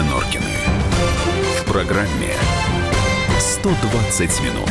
[0.00, 0.44] Юлия Норкины.
[1.60, 2.32] В программе
[3.38, 4.70] 120 минут.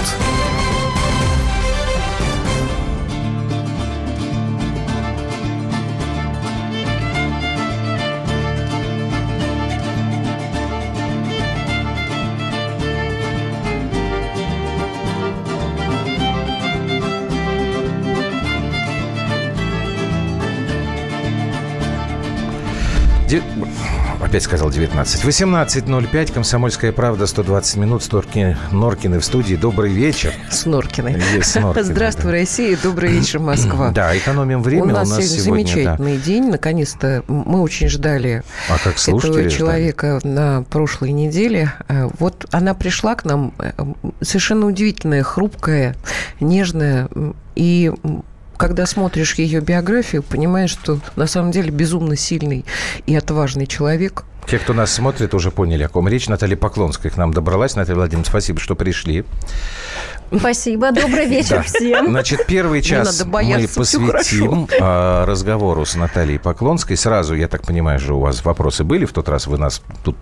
[24.30, 25.24] Опять сказал 19.
[25.26, 29.56] 18.05, Комсомольская правда, 120 минут, Сторки, Норкины в студии.
[29.56, 30.34] Добрый вечер.
[30.52, 31.20] С Норкиной.
[31.36, 32.32] Есть Норкины, Здравствуй, да.
[32.38, 32.78] Россия.
[32.84, 33.90] Добрый вечер, Москва.
[33.90, 34.84] Да, экономим время.
[34.84, 35.72] У нас, сегодня сегодня, да.
[35.72, 36.52] замечательный день.
[36.52, 39.50] Наконец-то мы очень ждали А как этого ждали?
[39.50, 41.74] человека на прошлой неделе.
[41.88, 43.72] Э, Вот она пришла к нам э,
[44.22, 45.96] совершенно удивительная, хрупкая,
[46.40, 47.10] нежная.
[47.56, 47.92] И
[48.60, 52.66] когда смотришь ее биографию, понимаешь, что на самом деле безумно сильный
[53.06, 54.26] и отважный человек.
[54.48, 56.28] Те, кто нас смотрит, уже поняли, о ком речь.
[56.28, 57.76] Наталья Поклонская к нам добралась.
[57.76, 59.24] Наталья Владимировна, спасибо, что пришли.
[60.36, 61.62] Спасибо, добрый вечер Да.
[61.64, 62.08] всем.
[62.08, 66.98] Значит, первый час мы посвятим а, разговору с Натальей Поклонской.
[66.98, 70.18] Сразу, я так понимаю, же у вас вопросы были в тот раз, вы нас тут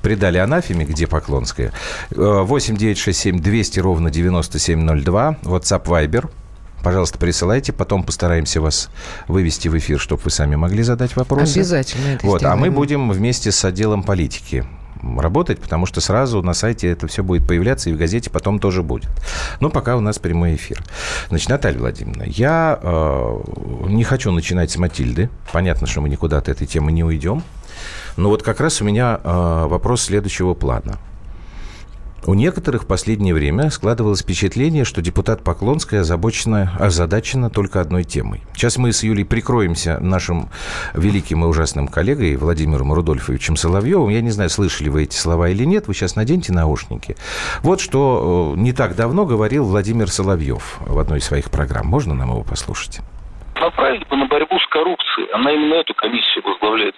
[0.00, 1.72] предали анафеме, где Поклонская.
[2.12, 6.30] Э, 8 9 6 7 200 ровно 9702, WhatsApp Viber.
[6.86, 8.90] Пожалуйста, присылайте, потом постараемся вас
[9.26, 11.56] вывести в эфир, чтобы вы сами могли задать вопросы.
[11.56, 12.74] Обязательно это Вот, а мы сделаем.
[12.74, 14.64] будем вместе с отделом политики
[15.18, 18.84] работать, потому что сразу на сайте это все будет появляться, и в газете потом тоже
[18.84, 19.10] будет.
[19.58, 20.80] Но пока у нас прямой эфир.
[21.28, 23.40] Значит, Наталья Владимировна, я э,
[23.88, 25.28] не хочу начинать с Матильды.
[25.50, 27.42] Понятно, что мы никуда от этой темы не уйдем.
[28.16, 30.98] Но вот как раз у меня э, вопрос следующего плана.
[32.26, 38.42] У некоторых в последнее время складывалось впечатление, что депутат Поклонская озабочена, озадачена только одной темой.
[38.52, 40.48] Сейчас мы с Юлей прикроемся нашим
[40.92, 44.08] великим и ужасным коллегой Владимиром Рудольфовичем Соловьевым.
[44.08, 45.86] Я не знаю, слышали вы эти слова или нет.
[45.86, 47.14] Вы сейчас наденьте наушники.
[47.62, 51.86] Вот что э, не так давно говорил Владимир Соловьев в одной из своих программ.
[51.86, 53.02] Можно нам его послушать?
[53.66, 54.45] направили бы на борьбу
[55.16, 55.28] коррупцией.
[55.32, 56.94] Она именно эту комиссию возглавляет.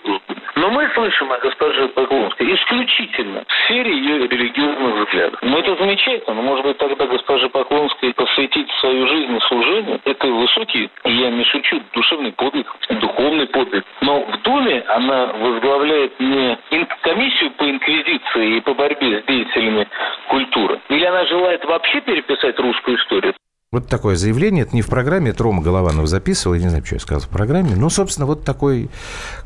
[0.56, 5.38] Но мы слышим о госпоже Поклонской исключительно в сфере ее религиозных взглядов.
[5.42, 10.00] Ну, это замечательно, но, может быть, тогда госпоже Поклонской посвятить свою жизнь служению.
[10.04, 13.84] Это высокий, я не шучу, душевный подвиг, духовный подвиг.
[14.00, 16.58] Но в Думе она возглавляет не
[17.02, 19.86] комиссию по инквизиции и по борьбе с деятелями
[20.28, 20.80] культуры.
[20.88, 23.34] Или она желает вообще переписать русскую историю.
[23.70, 24.62] Вот такое заявление.
[24.62, 26.54] Это не в программе, это Рома Голованов записывал.
[26.54, 27.76] Я не знаю, что я сказал в программе.
[27.76, 28.88] Но, собственно, вот такой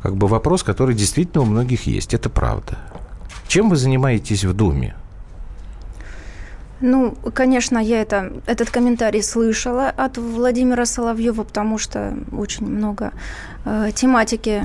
[0.01, 2.13] как бы вопрос, который действительно у многих есть.
[2.13, 2.77] Это правда.
[3.49, 4.95] Чем вы занимаетесь в Думе?
[6.79, 13.11] Ну, конечно, я это, этот комментарий слышала от Владимира Соловьева, потому что очень много
[13.65, 14.63] э, тематики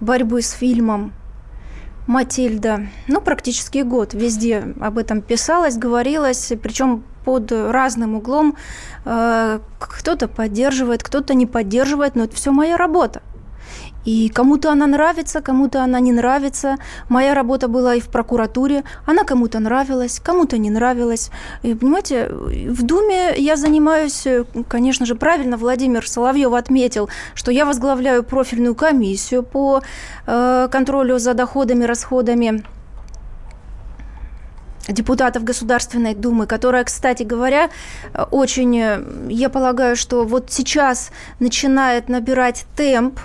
[0.00, 1.12] борьбы с фильмом
[2.08, 2.88] Матильда.
[3.06, 8.56] Ну, практически год везде об этом писалось, говорилось, причем под разным углом.
[9.04, 13.20] Э, кто-то поддерживает, кто-то не поддерживает, но это все моя работа.
[14.06, 16.76] И кому-то она нравится, кому-то она не нравится.
[17.10, 18.82] Моя работа была и в прокуратуре.
[19.04, 21.30] Она кому-то нравилась, кому-то не нравилась.
[21.62, 24.26] И, понимаете, в Думе я занимаюсь,
[24.66, 29.82] конечно же, правильно Владимир Соловьев отметил, что я возглавляю профильную комиссию по
[30.26, 32.64] э, контролю за доходами, расходами
[34.88, 37.70] депутатов Государственной Думы, которая, кстати говоря,
[38.30, 41.10] очень, э, я полагаю, что вот сейчас
[41.40, 43.20] начинает набирать темп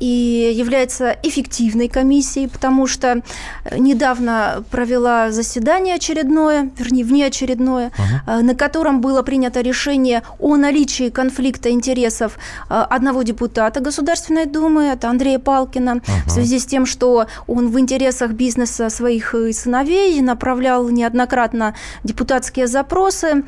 [0.00, 3.22] и является эффективной комиссией, потому что
[3.64, 7.92] э, недавно провела заседание очередное, вернее, внеочередное,
[8.26, 12.38] э, на котором было принято решение о наличии конфликта интересов
[12.68, 17.78] э, одного депутата Государственной Думы, это Андрея Палкина, в связи с тем, что он в
[17.78, 23.44] интересах бизнеса своих сыновей направлял неоднократно депутатские запросы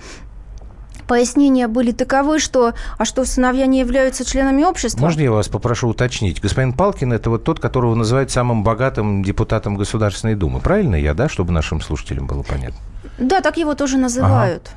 [1.06, 5.00] Пояснения были таковы, что а что сыновья не являются членами общества?
[5.00, 6.40] Можно я вас попрошу уточнить?
[6.40, 10.60] Господин Палкин– это вот тот, которого называют самым богатым депутатом Государственной Думы.
[10.60, 11.28] Правильно я, да?
[11.28, 12.78] Чтобы нашим слушателям было понятно.
[13.18, 14.70] Да, так его тоже называют.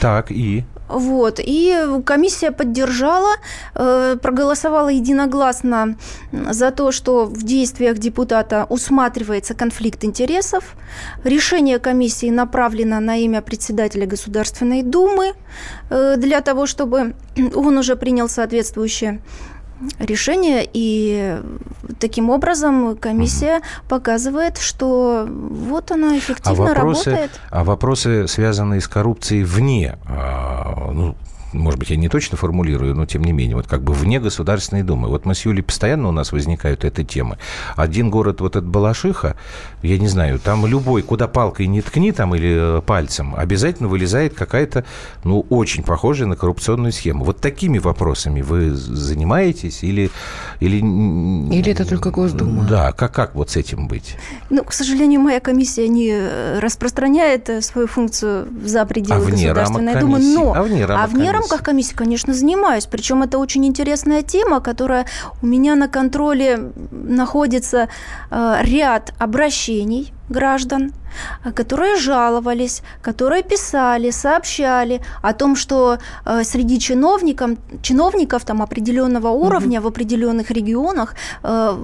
[0.00, 0.64] Так, и?
[0.92, 1.40] Вот.
[1.42, 1.74] И
[2.04, 3.34] комиссия поддержала,
[3.74, 5.96] э, проголосовала единогласно
[6.32, 10.76] за то, что в действиях депутата усматривается конфликт интересов.
[11.24, 15.32] Решение комиссии направлено на имя председателя Государственной Думы
[15.90, 17.14] э, для того, чтобы
[17.54, 19.20] он уже принял соответствующее
[19.98, 21.40] решение, и
[21.98, 23.64] таким образом комиссия угу.
[23.88, 27.40] показывает, что вот она эффективно а вопросы, работает.
[27.50, 31.16] А вопросы, связанные с коррупцией вне, а, ну,
[31.52, 34.82] может быть, я не точно формулирую, но тем не менее, вот как бы вне Государственной
[34.82, 35.08] Думы.
[35.08, 37.38] Вот мы с Юлей постоянно у нас возникают эти темы.
[37.76, 39.36] Один город, вот этот Балашиха,
[39.82, 44.34] я не знаю, там любой, куда палкой не ткни там или э, пальцем, обязательно вылезает
[44.34, 44.84] какая-то,
[45.24, 47.24] ну, очень похожая на коррупционную схему.
[47.24, 50.10] Вот такими вопросами вы занимаетесь или...
[50.60, 52.64] Или, или это только Госдума?
[52.64, 54.16] Да, как, как вот с этим быть?
[54.50, 60.00] Ну, к сожалению, моя комиссия не э, распространяет э, свою функцию за пределы а Государственной
[60.00, 60.18] Думы.
[60.18, 62.86] Но а вне, рамок, а вне рамках комиссии, конечно, занимаюсь.
[62.86, 65.06] Причем это очень интересная тема, которая
[65.42, 67.88] у меня на контроле находится
[68.30, 70.92] э, ряд обращений граждан
[71.44, 77.50] Э, которые жаловались, которые писали, сообщали о том, что э, среди чиновников,
[77.82, 79.88] чиновников там определенного уровня угу.
[79.88, 81.76] в определенных регионах, э,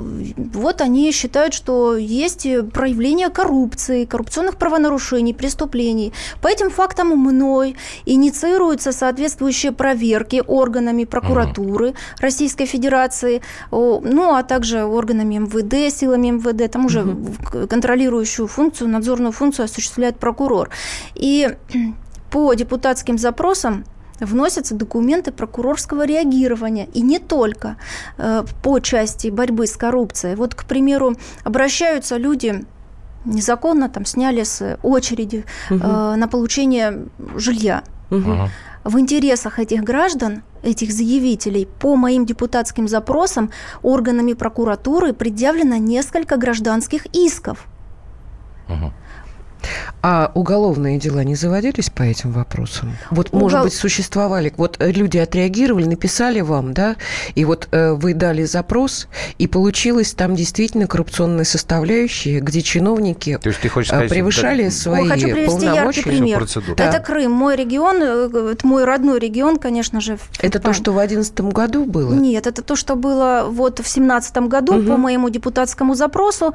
[0.54, 6.12] вот они считают, что есть проявление коррупции, коррупционных правонарушений, преступлений.
[6.40, 11.96] По этим фактам мной инициируются соответствующие проверки органами прокуратуры угу.
[12.20, 17.66] Российской Федерации, ну а также органами МВД, силами МВД, там уже угу.
[18.38, 20.70] Контролирующую функцию надзор надзорную функцию осуществляет прокурор.
[21.14, 21.56] И
[22.31, 23.85] по депутатским запросам
[24.20, 26.88] вносятся документы прокурорского реагирования.
[26.94, 27.76] И не только
[28.19, 30.35] э, по части борьбы с коррупцией.
[30.35, 32.64] Вот, к примеру, обращаются люди
[33.25, 35.81] незаконно там сняли с очереди угу.
[35.82, 37.06] э, на получение
[37.37, 37.82] жилья.
[38.11, 38.49] Угу.
[38.84, 43.50] В интересах этих граждан, этих заявителей, по моим депутатским запросам
[43.82, 47.67] органами прокуратуры предъявлено несколько гражданских исков.
[48.69, 48.93] Угу.
[50.00, 52.97] А уголовные дела не заводились по этим вопросам?
[53.11, 53.41] Вот, Угол...
[53.41, 56.97] может быть, существовали, вот э, люди отреагировали, написали вам, да,
[57.35, 63.49] и вот э, вы дали запрос, и получилось там действительно коррупционные составляющие, где чиновники То
[63.49, 64.70] есть ты хочешь сказать, превышали да...
[64.70, 66.47] свои О, Хочу привести яркий пример.
[66.76, 66.85] Да.
[66.85, 70.19] Это Крым, мой регион, э, это мой родной регион, конечно же.
[70.41, 72.15] Это то, что в 2011 году было?
[72.15, 74.87] Нет, это то, что было вот в 2017 году угу.
[74.87, 76.55] по моему депутатскому запросу.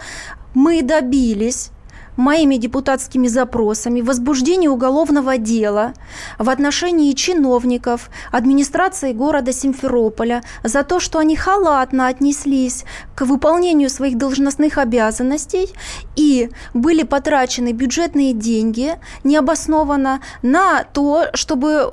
[0.54, 1.72] Мы добились
[2.18, 5.94] моими депутатскими запросами возбуждение уголовного дела
[6.38, 14.18] в отношении чиновников администрации города Симферополя за то, что они халатно отнеслись к выполнению своих
[14.18, 15.70] должностных обязанностей
[16.16, 21.92] и были потрачены бюджетные деньги необоснованно на то, чтобы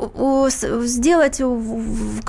[0.83, 1.41] сделать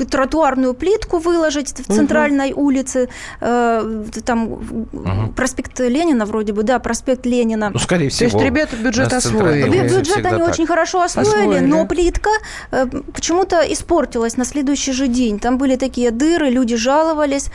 [0.10, 2.64] тротуарную плитку, выложить в центральной угу.
[2.64, 3.10] улице,
[3.40, 4.88] э, там угу.
[5.36, 7.72] проспект Ленина вроде бы, да, проспект Ленина.
[7.82, 8.30] Скорее всего.
[8.30, 9.88] То есть ребята бюджет освоили.
[9.88, 10.50] Бюджет они так.
[10.50, 12.30] очень хорошо освоили, освоили, но плитка
[12.72, 15.40] э, почему-то испортилась на следующий же день.
[15.40, 17.50] Там были такие дыры, люди жаловались.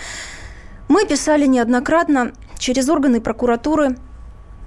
[0.89, 3.97] Мы писали неоднократно через органы прокуратуры,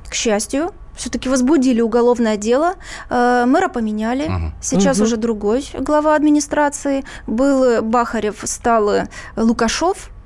[0.10, 2.76] к счастью, все-таки возбудили уголовное дело,
[3.10, 4.52] э, мэра поменяли, угу.
[4.62, 5.06] сейчас угу.
[5.06, 9.08] уже другой глава администрации, был Бахарев, стал
[9.38, 10.19] Лукашов, Э,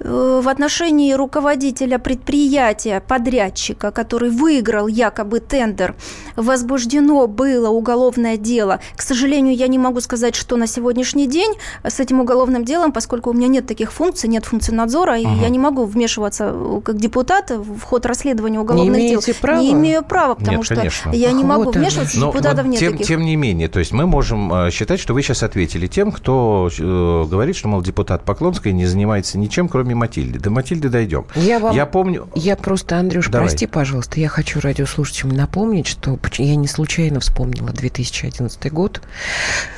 [0.00, 5.94] в отношении руководителя предприятия, подрядчика, который выиграл якобы тендер,
[6.36, 8.80] возбуждено было уголовное дело.
[8.96, 11.54] К сожалению, я не могу сказать, что на сегодняшний день
[11.84, 15.20] с этим уголовным делом, поскольку у меня нет таких функций, нет функции надзора, ага.
[15.20, 19.22] и я не могу вмешиваться э, как депутат в ход расследования уголовных не дел.
[19.40, 19.60] Права?
[19.60, 21.10] Не имею права, потому нет, что конечно.
[21.10, 23.06] я не могу вот вмешиваться, Но, депутатов нет тем, таких.
[23.06, 26.68] Тем не менее, то есть мы можем э, считать, что вы сейчас ответили тем, кто
[26.76, 30.38] э, говорит, что, мол, депутат Поклонская не занимается ничем, кроме Матильды.
[30.38, 31.26] До Матильды дойдем.
[31.34, 32.28] Я, вам, я помню...
[32.34, 33.48] Я просто, Андрюш, Давай.
[33.48, 39.02] прости, пожалуйста, я хочу радиослушателям напомнить, что я не случайно вспомнила 2011 год,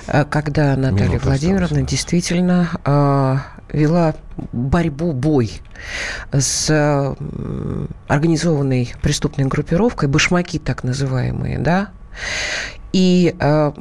[0.07, 3.37] э, когда Наталья Минута Владимировна осталось, действительно э,
[3.77, 4.15] вела
[4.53, 5.53] борьбу, бой
[6.33, 7.17] с
[8.09, 11.91] организованной преступной группировкой, башмаки так называемые, да,
[12.93, 13.73] и э,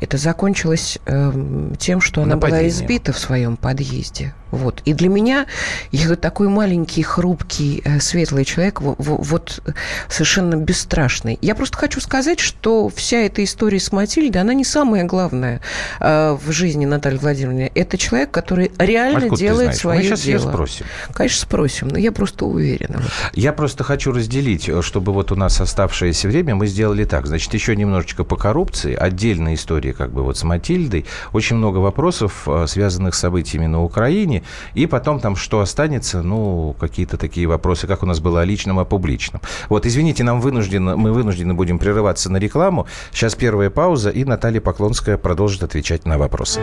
[0.00, 1.32] это закончилось э,
[1.78, 2.60] тем, что она Нападение.
[2.62, 4.34] была избита в своем подъезде.
[4.50, 4.80] Вот.
[4.84, 5.46] И для меня
[5.92, 9.62] я такой маленький, хрупкий, э, светлый человек, вот, вот
[10.08, 11.38] совершенно бесстрашный.
[11.42, 15.60] Я просто хочу сказать, что вся эта история с Матильдой, она не самая главная
[16.00, 17.70] э, в жизни Натальи Владимировны.
[17.74, 20.42] Это человек, который реально Откуда делает свое Мы сейчас дело.
[20.42, 20.86] Ее спросим.
[21.12, 23.02] Конечно, спросим, но я просто уверена.
[23.34, 27.26] Я просто хочу разделить, э, чтобы вот у нас оставшееся время мы сделали так.
[27.26, 32.46] Значит, еще немножечко по коррупции, отдельная история как бы вот с Матильдой, очень много вопросов,
[32.46, 34.42] э, связанных с событиями на Украине,
[34.74, 38.78] и потом там что останется, ну, какие-то такие вопросы, как у нас было о личном,
[38.78, 39.40] о публичном.
[39.68, 42.86] Вот, извините, нам вынуждены, мы вынуждены будем прерываться на рекламу.
[43.12, 46.60] Сейчас первая пауза, и Наталья Поклонская продолжит отвечать на вопросы.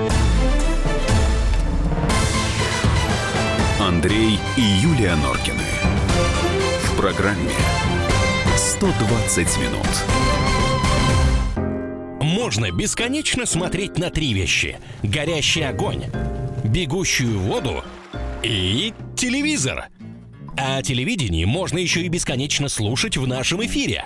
[3.79, 5.63] Андрей и Юлия Норкины.
[6.83, 7.53] В программе
[8.55, 10.24] «120 минут».
[12.25, 14.79] Можно бесконечно смотреть на три вещи.
[15.03, 16.05] Горящий огонь,
[16.63, 17.83] бегущую воду
[18.43, 19.85] и телевизор.
[20.57, 24.05] А телевидение можно еще и бесконечно слушать в нашем эфире.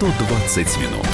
[0.00, 1.06] 120 минут.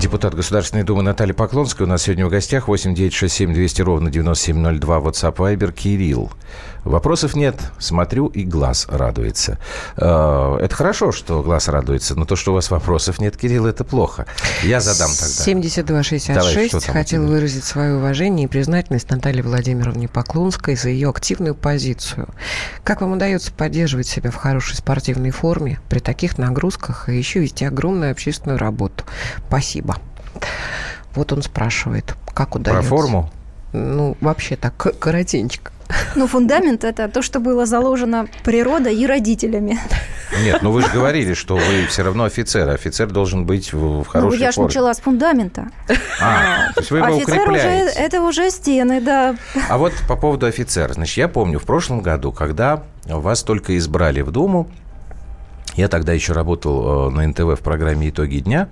[0.00, 2.68] Депутат Государственной Думы Наталья Поклонская у нас сегодня в гостях.
[2.68, 4.98] 8 9 6 7 200 ровно 9702.
[4.98, 6.30] WhatsApp Viber Кирилл.
[6.88, 7.60] Вопросов нет.
[7.78, 9.58] Смотрю, и глаз радуется.
[9.96, 13.84] Э, это хорошо, что глаз радуется, но то, что у вас вопросов нет, Кирилл, это
[13.84, 14.26] плохо.
[14.62, 15.44] Я задам тогда.
[15.44, 22.28] 7266 хотел выразить свое уважение и признательность Наталье Владимировне Поклонской за ее активную позицию.
[22.84, 27.66] Как вам удается поддерживать себя в хорошей спортивной форме при таких нагрузках и еще вести
[27.66, 29.04] огромную общественную работу?
[29.46, 29.96] Спасибо.
[31.14, 32.88] Вот он спрашивает, как удается.
[32.88, 33.30] Про форму?
[33.72, 35.72] Ну, вообще так, коротенько.
[36.14, 39.78] Ну, фундамент– это то, что было заложено природой и родителями.
[40.44, 42.68] Нет, ну вы же говорили, что вы все равно офицер.
[42.68, 45.68] Офицер должен быть в хорошей ну, я же начала с фундамента.
[46.20, 47.84] А, то есть вы его Офицер укрепляете.
[47.84, 49.36] уже, это уже стены, да.
[49.68, 50.92] А вот по поводу офицера.
[50.92, 54.68] Значит, я помню в прошлом году, когда вас только избрали в Думу,
[55.78, 58.68] я тогда еще работал э, на НТВ в программе «Итоги дня»,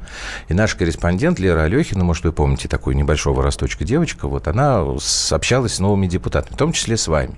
[0.49, 4.85] и наш корреспондент Лера Алехина, может, вы помните, такую небольшого росточка девочка, вот она
[5.31, 7.37] общалась с новыми депутатами, в том числе с вами.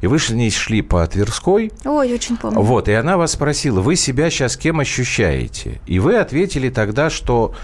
[0.00, 1.70] И вы ней шли по Тверской.
[1.84, 2.60] Ой, очень помню.
[2.60, 5.80] Вот, и она вас спросила, вы себя сейчас кем ощущаете?
[5.86, 7.54] И вы ответили тогда, что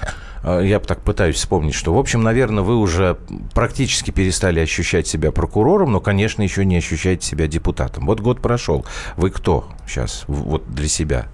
[0.45, 3.19] э, я так пытаюсь вспомнить, что, в общем, наверное, вы уже
[3.55, 8.07] практически перестали ощущать себя прокурором, но, конечно, еще не ощущаете себя депутатом.
[8.07, 8.87] Вот год прошел.
[9.17, 11.27] Вы кто сейчас вот для себя?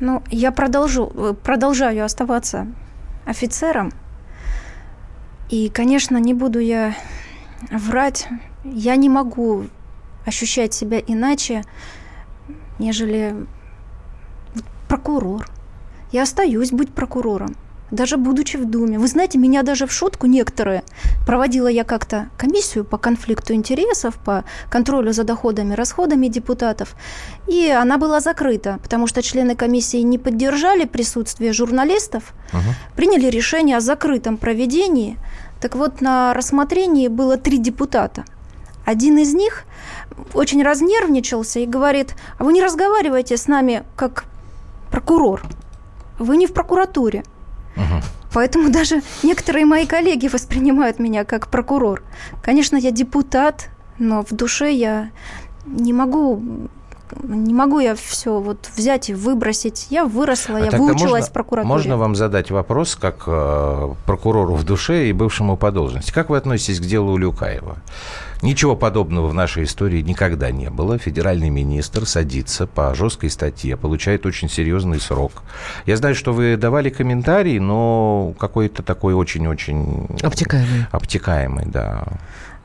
[0.00, 2.66] Ну, я продолжу, э, продолжаю оставаться
[3.26, 3.92] офицером.
[5.50, 6.94] И, конечно, не буду я
[7.70, 8.28] врать.
[8.64, 9.66] Я не могу
[10.26, 11.64] ощущать себя иначе,
[12.78, 13.34] нежели
[14.88, 15.46] прокурор.
[16.12, 17.56] Я остаюсь быть прокурором
[17.90, 18.98] даже будучи в Думе.
[18.98, 20.82] Вы знаете, меня даже в шутку некоторые,
[21.26, 26.94] проводила я как-то комиссию по конфликту интересов, по контролю за доходами, расходами депутатов,
[27.46, 32.74] и она была закрыта, потому что члены комиссии не поддержали присутствие журналистов, угу.
[32.96, 35.16] приняли решение о закрытом проведении.
[35.60, 38.24] Так вот, на рассмотрении было три депутата.
[38.84, 39.64] Один из них
[40.32, 44.24] очень разнервничался и говорит, а вы не разговариваете с нами как
[44.90, 45.42] прокурор,
[46.18, 47.22] вы не в прокуратуре.
[47.78, 48.02] Угу.
[48.34, 52.02] Поэтому даже некоторые мои коллеги воспринимают меня как прокурор.
[52.42, 55.10] Конечно, я депутат, но в душе я
[55.66, 56.42] не могу
[57.22, 59.86] не могу я все вот взять и выбросить.
[59.90, 61.68] Я выросла, а я выучилась можно, в прокуратуре.
[61.68, 66.12] Можно вам задать вопрос как э, прокурору в душе и бывшему по должности?
[66.12, 67.78] Как вы относитесь к делу Улюкаева?
[68.40, 70.96] Ничего подобного в нашей истории никогда не было.
[70.98, 75.42] Федеральный министр садится по жесткой статье, получает очень серьезный срок.
[75.86, 80.06] Я знаю, что вы давали комментарий, но какой-то такой очень-очень...
[80.22, 80.86] Обтекаемый.
[80.92, 82.04] Обтекаемый, да.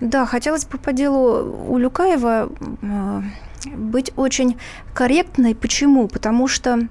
[0.04, 2.50] Да, хотелось бы по делу Улюкаева
[3.74, 4.58] быть очень
[4.94, 5.56] корректной.
[5.56, 6.10] Почему?
[6.10, 6.90] Потому что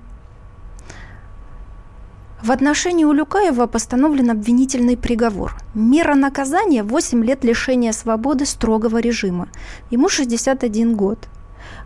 [2.43, 5.57] в отношении Улюкаева постановлен обвинительный приговор.
[5.75, 9.49] Мера наказания– 8 лет лишения свободы строгого режима.
[9.91, 11.29] Ему 61 год.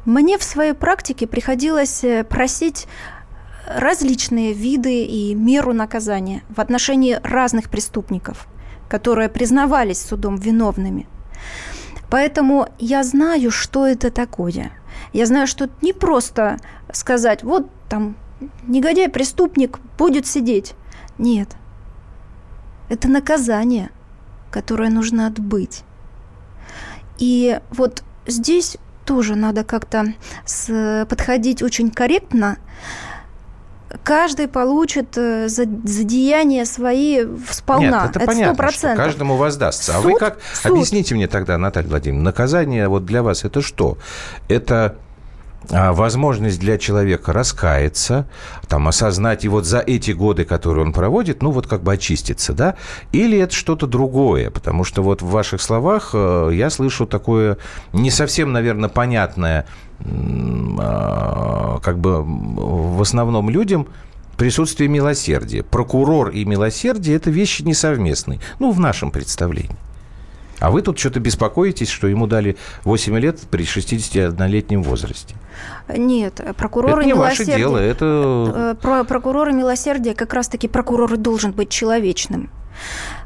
[0.04, 2.87] Мне в своей практике приходилось э, просить
[3.66, 8.47] различные виды и меру наказания в отношении разных преступников,
[8.88, 11.09] которые признавались судом виновными.
[12.11, 14.73] Поэтому я знаю, что это такое.
[15.12, 16.59] Я знаю, что не просто
[16.93, 18.16] сказать, вот там
[18.66, 20.75] негодяй, преступник будет сидеть.
[21.19, 21.57] Нет.
[22.88, 23.90] Это наказание,
[24.50, 25.83] которое нужно отбыть.
[27.19, 30.14] И вот здесь тоже надо как-то
[31.09, 32.59] подходить очень корректно.
[34.02, 38.02] Каждый получит э, за, за деяния свои сполна.
[38.02, 39.93] Нет, это, это понятно, что каждому воздастся.
[39.93, 40.38] Суд, а вы как...
[40.55, 40.73] Суд.
[40.73, 43.97] Объясните мне тогда, Наталья Владимировна, наказание вот для вас это что?
[44.49, 44.97] Это
[45.71, 48.26] а, возможность для человека раскаяться,
[48.69, 52.52] там, осознать, и вот за эти годы, которые он проводит, ну, вот как бы очиститься,
[52.52, 52.76] да?
[53.12, 54.50] Или это что-то другое?
[54.50, 57.59] Потому что вот в ваших словах э, я слышу такое
[57.93, 59.66] не совсем, наверное, понятное
[61.83, 63.87] как бы в основном людям
[64.37, 65.62] присутствие милосердия.
[65.62, 68.41] Прокурор и милосердие– это вещи несовместные.
[68.59, 69.76] Ну, в нашем представлении.
[70.59, 75.35] А вы тут что-то беспокоитесь, что ему дали 8 лет при 61-летнем возрасте.
[75.95, 77.47] Нет, прокурор это не милосердие...
[77.47, 78.53] ваше дело, это...
[78.55, 82.49] Э, Про прокурор и милосердие как раз-таки прокурор должен быть человечным.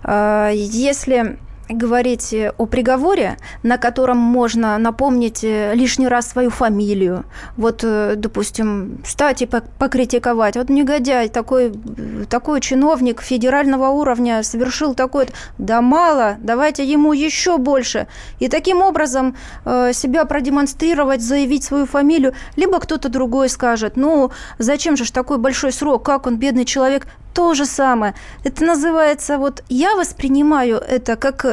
[0.02, 1.38] Э, Если
[1.70, 7.24] говорить о приговоре, на котором можно напомнить э, лишний раз свою фамилию.
[7.56, 10.56] Вот, э, допустим, стать и пок- покритиковать.
[10.56, 15.28] Вот негодяй, такой, э, такой чиновник федерального уровня совершил такое...
[15.58, 18.06] Да мало, давайте ему еще больше.
[18.38, 22.34] И таким образом э, себя продемонстрировать, заявить свою фамилию.
[22.56, 27.54] Либо кто-то другой скажет, ну, зачем же такой большой срок, как он, бедный человек, то
[27.54, 28.14] же самое.
[28.44, 31.44] Это называется, вот я воспринимаю это как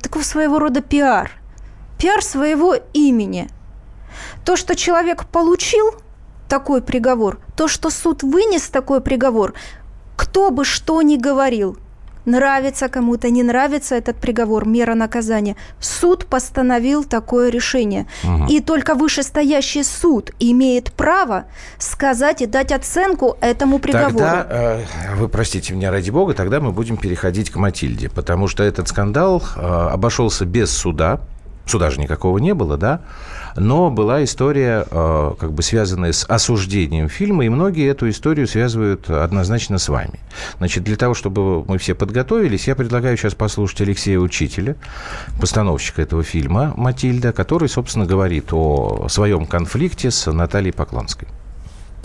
[0.00, 1.30] такой своего рода пиар.
[1.98, 3.48] Пиар своего имени.
[4.44, 5.94] То, что человек получил
[6.48, 9.54] такой приговор, то, что суд вынес такой приговор,
[10.16, 11.78] кто бы что ни говорил,
[12.24, 18.06] нравится кому-то, не нравится этот приговор, мера наказания, суд постановил такое решение.
[18.22, 18.46] Мгм.
[18.46, 21.44] И только вышестоящий суд имеет право
[21.78, 24.18] сказать и дать оценку этому приговору.
[24.18, 24.84] Тогда, э,
[25.16, 29.42] вы простите меня ради бога, тогда мы будем переходить к Матильде, потому что этот скандал
[29.56, 31.20] э, обошелся без суда,
[31.66, 33.00] суда же никакого не было, да,
[33.56, 39.08] но была история, э, как бы связанная с осуждением фильма, и многие эту историю связывают
[39.10, 40.20] однозначно с вами.
[40.58, 44.76] Значит, для того, чтобы мы все подготовились, я предлагаю сейчас послушать Алексея Учителя,
[45.40, 51.28] постановщика этого фильма «Матильда», который, собственно, говорит о своем конфликте с Натальей Поклонской.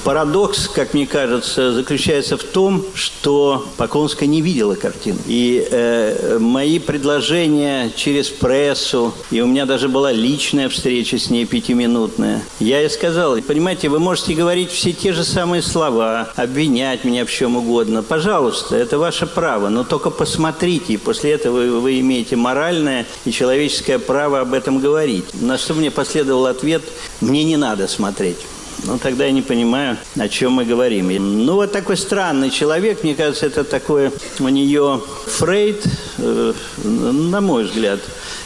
[0.03, 5.19] Парадокс, как мне кажется, заключается в том, что Поклонская не видела картину.
[5.27, 11.45] И э, мои предложения через прессу, и у меня даже была личная встреча с ней
[11.45, 17.25] пятиминутная, я ей сказал, понимаете, вы можете говорить все те же самые слова, обвинять меня
[17.25, 18.03] в чем угодно.
[18.03, 23.99] Пожалуйста, это ваше право, но только посмотрите, и после этого вы имеете моральное и человеческое
[23.99, 25.25] право об этом говорить.
[25.41, 26.83] На что мне последовал ответ,
[27.21, 28.37] мне не надо смотреть.
[28.85, 31.09] Ну, тогда я не понимаю, о чем мы говорим.
[31.45, 35.85] Ну, вот такой странный человек, мне кажется, это такое у нее Фрейд,
[36.17, 37.99] э, на мой взгляд.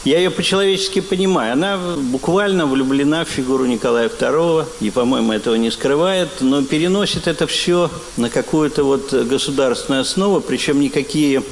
[0.04, 1.54] Я ее по-человечески понимаю.
[1.54, 7.46] Она буквально влюблена в фигуру Николая II, и, по-моему, этого не скрывает, но переносит это
[7.46, 11.42] все на какую-то вот государственную основу, причем никакие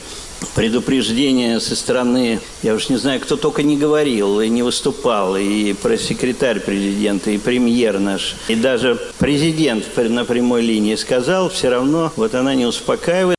[0.54, 5.72] предупреждения со стороны, я уж не знаю, кто только не говорил и не выступал, и
[5.72, 12.34] пресс-секретарь президента, и премьер наш, и даже президент на прямой линии сказал, все равно вот
[12.34, 13.36] она не успокаивает.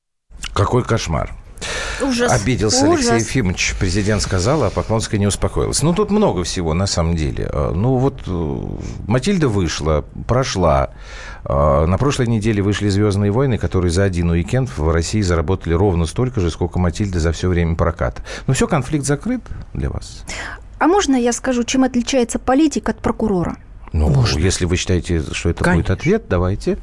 [0.52, 1.34] Какой кошмар.
[2.02, 2.32] Ужас.
[2.32, 3.10] Обиделся Ужас.
[3.10, 5.82] Алексей Ефимович, президент сказал, а Поклонская не успокоилась.
[5.82, 7.48] Ну, тут много всего, на самом деле.
[7.52, 8.60] Э, Ну, вот э,
[9.06, 10.90] Матильда вышла, прошла.
[11.44, 16.06] Э, На прошлой неделе вышли «Звездные войны», которые за один уикенд в России заработали ровно
[16.06, 18.22] столько же, сколько Матильда за все время проката.
[18.46, 20.24] Ну, все, конфликт закрыт для вас?
[20.78, 23.56] А можно я скажу, чем отличается политик от прокурора?
[23.92, 25.94] Ну, если вы считаете, что это будет Конечно.
[25.94, 26.78] ответ, давайте.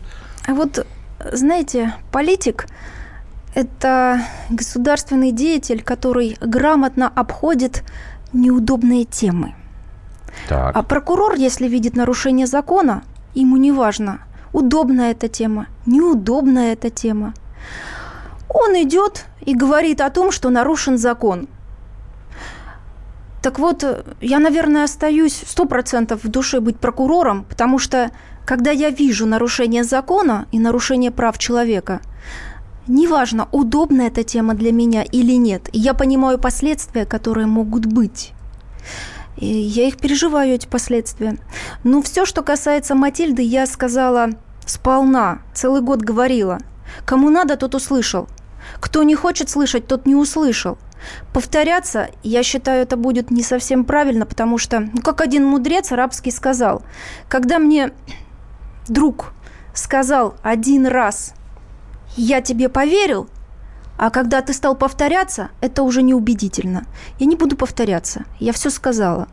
[0.47, 0.86] А вот,
[1.34, 2.67] знаете, политик–
[3.54, 7.84] это государственный деятель, который грамотно обходит
[8.34, 9.56] неудобные темы.
[10.48, 10.76] Так.
[10.76, 14.22] А прокурор, если видит нарушение закона, ему не важно,
[14.54, 17.34] удобная эта тема, неудобная эта тема.
[18.48, 21.48] Он идет и говорит о том, что нарушен закон.
[23.42, 23.84] Так вот,
[24.22, 28.12] я, наверное, остаюсь сто процентов в душе быть прокурором, потому что,
[28.46, 32.02] когда я вижу нарушение закона и нарушение прав человека,
[32.91, 38.34] неважно, удобна эта тема для меня или нет, я понимаю последствия, которые могут быть.
[39.38, 41.38] И я их переживаю, эти последствия.
[41.84, 44.32] Но все, что касается Матильды, я сказала
[44.65, 46.60] сполна, целый год говорила.
[47.06, 48.27] Кому надо, тот услышал.
[48.80, 50.77] Кто не хочет слышать, тот не услышал.
[51.34, 56.32] Повторяться, я считаю, это будет не совсем правильно, потому что, ну, как один мудрец арабский
[56.32, 56.84] сказал,
[57.27, 57.91] когда мне
[58.88, 59.34] друг
[59.73, 61.34] сказал один раз,
[62.17, 63.30] я тебе поверил,
[63.97, 66.86] а когда ты стал повторяться, это уже неубедительно.
[67.19, 69.28] Я не буду повторяться, я все сказала.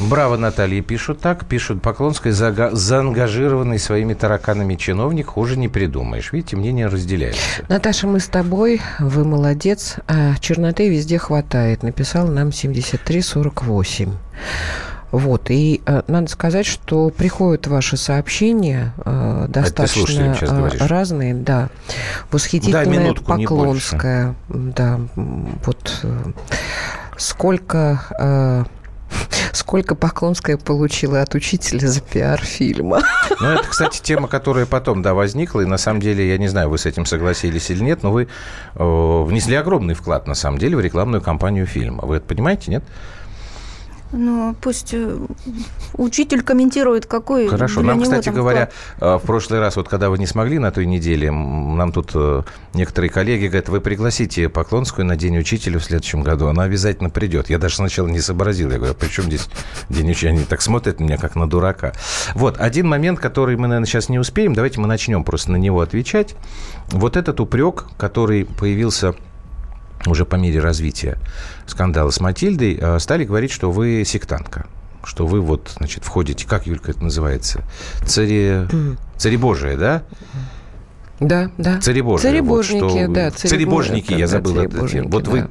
[0.00, 1.46] Браво, Наталья, пишут так.
[1.46, 6.32] Пишут, Поклонская заага- заангажированный своими тараканами чиновник, хуже не придумаешь.
[6.32, 7.64] Видите, мнения разделяются.
[7.68, 9.96] Наташа, мы с тобой, вы молодец.
[10.08, 11.84] А черноты везде хватает.
[11.84, 14.10] Написал нам 7348.
[15.14, 21.34] Вот, и э, надо сказать, что приходят ваши сообщения э, достаточно слушателям сейчас э, разные,
[21.34, 21.68] да.
[22.32, 26.32] Восхитительная минутку, не Поклонская, да, вот э,
[27.16, 28.64] сколько э,
[29.52, 33.02] Сколько Поклонская получила от учителя за пиар фильма.
[33.40, 35.60] Ну, это, кстати, тема, которая потом, да, возникла.
[35.60, 38.28] И на самом деле, я не знаю, вы с этим согласились или нет, но вы
[38.74, 42.04] э, внесли огромный вклад, на самом деле, в рекламную кампанию фильма.
[42.04, 42.84] Вы это понимаете, нет?
[44.12, 45.16] Ну, пусть э,
[45.94, 47.80] учитель комментирует, какой Хорошо.
[47.80, 49.14] для Нам, него кстати там говоря, вклад.
[49.14, 52.42] э, в прошлый раз, вот когда вы не смогли на той неделе, нам тут э,
[52.74, 57.50] некоторые коллеги говорят, вы пригласите Поклонскую на День учителя в следующем году, она обязательно придет.
[57.50, 58.70] Я даже сначала не сообразил.
[58.70, 59.48] Я говорю, а при чем здесь
[59.88, 60.30] День учителя?
[60.30, 61.92] Они так смотрят на меня, как на дурака.
[62.34, 64.54] Вот, один момент, который мы, наверное, сейчас не успеем.
[64.54, 66.36] Давайте мы начнем просто на него отвечать.
[66.90, 69.14] Вот этот упрек, который появился
[70.06, 71.18] уже по мере развития
[71.66, 74.66] скандала с Матильдой, э, стали говорить, что вы сектантка
[75.06, 77.62] что вы вот, значит, входите, как, Юлька, это называется?
[78.06, 78.66] Царе...
[79.16, 80.02] Царебожие, да?
[81.20, 81.80] Да, да.
[81.80, 82.30] Царебожие.
[82.30, 83.08] Царебожники, вот, что...
[83.08, 83.30] да.
[83.30, 85.10] Царебожники, я да, забыл этот царебожники, термин.
[85.10, 85.30] Вот да.
[85.30, 85.48] вы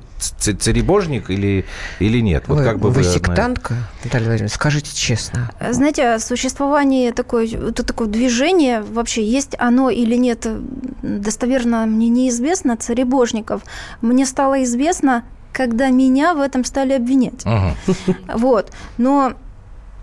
[0.58, 1.66] царебожник или,
[2.00, 2.46] или нет?
[2.48, 3.04] Вот вы, как бы вы вы...
[3.04, 5.52] сектантка, Наталья Владимировна, скажите честно.
[5.72, 10.46] Знаете, существование такое, это такое движение вообще есть оно или нет,
[11.02, 13.64] достоверно мне неизвестно, царебожников.
[14.02, 15.24] Мне стало известно,
[15.54, 17.46] когда меня в этом стали обвинять.
[17.46, 17.76] Мгм.
[18.36, 18.72] Вот.
[18.98, 19.34] Но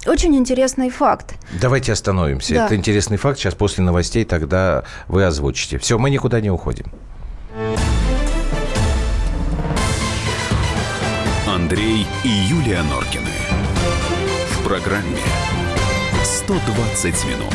[0.06, 1.34] очень интересный факт.
[1.60, 2.54] Давайте остановимся.
[2.54, 2.66] Да.
[2.66, 3.38] Это интересный факт.
[3.38, 5.78] Сейчас после новостей тогда вы озвучите.
[5.78, 6.86] Все, мы никуда не уходим.
[11.46, 13.30] Андрей и Юлия Норкины.
[14.52, 15.18] В программе
[16.24, 17.54] 120 минут.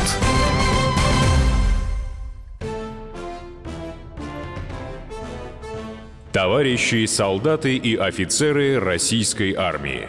[6.32, 10.08] Товарищи солдаты и офицеры российской армии.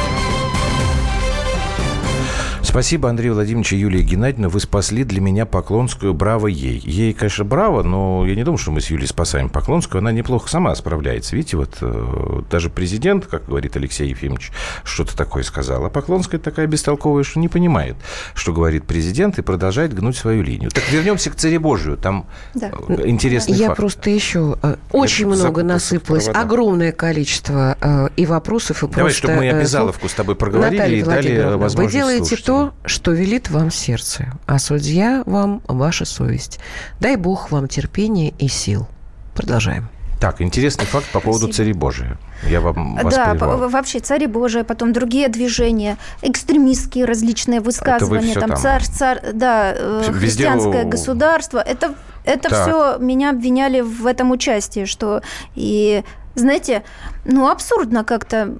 [2.63, 4.47] Спасибо, Андрей Владимирович и Юлия Геннадьевна.
[4.47, 6.13] Вы спасли для меня Поклонскую.
[6.13, 6.79] Браво ей.
[6.85, 9.99] Ей, конечно, браво, но я не думаю, что мы с Юлей спасаем Поклонскую.
[9.99, 11.35] Она неплохо сама справляется.
[11.35, 14.51] Видите, вот э, даже президент, как говорит Алексей Ефимович,
[14.83, 15.83] что-то такое сказал.
[15.85, 17.97] А Поклонская такая бестолковая, что не понимает,
[18.35, 20.69] что говорит президент, и продолжает гнуть свою линию.
[20.69, 21.97] Так вернемся к Царебожию.
[21.97, 22.71] Там Да.
[22.87, 23.77] э, интересный Я факт.
[23.77, 26.43] просто еще э, очень Я много насыпалось, проводах.
[26.45, 29.17] огромное количество и вопросов, и Давай, просто...
[29.17, 32.50] чтобы мы обязаловку с тобой проговорили Наталья и дали Владимировна, возможность Вы делаете слушателям.
[32.51, 36.59] То, что велит вам сердце, а судья вам ваша совесть.
[36.99, 38.87] Дай Бог вам терпения и сил.
[39.35, 39.87] Продолжаем.
[40.19, 41.55] Так, интересный факт по поводу Спасибо.
[41.55, 42.17] Царебожия.
[42.47, 43.57] Я вам вас да, прервал.
[43.57, 48.57] по- вообще цари Божии, потом другие движения, экстремистские различные высказывания, там, там.
[48.57, 51.57] царь, царь, да, э, Везде христианское государство.
[51.59, 52.61] Это, это Так.
[52.67, 55.21] все меня обвиняли в этом участии, что
[55.55, 56.03] и
[56.35, 56.83] знаете,
[57.25, 58.53] ну, абсурдно как-то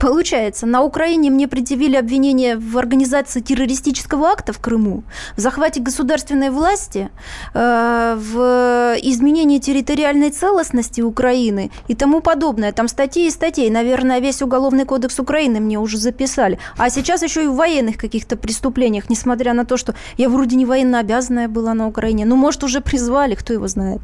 [0.00, 0.66] получается.
[0.66, 5.04] На Украине мне предъявили обвинение в организации террористического акта в Крыму,
[5.36, 7.10] в захвате государственной власти,
[7.54, 12.72] э, в изменении территориальной целостности Украины и тому подобное.
[12.72, 13.70] Там статьи и статей.
[13.70, 16.58] Наверное, весь Уголовный кодекс Украины мне уже записали.
[16.78, 20.66] А сейчас еще и в военных каких-то преступлениях, несмотря на то, что я вроде не
[20.66, 22.24] военно обязанная была на Украине.
[22.24, 24.00] Ну, может, уже призвали, кто его знает.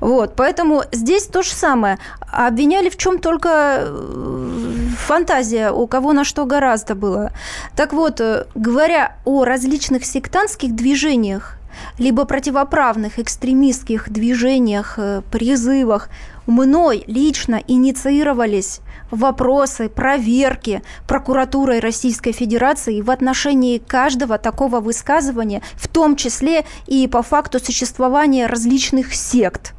[0.00, 1.83] Вот, поэтому здесь то же самое.
[2.30, 7.32] Обвиняли в чем только э, фантазия, у кого на что гораздо было.
[7.76, 11.58] Так вот, э, говоря о различных сектантских движениях,
[11.98, 16.08] либо противоправных экстремистских движениях, э, призывах,
[16.46, 26.16] мной лично инициировались вопросы, проверки прокуратурой Российской Федерации в отношении каждого такого высказывания, в том
[26.16, 29.74] числе и по факту существования различных сект.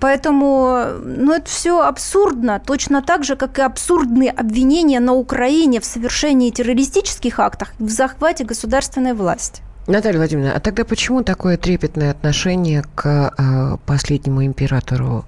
[0.00, 5.84] Поэтому, ну, это все абсурдно, точно так же, как и абсурдные обвинения на Украине в
[5.84, 9.62] совершении террористических актов, в захвате государственной власти.
[9.86, 15.24] Наталья Владимировна, а тогда почему такое трепетное отношение к э, последнему императору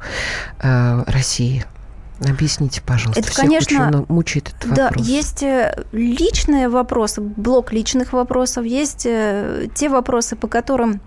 [0.63, 1.65] э, России?
[2.29, 3.21] Объясните, пожалуйста.
[3.21, 5.07] Это, Всех конечно, мучает этот Да, вопрос.
[5.07, 11.01] есть э, личные вопросы, блок личных вопросов, есть э, те вопросы, по которым,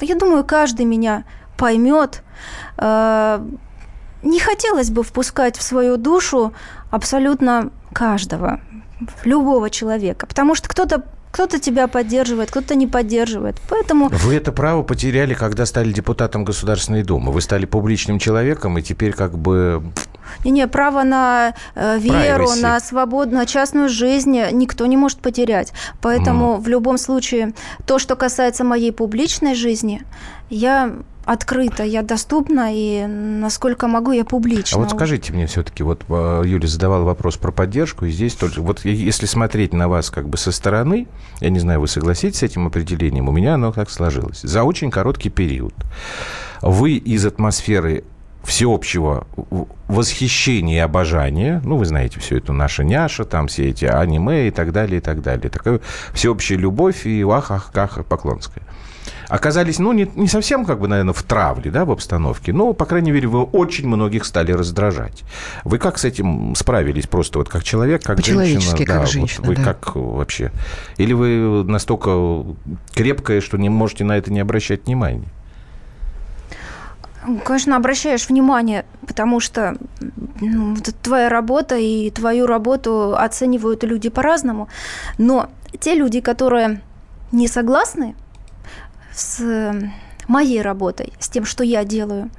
[0.00, 1.24] я думаю, каждый меня
[1.58, 2.22] поймет.
[2.78, 3.40] Э,
[4.22, 6.52] Не хотелось бы впускать в свою душу
[6.90, 8.60] абсолютно каждого,
[9.24, 13.56] любого человека, потому что кто-то Кто-то тебя поддерживает, кто-то не поддерживает.
[13.68, 14.08] Поэтому...
[14.08, 17.32] Вы это право потеряли, когда стали депутатом Государственной Думы.
[17.32, 19.82] Вы стали публичным человеком, и теперь как бы...
[20.44, 22.62] Не-не, право на э, веру, Privacy.
[22.62, 25.72] на свободную частную жизнь никто не может потерять.
[26.00, 27.52] Поэтому в любом случае,
[27.86, 30.00] то, что касается моей публичной жизни,
[30.50, 30.94] я
[31.28, 34.78] открыта, я доступна, и насколько могу, я публична.
[34.78, 38.62] А вот скажите мне все-таки, вот э, Юля задавала вопрос про поддержку, и здесь только,
[38.62, 41.06] вот если смотреть на вас как бы со стороны,
[41.40, 44.40] я не знаю, вы согласитесь с этим определением, у меня оно так сложилось.
[44.40, 45.74] За очень короткий период
[46.62, 48.04] вы из атмосферы
[48.42, 49.26] всеобщего
[49.88, 54.50] восхищения и обожания, ну, вы знаете всю эту наша няша, там все эти аниме и
[54.50, 55.50] так далее, и так далее.
[55.50, 55.80] Такая
[56.14, 58.64] всеобщая любовь и ах-ах-ах поклонская.
[59.28, 62.86] Оказались, ну, не, не совсем, как бы, наверное, в травле, да, в обстановке, но, по
[62.86, 65.22] крайней мере, вы очень многих стали раздражать.
[65.64, 68.76] Вы как с этим справились просто вот как человек, как женщина?
[68.76, 69.64] как да, вот женщина, вы да.
[69.64, 70.50] как вообще?
[70.96, 72.44] Или вы настолько
[72.94, 75.28] крепкая, что не можете на это не обращать внимания?
[77.44, 79.76] Конечно, обращаешь внимание, потому что
[80.40, 84.68] ну, это твоя работа, и твою работу оценивают люди по-разному.
[85.18, 86.80] Но те люди, которые
[87.32, 88.14] не согласны
[89.18, 89.74] с
[90.28, 92.30] моей работой, с тем, что я делаю,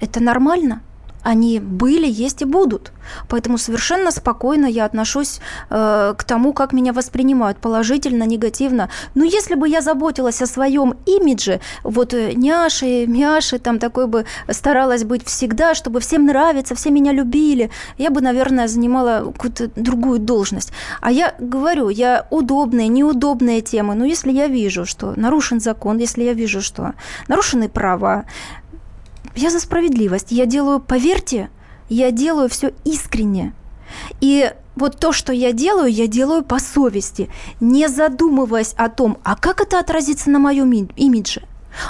[0.00, 0.82] это нормально.
[1.24, 2.92] Они были, есть и будут.
[3.28, 8.90] Поэтому совершенно спокойно я отношусь э, к тому, как меня воспринимают, положительно, негативно.
[9.14, 14.26] Но если бы я заботилась о своем имидже, вот э, няши, мяши, там такой бы
[14.50, 20.18] старалась быть всегда, чтобы всем нравиться, все меня любили, я бы, наверное, занимала какую-то другую
[20.18, 20.72] должность.
[21.00, 23.94] А я говорю, я удобные, неудобные темы.
[23.94, 26.92] Но если я вижу, что нарушен закон, если я вижу, что
[27.28, 28.24] нарушены права,
[29.34, 30.30] я за справедливость.
[30.30, 31.50] Я делаю, поверьте,
[31.88, 33.52] я делаю все искренне.
[34.20, 39.36] И вот то, что я делаю, я делаю по совести, не задумываясь о том, а
[39.36, 41.42] как это отразится на моем ми- имидже.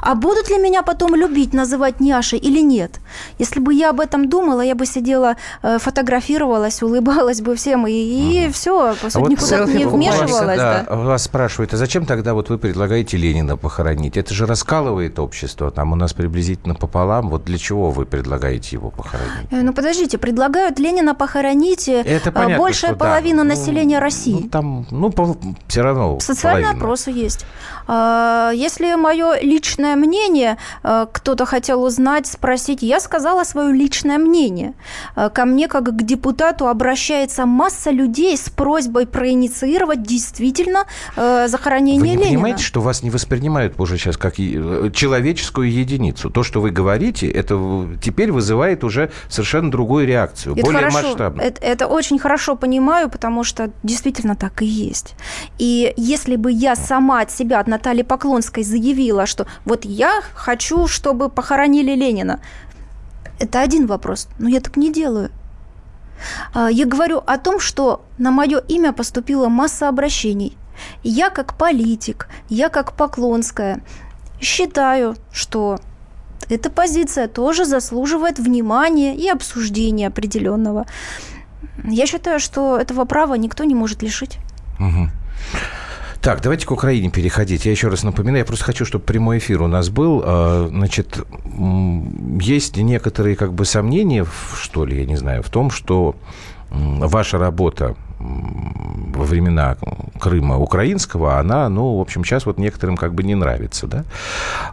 [0.02, 3.00] А будут ли меня потом любить, называть няшей или нет?
[3.38, 7.92] Если бы я об этом думала, я бы сидела, э, фотографировалась, улыбалась бы всем, и,
[7.92, 10.58] и все, по сути, никуда селфи не вас, вмешивалась.
[10.58, 10.96] да, да.
[10.96, 14.16] Вас спрашивают, а зачем тогда вот вы предлагаете Ленина похоронить?
[14.16, 17.28] Это же раскалывает общество, там у нас приблизительно пополам.
[17.30, 19.48] Вот для чего вы предлагаете его похоронить?
[19.50, 23.04] Э, Ну, подождите, предлагают Ленина похоронить э, Это понятно, большая что да.
[23.06, 24.40] половина Ну, населения России.
[24.42, 25.12] Ну, там, ну,
[25.68, 26.84] все равно Социальные половина.
[26.84, 27.44] опросы есть.
[27.86, 34.74] А, Если мое личное мнение э, кто-то хотел узнать, спросить, я сказала свое личное мнение.
[35.16, 40.84] Э, Ко мне, как к депутату, обращается масса людей с просьбой проинициировать действительно
[41.16, 42.28] э, захоронение Вы не Ленина.
[42.28, 46.30] понимаете, что вас не воспринимают уже сейчас как человеческую единицу?
[46.30, 51.46] То, что вы говорите, это теперь вызывает уже совершенно другую реакцию, Это более хорошо, масштабную.
[51.48, 55.14] Это, это очень хорошо понимаю, потому что действительно так и есть.
[55.58, 60.86] И если бы я сама от себя, от Натальи Поклонской заявила, что вот я хочу,
[60.88, 62.40] чтобы похоронили Ленина,
[63.38, 65.30] это один вопрос, но я так не делаю.
[66.52, 70.56] А, Я говорю о том, что на мое имя поступила масса обращений.
[71.02, 73.82] Я как политик, я как Поклонская
[74.40, 75.78] считаю, что
[76.48, 80.86] эта позиция тоже заслуживает внимания и обсуждения определенного.
[81.84, 84.38] Я считаю, что этого права никто не может лишить.
[84.78, 85.10] Мгм.
[86.24, 87.66] Так, давайте к Украине переходить.
[87.66, 90.22] Я еще раз напоминаю, я просто хочу, чтобы прямой эфир у нас был.
[90.24, 91.22] А, Значит,
[92.40, 94.24] есть некоторые как бы сомнения,
[94.58, 96.16] что ли, я не знаю, в том, что
[96.70, 99.76] ваша работа во времена
[100.18, 104.04] Крыма украинского, она, ну, в общем, сейчас вот некоторым как бы не нравится, да?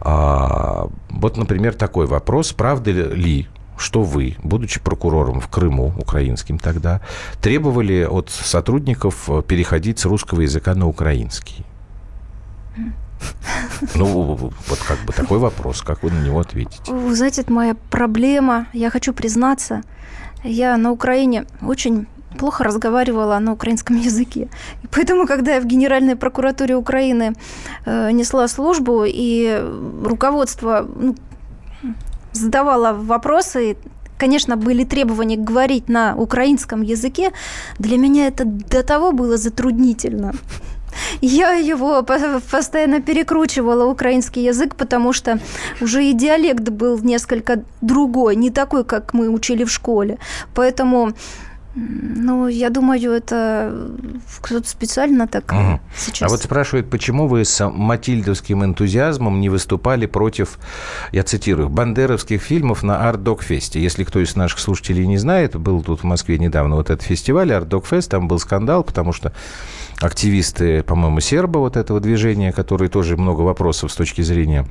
[0.00, 2.54] А, Вот, например, такой вопрос.
[2.54, 7.00] Правда ли, что вы, будучи прокурором в Крыму, украинским тогда,
[7.40, 11.64] требовали от сотрудников э, переходить с русского языка на украинский?
[13.94, 16.92] Ну, вот как бы такой вопрос, как вы на него ответите?
[16.92, 18.66] Вы знаете, это моя проблема.
[18.72, 19.82] Я хочу признаться,
[20.44, 22.06] я на Украине очень
[22.38, 24.48] плохо разговаривала на украинском языке.
[24.82, 27.34] И поэтому, когда я в Генеральной прокуратуре Украины
[27.84, 29.62] э, несла службу, и
[30.04, 31.14] руководство ну,
[32.32, 33.76] задавало вопросы,
[34.18, 37.32] конечно, были требования говорить на украинском языке,
[37.78, 40.32] для меня это до того было затруднительно.
[41.20, 45.38] Я его по- постоянно перекручивала, украинский язык, потому что
[45.80, 50.18] уже и диалект был несколько другой, не такой, как мы учили в школе.
[50.54, 51.12] Поэтому
[51.74, 53.90] Ну, я думаю, это
[54.42, 55.80] кто-то специально так угу.
[55.96, 56.28] сейчас.
[56.28, 60.58] А вот спрашивают, почему вы с матильдовским энтузиазмом не выступали против,
[61.12, 63.10] я цитирую, бандеровских фильмов на
[63.48, 63.78] Fest?
[63.78, 67.52] Если кто из наших слушателей не знает, был тут в Москве недавно вот этот фестиваль
[67.90, 69.32] Fest, там был скандал, потому что
[70.00, 74.66] активисты, по-моему, серба вот этого движения, которые тоже много вопросов с точки зрения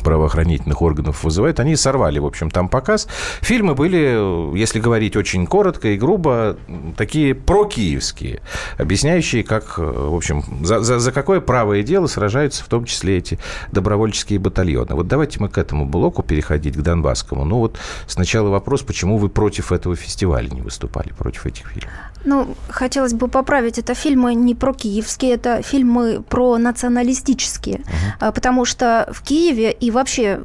[0.00, 3.08] правоохранительных органов вызывает, они сорвали, в общем, там показ.
[3.40, 6.56] Фильмы были, если говорить очень коротко и грубо,
[6.96, 8.40] такие прокиевские,
[8.78, 13.38] объясняющие, как, в общем, за, за, за какое правое дело сражаются в том числе эти
[13.70, 14.94] добровольческие батальоны.
[14.94, 17.44] Вот давайте мы к этому блоку переходить, к Донбасскому.
[17.44, 21.92] Ну вот сначала вопрос, почему вы против этого фестиваля не выступали, против этих фильмов?
[22.24, 27.82] Ну, хотелось бы поправить, это фильмы не про киевские, это фильмы про националистические,
[28.20, 28.32] uh-huh.
[28.32, 30.40] потому что в Киеве и вообще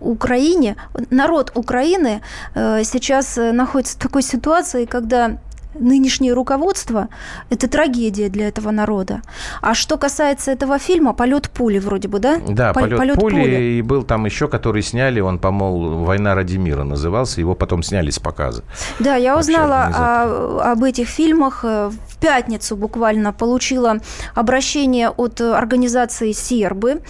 [0.00, 0.76] Украине,
[1.10, 2.22] народ Украины
[2.54, 5.38] э, сейчас находится в такой ситуации, когда
[5.78, 7.08] нынешнее руководство–
[7.50, 9.22] это трагедия для этого народа.
[9.60, 12.40] А что касается этого фильма, «Полет пули» вроде бы, да?
[12.48, 13.56] Да, «Полет, полет пули», пули.
[13.78, 18.10] И был там еще, который сняли, он, по-моему, «Война ради мира» назывался, его потом сняли
[18.10, 18.62] с показа.
[18.98, 23.98] Да, я узнала о, об этих фильмах э, в пятницу буквально, получила
[24.34, 27.00] обращение от организации «Сербы»,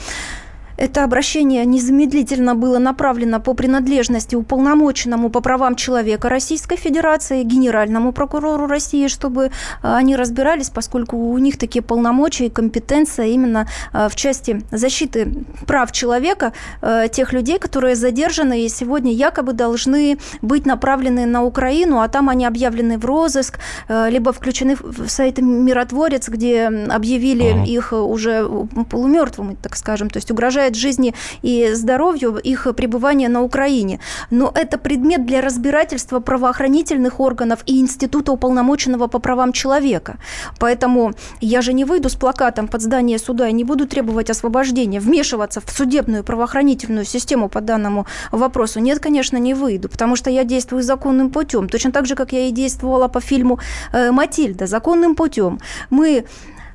[0.78, 8.66] это обращение незамедлительно было направлено по принадлежности уполномоченному по правам человека Российской Федерации, генеральному прокурору
[8.66, 9.50] России, чтобы э,
[9.82, 15.90] они разбирались, поскольку у них такие полномочия и компетенция именно э, в части защиты прав
[15.90, 22.08] человека э, тех людей, которые задержаны и сегодня якобы должны быть направлены на Украину, а
[22.08, 28.48] там они объявлены в розыск, либо включены в сайт «Миротворец», где объявили их уже
[28.88, 34.00] полумертвыми, так скажем, то есть угрожает угрожает жизни и здоровью их пребывания на Украине.
[34.30, 40.16] Но это предмет для разбирательства правоохранительных органов и Института уполномоченного по правам человека.
[40.58, 45.00] Поэтому я же не выйду с плакатом под здание суда и не буду требовать освобождения,
[45.00, 48.80] вмешиваться в судебную правоохранительную систему по данному вопросу.
[48.80, 51.68] Нет, конечно, не выйду, потому что я действую законным путем.
[51.68, 53.58] Точно так же, как я и действовала по фильму
[53.92, 55.58] э, «Матильда», законным путем.
[55.90, 56.24] Мы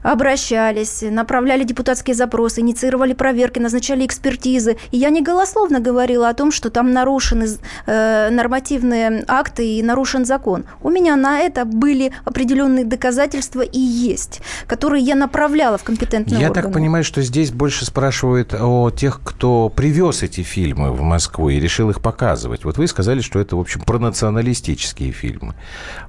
[0.03, 4.77] обращались, направляли депутатские запросы, инициировали проверки, назначали экспертизы.
[4.91, 7.47] И я не голословно говорила о том, что там нарушены
[7.85, 10.65] э, нормативные акты и нарушен закон.
[10.81, 16.47] У меня на это были определенные доказательства и есть, которые я направляла в компетентные я
[16.49, 16.59] органы.
[16.59, 21.49] Я так понимаю, что здесь больше спрашивают о тех, кто привез эти фильмы в Москву
[21.49, 22.65] и решил их показывать.
[22.65, 25.55] Вот вы сказали, что это, в общем, пронационалистические фильмы.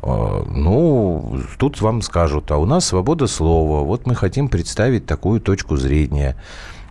[0.03, 5.77] Ну, тут вам скажут, а у нас свобода слова, вот мы хотим представить такую точку
[5.77, 6.37] зрения.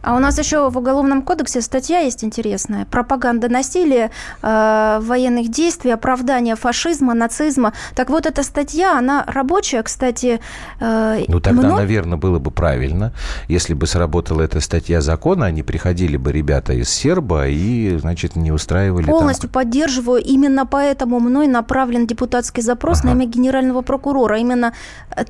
[0.04, 2.86] А у нас еще в Уголовном кодексе статья есть интересная.
[2.86, 4.12] Пропаганда насилия,
[4.42, 7.72] э, военных действий, оправдание фашизма, нацизма.
[7.96, 10.42] Так вот, эта статья, она рабочая, кстати.
[10.82, 11.78] Э, ну, тогда, много...
[11.78, 13.14] наверное, было бы правильно,
[13.48, 18.52] если бы сработала эта статья закона, они приходили бы ребята из Серба и, значит, не
[18.52, 19.62] устраивали Полностью там...
[19.64, 20.22] поддерживаю.
[20.22, 23.08] Именно поэтому мной направлен депутатский запрос ага.
[23.08, 24.38] на имя генерального прокурора.
[24.38, 24.74] Именно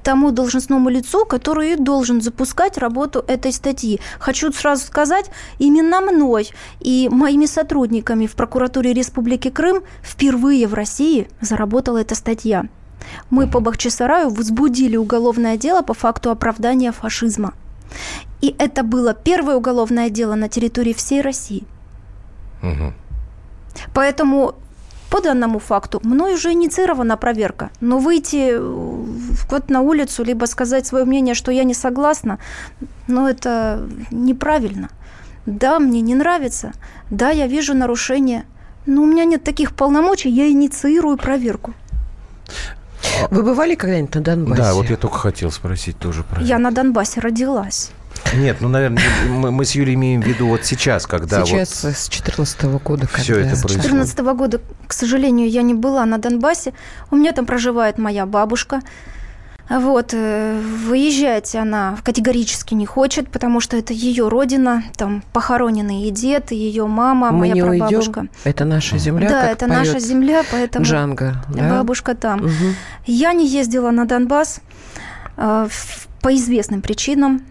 [0.01, 3.99] тому должностному лицу, который должен запускать работу этой статьи.
[4.17, 6.49] Хочу сразу сказать, именно мной
[6.79, 12.65] и моими сотрудниками в прокуратуре Республики Крым впервые в России заработала эта статья.
[13.29, 17.53] Мы по Бахчисараю возбудили уголовное дело по факту оправдания фашизма.
[18.39, 21.63] И это было первое уголовное дело на территории всей России.
[22.61, 22.93] Угу.
[23.93, 24.55] Поэтому
[25.13, 27.69] по данному факту мной уже инициирована проверка.
[27.81, 32.39] Но выйти вот на улицу, либо сказать свое мнение, что я не согласна,
[33.07, 34.89] ну это неправильно.
[35.45, 36.71] Да, мне не нравится.
[37.11, 38.45] Да, я вижу нарушения.
[38.87, 41.75] Но у меня нет таких полномочий, я инициирую проверку.
[43.29, 44.61] Вы бывали когда-нибудь на Донбассе?
[44.63, 47.91] Да, вот я только хотел спросить тоже про Я на Донбассе родилась.
[48.35, 51.95] Нет, ну, наверное, мы, мы с Юлей имеем в виду вот сейчас, когда Сейчас, вот
[51.95, 53.07] с 2014 года.
[53.07, 53.57] Все это происходит.
[53.57, 56.73] С 2014 года, к сожалению, я не была на Донбассе.
[57.11, 58.81] У меня там проживает моя бабушка.
[59.69, 66.11] Вот, э, выезжать она категорически не хочет, потому что это ее родина, там похоронены и
[66.11, 68.19] дед, и ее мама, Мы моя не прабабушка.
[68.19, 68.31] Уйдем.
[68.43, 69.29] Это наша земля.
[69.29, 71.69] Да, это наша земля, поэтому Джанго, да?
[71.69, 72.41] бабушка там.
[72.41, 72.51] Угу.
[73.05, 74.59] Я не ездила на Донбасс
[75.37, 75.67] э,
[76.21, 77.41] по известным причинам.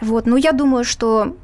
[0.00, 1.36] Вот, но я думаю, что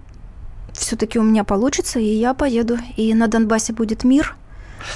[0.73, 4.37] все-таки у меня получится, и я поеду, и на Донбассе будет мир.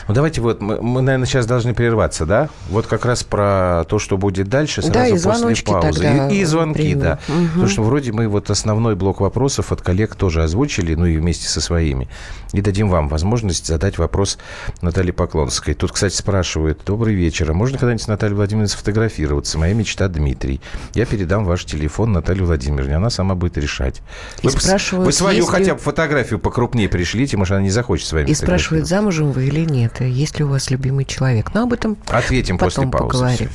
[0.07, 2.49] Ну, давайте вот, мы, мы, наверное, сейчас должны прерваться, да?
[2.69, 6.01] Вот как раз про то, что будет дальше, сразу Да, и после паузы.
[6.01, 7.01] тогда И, и звонки, примем.
[7.01, 7.19] да.
[7.29, 7.49] Мгм.
[7.49, 11.49] Потому что вроде мы вот основной блок вопросов от коллег тоже озвучили, ну и вместе
[11.49, 12.09] со своими.
[12.53, 14.39] И дадим вам возможность задать вопрос
[14.81, 15.75] Наталье Поклонской.
[15.75, 19.59] Тут, кстати, спрашивают, добрый вечер, а можно когда-нибудь с Натальей Владимировной сфотографироваться?
[19.59, 20.61] Моя мечта Дмитрий.
[20.95, 24.01] Я передам ваш телефон Наталье Владимировне, она сама будет решать.
[24.43, 28.13] И Вы, спрашивают, вы свою хотя бы фотографию покрупнее пришлите, может, она не захочет с
[28.13, 31.53] вами И спрашивают, замужем вы или нет, и есть ли у вас любимый человек.
[31.55, 33.13] Но об этом Ответим после потом паузы.
[33.13, 33.51] поговорим.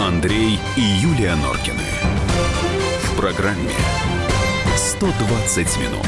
[0.00, 1.82] Андрей и Юлия Норкины.
[3.02, 3.70] В программе
[4.76, 6.06] 120 минут.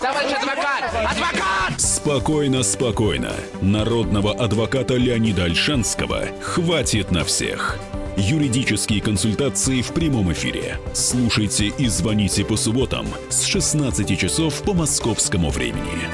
[0.00, 0.84] Товарищ адвокат!
[1.10, 1.80] Адвокат!
[1.80, 3.32] Спокойно, спокойно.
[3.60, 7.78] Народного адвоката Леонида Альшанского хватит на всех.
[8.20, 10.80] Юридические консультации в прямом эфире.
[10.92, 16.08] Слушайте и звоните по субботам с 16 часов по московскому времени.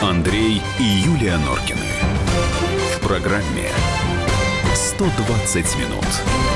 [0.00, 1.80] Андрей и Юлия Норкины.
[2.96, 3.68] В программе
[4.74, 6.53] 120 минут.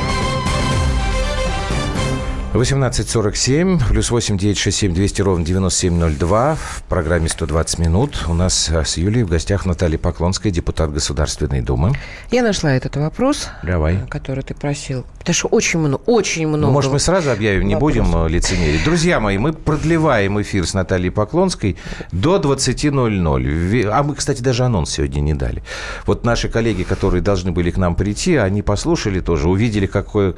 [2.54, 6.54] 18.47, плюс 8 967 200 ровно 9702.
[6.54, 11.60] В программе 120 минут у нас а, с Юлией в гостях Наталья Поклонская, депутат Государственной
[11.60, 11.92] Думы.
[12.30, 13.98] Я нашла этот вопрос, Давай.
[14.08, 15.04] который ты просил.
[15.28, 16.66] Потому что очень много, очень много.
[16.66, 18.02] Ну, может, мы сразу объявим, не вопросов.
[18.06, 18.82] будем э, лицемерить.
[18.82, 21.76] Друзья мои, мы продлеваем эфир с Натальей Поклонской
[22.12, 23.42] до 20.00.
[23.42, 25.62] Ви- А мы, кстати, даже анонс сегодня не дали.
[26.06, 30.34] Вот наши коллеги, которые должны были к нам прийти, они послушали тоже, увидели, какой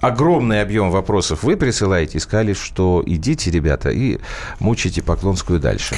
[0.00, 4.18] огромный объем вопросов вы присылаете, и сказали, что идите, ребята, и
[4.58, 5.94] мучайте Поклонскую дальше.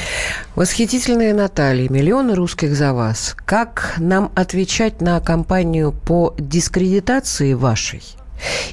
[0.54, 3.34] Восхитительная Наталья, миллионы русских за вас.
[3.46, 8.02] Как нам отвечать на кампанию по дискредитации вашей?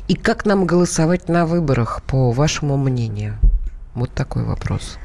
[0.08, 3.36] И как нам голосовать на выборах, по вашему мнению?
[3.94, 4.98] Вот такой вопрос.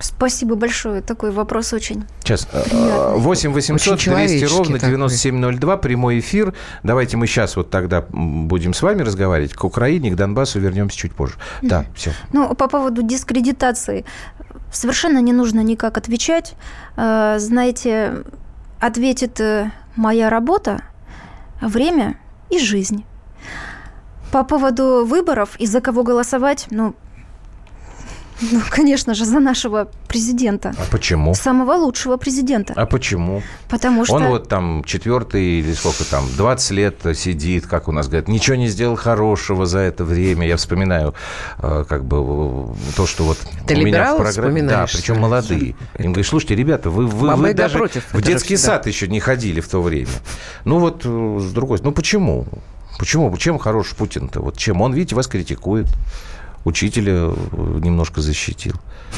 [0.00, 1.00] Спасибо большое.
[1.02, 2.04] Такой вопрос очень.
[2.20, 2.46] Сейчас.
[2.52, 3.16] э, Приятно.
[3.16, 4.90] 8 800 Очень 200 человеческий ровно такой.
[4.90, 5.76] 9702.
[5.78, 6.54] Прямой эфир.
[6.84, 9.54] Давайте мы сейчас вот тогда будем с вами разговаривать.
[9.54, 11.34] К Украине, к Донбассу вернемся чуть позже.
[11.62, 12.12] Да, все.
[12.32, 14.04] Ну, по поводу дискредитации.
[14.72, 16.54] Совершенно не нужно никак отвечать.
[16.96, 18.22] Э, Знаете,
[18.78, 20.82] ответит э, моя работа,
[21.60, 22.18] время
[22.50, 23.04] и жизнь.
[24.32, 26.94] По поводу выборов и за кого голосовать, ну,
[28.40, 30.72] ну, конечно же, за нашего президента.
[30.78, 31.34] А почему?
[31.34, 32.72] Самого лучшего президента.
[32.76, 33.42] А почему?
[33.68, 34.14] Потому что...
[34.14, 38.56] Он вот там четвертый или сколько там, 20 лет сидит, как у нас говорят, ничего
[38.56, 40.46] не сделал хорошего за это время.
[40.46, 41.14] Я вспоминаю
[41.58, 44.62] э, как бы то, что вот Ты у меня в программе...
[44.62, 45.74] Да, причем молодые.
[45.98, 48.74] Им говорят, слушайте, ребята, вы, вы, Баба вы даже против, в детский всегда.
[48.74, 50.08] сад еще не ходили в то время.
[50.64, 52.46] Ну вот э, с другой стороны, ну почему?
[52.98, 53.34] Почему?
[53.36, 54.40] Чем хорош Путин-то?
[54.40, 54.80] Вот чем?
[54.80, 55.86] Он, видите, вас критикует.
[56.64, 57.30] Учителя э,
[57.80, 58.74] немножко защитил.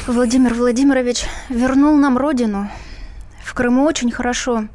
[0.07, 2.69] Владимир Владимирович вернул нам родину.
[3.43, 4.65] В Крыму очень хорошо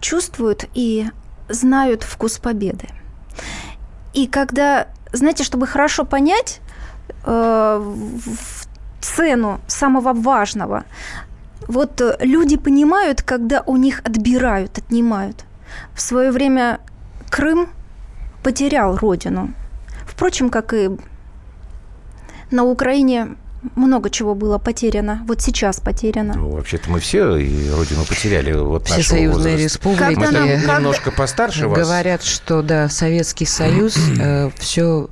[0.00, 1.08] чувствуют и
[1.48, 2.88] знают вкус победы.
[4.14, 6.60] И когда, знаете, чтобы хорошо понять
[7.24, 7.94] э,
[9.00, 10.84] цену самого важного,
[11.66, 15.44] вот э, люди понимают, когда у них отбирают, отнимают.
[15.94, 16.80] В свое время
[17.30, 17.68] Крым
[18.42, 19.52] потерял родину.
[20.06, 20.90] Впрочем, как и
[22.50, 23.36] на Украине
[23.74, 25.24] много чего было потеряно.
[25.26, 26.34] Вот сейчас потеряно.
[26.36, 28.52] Ну, вообще-то мы все и родину потеряли.
[28.52, 29.62] Вот Все союзные возраста.
[29.62, 31.78] республики Когда Мы нам- когда- немножко постарше вас.
[31.78, 33.96] говорят, что да, Советский Союз
[34.58, 35.08] все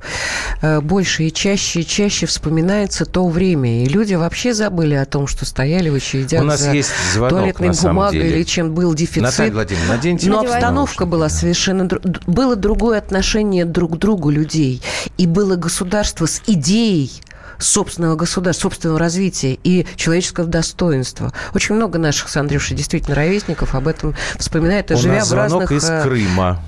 [0.81, 3.83] больше и чаще и чаще вспоминается то время.
[3.83, 7.39] И люди вообще забыли о том, что стояли в очередях У нас за есть звонок,
[7.39, 8.35] туалетной на самом бумагой деле.
[8.37, 9.23] или чем был дефицит.
[9.23, 11.87] Наталья Владимировна, наденьте Но обстановка наушники, была совершенно...
[12.25, 14.81] Было другое отношение друг к другу людей.
[15.17, 17.11] И было государство с идеей
[17.57, 21.31] собственного государства, собственного развития и человеческого достоинства.
[21.55, 25.29] Очень много наших с Андрюшей действительно ровесников об этом вспоминает, и У живя нас в
[25.29, 25.71] звонок разных...
[25.71, 26.59] из э, Крыма.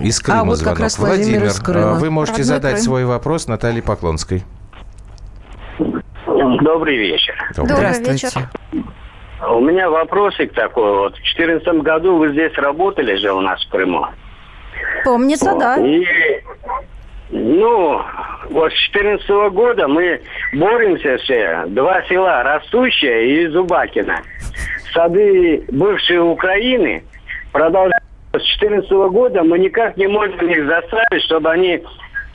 [0.00, 0.78] Из Крыма вот как звонок.
[0.80, 1.96] раз Владимир из Крыма.
[1.96, 2.84] э, вы можете Родной задать Крым.
[2.84, 4.44] свой вопрос Наталье Поклонской.
[6.60, 7.34] Добрый вечер.
[7.56, 7.76] Добрый.
[7.76, 8.26] Добрый Здравствуйте.
[8.26, 8.50] вечер.
[9.50, 10.98] У меня вопросик такой.
[10.98, 14.06] Вот в 2014 году вы здесь работали же у нас в Крыму.
[15.04, 15.76] Помнится, да.
[15.76, 16.04] И,
[17.30, 18.02] ну,
[18.50, 20.20] вот с 2014 года мы
[20.54, 21.64] боремся все.
[21.68, 24.22] Два села, Растущее и Зубакина.
[24.92, 27.04] Сады бывшей Украины
[27.52, 28.02] продолжают.
[28.32, 31.82] С 2014 года мы никак не можем их заставить, чтобы они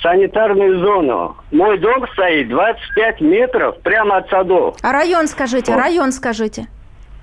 [0.02, 1.36] санитарную зону.
[1.52, 4.76] Мой дом стоит 25 метров прямо от садов.
[4.84, 5.82] А район скажите, Вот.
[5.82, 6.68] район скажите.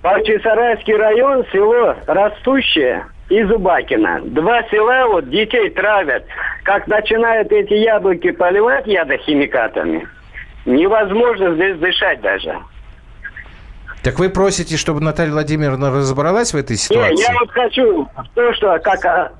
[0.03, 3.05] Бахчисарайский район, село Растущее.
[3.31, 4.21] И Зубакина.
[4.25, 6.25] Два села, вот детей травят.
[6.65, 10.07] Как начинают эти яблоки поливать ядохимикатами,
[10.67, 12.59] невозможно здесь дышать даже.
[14.03, 17.15] Так вы просите, чтобы Наталья Владимировна разобралась в этой ситуации?
[17.15, 19.33] Не, я вот хочу то, что как а,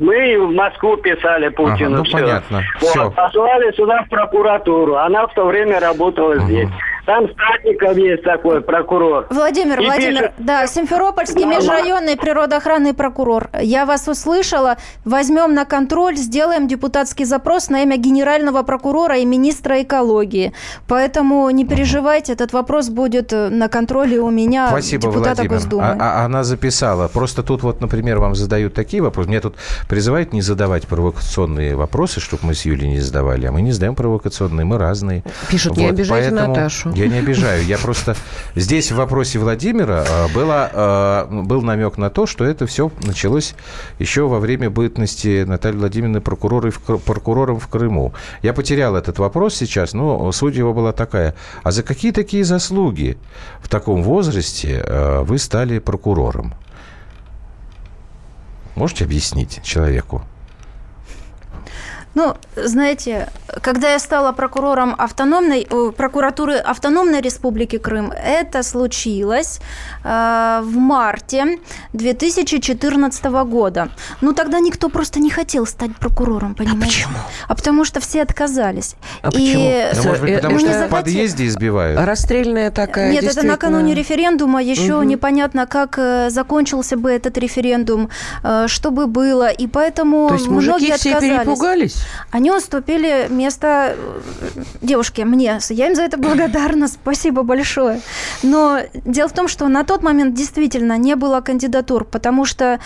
[0.00, 1.74] мы в Москву писали Путину.
[1.74, 2.18] Ага, ну, всё.
[2.18, 2.62] понятно.
[2.80, 3.10] Вот, Всё.
[3.12, 4.96] Послали сюда в прокуратуру.
[4.96, 6.68] Она в то время работала здесь.
[7.08, 9.28] Там Статников есть такой прокурор.
[9.30, 13.48] Владимир, И Владимир, пишет- да, Симферопольский Да, межрайонный природоохранный прокурор.
[13.62, 14.76] Я вас услышала.
[15.06, 20.52] Возьмем на контроль, сделаем депутатский запрос на имя генерального прокурора и министра экологии.
[20.86, 25.50] Поэтому не переживайте, этот вопрос будет э, на контроле у меня, Спасибо, депутата Владимир.
[25.50, 25.84] Госдумы.
[25.84, 27.08] А- а- она записала.
[27.08, 29.30] Просто тут вот, например, вам задают такие вопросы.
[29.30, 29.54] Мне тут
[29.88, 33.46] призывают не задавать провокационные вопросы, чтобы мы с Юлей не задавали.
[33.46, 35.22] А мы не задаем провокационные, мы разные.
[35.48, 36.97] Пишут, не обижайте поэтому Наташу.
[36.98, 37.64] Я не обижаю.
[37.64, 38.16] Я просто...
[38.56, 43.54] Здесь в вопросе Владимира э, было, э, был намек на то, что это все началось
[44.00, 48.14] еще во время бытности Натальи Владимировны прокуророй в прокурором в Крыму.
[48.42, 51.36] Я потерял этот вопрос сейчас, но суть его была такая.
[51.62, 53.16] А за какие такие заслуги
[53.60, 56.54] в таком возрасте э, вы стали прокурором?
[58.74, 60.24] Можете объяснить человеку?
[62.18, 63.28] Ну, знаете,
[63.62, 69.60] когда я стала прокурором автономной, э, прокуратуры Автономной Республики Крым, это случилось
[70.02, 71.60] э, в марте
[71.92, 73.90] 2014 года.
[74.20, 76.82] Ну, тогда никто просто не хотел стать прокурором, понимаете?
[76.82, 77.14] А почему?
[77.46, 78.96] А потому что все отказались.
[79.22, 79.70] А И- почему?
[79.94, 80.98] Да, может быть, э, потому ну, что не в захотел.
[80.98, 82.00] подъезде избивают?
[82.00, 84.60] Расстрельная такая, Нет, это накануне референдума.
[84.60, 85.06] Еще Мгм.
[85.06, 88.08] непонятно, как э, закончился бы этот референдум,
[88.42, 89.48] э, что бы было.
[89.50, 91.38] И поэтому То есть многие мужики все отказались.
[91.38, 92.07] перепугались?
[92.30, 94.20] Они уступили место э,
[94.82, 95.58] девушке, мне.
[95.68, 98.00] Я им за это благодарна, спасибо большое.
[98.42, 102.80] Но дело в том, что на тот момент действительно не было кандидатур, потому что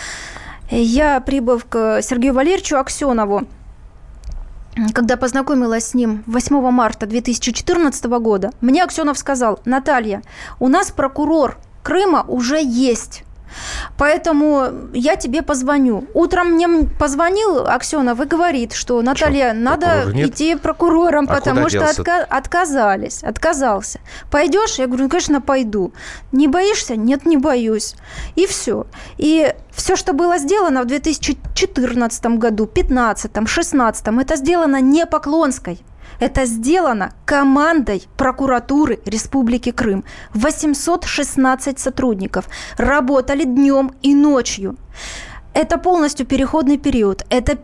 [0.71, 3.47] я, прибыв к Сергею Валерьевичу Аксенову,
[4.95, 10.23] когда познакомилась с ним 8 марта 2014 года, мне Аксенов сказал, Наталья,
[10.59, 13.25] у нас прокурор Крыма уже есть.
[13.99, 16.07] Поэтому я тебе позвоню.
[16.15, 20.31] Утром мне позвонил Аксенов и говорит, что Наталья, надо прокурора нет?
[20.31, 24.01] идти прокурором, А потому что отка- отказались, отказался.
[24.31, 24.79] Пойдешь?
[24.79, 25.93] Я говорю, ну, конечно, пойду.
[26.33, 26.97] Не боишься?
[26.97, 27.95] Нет, не боюсь.
[28.35, 28.87] И все.
[29.19, 35.79] И все, что было сделано в 2014 году, 2015, 2016, это сделано не Поклонской.
[36.21, 40.05] Это сделано командой прокуратуры Республики Крым.
[40.35, 42.47] 816 сотрудников
[42.77, 44.77] работали днем и ночью.
[45.55, 47.25] Это полностью переходный период.
[47.29, 47.59] Это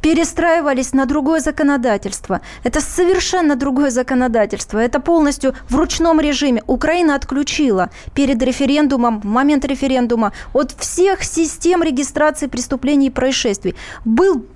[0.00, 2.40] перестраивались на другое законодательство.
[2.62, 4.78] Это совершенно другое законодательство.
[4.78, 6.62] Это полностью в ручном режиме.
[6.66, 13.74] Украина отключила перед референдумом, в момент референдума, от всех систем регистрации преступлений и происшествий.
[14.04, 14.46] Был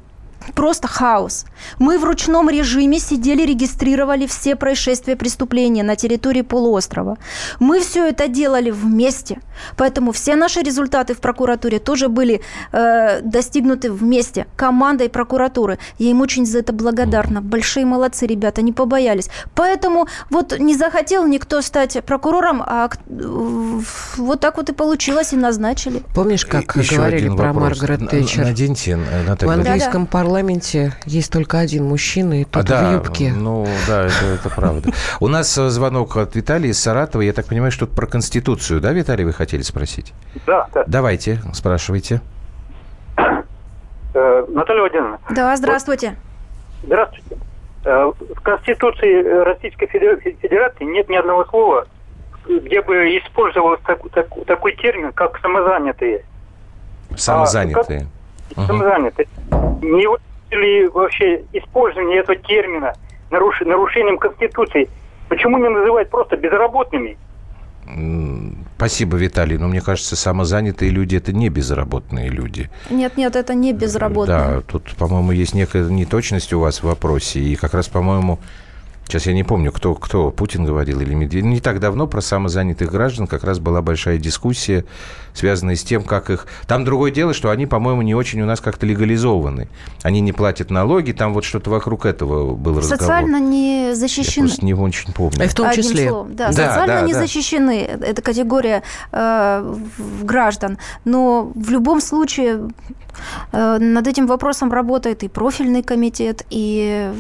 [0.55, 1.45] просто хаос.
[1.79, 7.19] Мы в ручном режиме сидели, регистрировали все происшествия преступления на территории полуострова.
[7.61, 9.41] Мы все это делали вместе.
[9.77, 12.41] Поэтому все наши результаты в прокуратуре тоже были
[12.73, 15.79] э, достигнуты вместе, командой прокуратуры.
[15.99, 17.41] Я им очень за это благодарна.
[17.41, 19.29] Большие молодцы, ребята, не побоялись.
[19.55, 22.89] Поэтому вот не захотел никто стать прокурором, а
[24.17, 26.03] вот так вот и получилось, и назначили.
[26.15, 27.81] Помнишь, как Еще говорили про вопрос.
[27.81, 28.45] Маргарет Тэтчер?
[28.45, 29.73] Наденьте, В Наталья Владимировна.
[29.73, 30.32] английском парламенте
[31.05, 33.33] есть только один мужчина, и А, тот в да, юбке.
[33.33, 34.91] ну да, это, это правда.
[35.21, 37.23] У нас э, звонок от Виталия из Саратова.
[37.23, 40.13] Я так понимаю, что про Конституцию, да, Виталий, вы хотели спросить?
[40.47, 40.85] Да, да.
[40.87, 42.21] Давайте, спрашивайте.
[44.15, 46.17] Э, Наталья Владимировна, Да, здравствуйте.
[46.83, 47.37] здравствуйте.
[47.85, 51.87] Э, В Конституции Российской Федера- Федерации нет ни одного слова,
[52.47, 56.25] где бы использовался так- так- такой термин, как самозанятые.
[57.17, 58.07] Самозанятые.
[58.57, 58.67] Мгм.
[58.67, 59.27] Самозанятые.
[59.83, 62.95] Не является ли вообще использование этого термина
[63.31, 64.89] наруш- нарушением Конституции?
[65.29, 67.17] Почему не называть просто безработными?
[68.77, 69.59] Спасибо, Виталий.
[69.59, 72.71] Но мне кажется, самозанятые люди– это не безработные люди.
[72.91, 74.39] Нет, нет, это не безработные.
[74.39, 77.41] Да, тут, по-моему, есть некая неточность у вас в вопросе.
[77.41, 78.39] И как раз, по-моему,
[79.07, 81.45] сейчас я не помню, кто, кто Путин говорил или Медведев.
[81.45, 84.85] Не так давно про самозанятых граждан как раз была большая дискуссия,
[85.35, 86.47] связанная с тем, как их...
[86.67, 89.69] Там другое дело, что они, по-моему, не очень у нас как-то легализованы.
[90.03, 92.99] Они не платят налоги, там вот что-то вокруг этого был разговор.
[92.99, 94.49] Социально не Я защищены.
[94.49, 95.45] просто не очень помню.
[95.45, 96.09] И в том Одним числе.
[96.09, 97.21] словом, да, Да, социально да, не да.
[97.21, 97.81] защищены.
[97.81, 98.83] Это категория
[99.13, 99.75] э,
[100.23, 100.79] граждан.
[101.05, 102.69] Но в любом случае
[103.53, 107.11] э, над этим вопросом работает и профильный комитет, и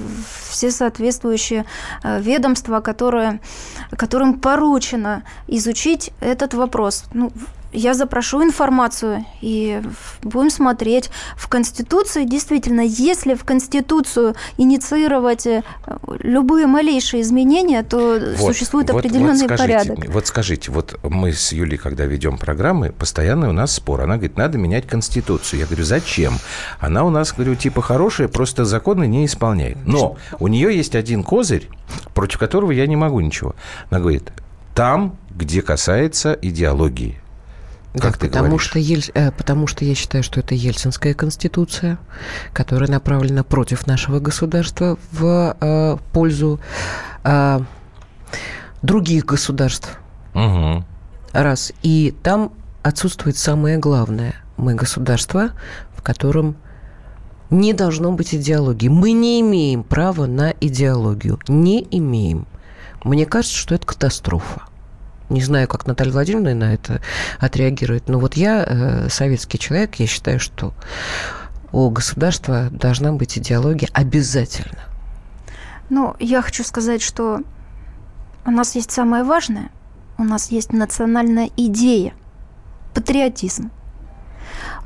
[0.48, 1.64] все соответствующие
[2.04, 3.40] ведомства, которые,
[3.96, 7.04] которым поручено изучить этот вопрос.
[7.12, 7.32] Ну,
[7.72, 9.80] я запрошу информацию и
[10.22, 11.10] будем смотреть.
[11.36, 15.62] В Конституции, действительно, если в Конституцию инициировать э,
[16.20, 19.98] любые малейшие изменения, то вот, существует вот, определенный вот скажите, порядок.
[20.08, 24.02] Вот скажите, вот мы с Юлей, когда ведем программы, постоянно у нас спор.
[24.02, 25.60] Она говорит, надо менять Конституцию.
[25.60, 26.34] Я говорю, зачем?
[26.78, 29.78] Она у нас, говорю, типа хорошая, просто законы не исполняет.
[29.86, 31.68] Но у нее есть один козырь,
[32.14, 33.54] против которого я не могу ничего.
[33.90, 34.30] Она говорит,
[34.74, 37.21] там, где касается идеологии.
[37.92, 38.66] Как да, ты потому говоришь?
[38.66, 39.04] что, Ель...
[39.14, 41.98] э, потому что я считаю, что это Ельцинская конституция,
[42.54, 46.58] которая направлена против нашего государства в э, пользу
[47.24, 47.60] э,
[48.80, 49.98] других государств.
[50.34, 50.84] Угу.
[51.32, 51.72] Раз.
[51.82, 54.34] И там отсутствует самое главное.
[54.56, 55.50] Мы государство,
[55.94, 56.56] в котором
[57.50, 58.88] не должно быть идеологии.
[58.88, 61.38] Мы не имеем права на идеологию.
[61.48, 62.46] Не имеем.
[63.04, 64.62] Мне кажется, что это катастрофа.
[65.32, 67.00] Не знаю, как Наталья Владимировна на это
[67.40, 70.74] отреагирует, но вот я э, советский человек, я считаю, что
[71.72, 74.80] у государства должна быть идеология обязательно.
[75.88, 77.40] Ну, я хочу сказать, что
[78.44, 79.70] у нас есть самое важное.
[80.18, 82.12] У нас есть национальная идея,
[82.92, 83.70] патриотизм.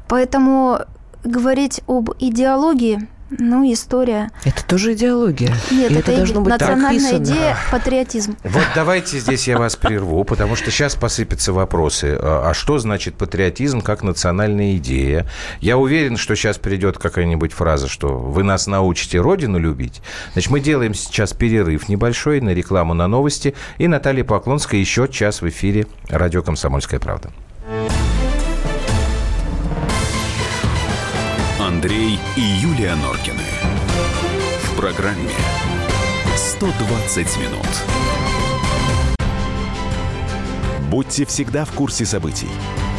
[0.06, 0.78] Поэтому
[1.24, 4.30] говорить об идеологии ну, история.
[4.44, 5.52] Это тоже идеология.
[5.70, 8.36] Нет, это, это должно быть национальная так идея, патриотизм.
[8.44, 12.16] Вот давайте здесь я вас прерву, потому что сейчас посыпятся вопросы.
[12.20, 15.26] А, а что значит патриотизм как национальная идея?
[15.60, 20.02] Я уверен, что сейчас придет какая-нибудь фраза, что вы нас научите Родину любить.
[20.32, 23.54] Значит, мы делаем сейчас перерыв небольшой на рекламу на новости.
[23.78, 27.30] И Наталья Поклонская еще час в эфире радио «Комсомольская правда».
[31.76, 33.42] Андрей и Юлия Норкины.
[34.62, 35.28] В программе
[36.34, 37.66] 120 минут.
[40.88, 42.48] Будьте всегда в курсе событий.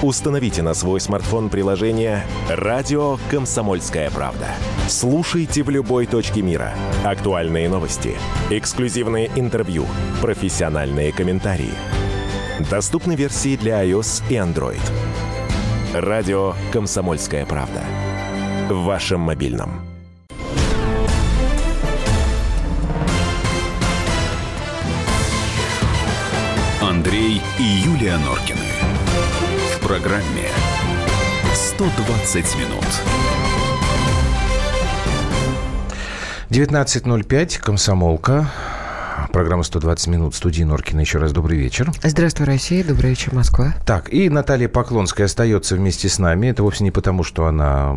[0.03, 4.45] Установите на свой смартфон приложение «Радио Комсомольская правда».
[4.87, 6.75] Слушайте в любой точке мира.
[7.03, 8.15] Актуальные новости,
[8.51, 9.87] эксклюзивные интервью,
[10.21, 11.73] профессиональные комментарии.
[12.69, 14.81] Доступны версии для iOS и Android.
[15.95, 17.81] «Радио Комсомольская правда»
[18.69, 19.81] в вашем мобильном.
[26.81, 28.59] Андрей и Юлия Норкины.
[29.75, 30.49] В программе
[31.53, 32.85] 120 минут.
[36.49, 38.49] 19.05, комсомолка.
[39.31, 41.01] Программа «120 минут» студии Норкина.
[41.01, 41.91] Еще раз добрый вечер.
[42.03, 42.83] Здравствуй, Россия.
[42.83, 43.73] Добрый вечер, Москва.
[43.85, 46.47] Так, и Наталья Поклонская остается вместе с нами.
[46.47, 47.95] Это вовсе не потому, что она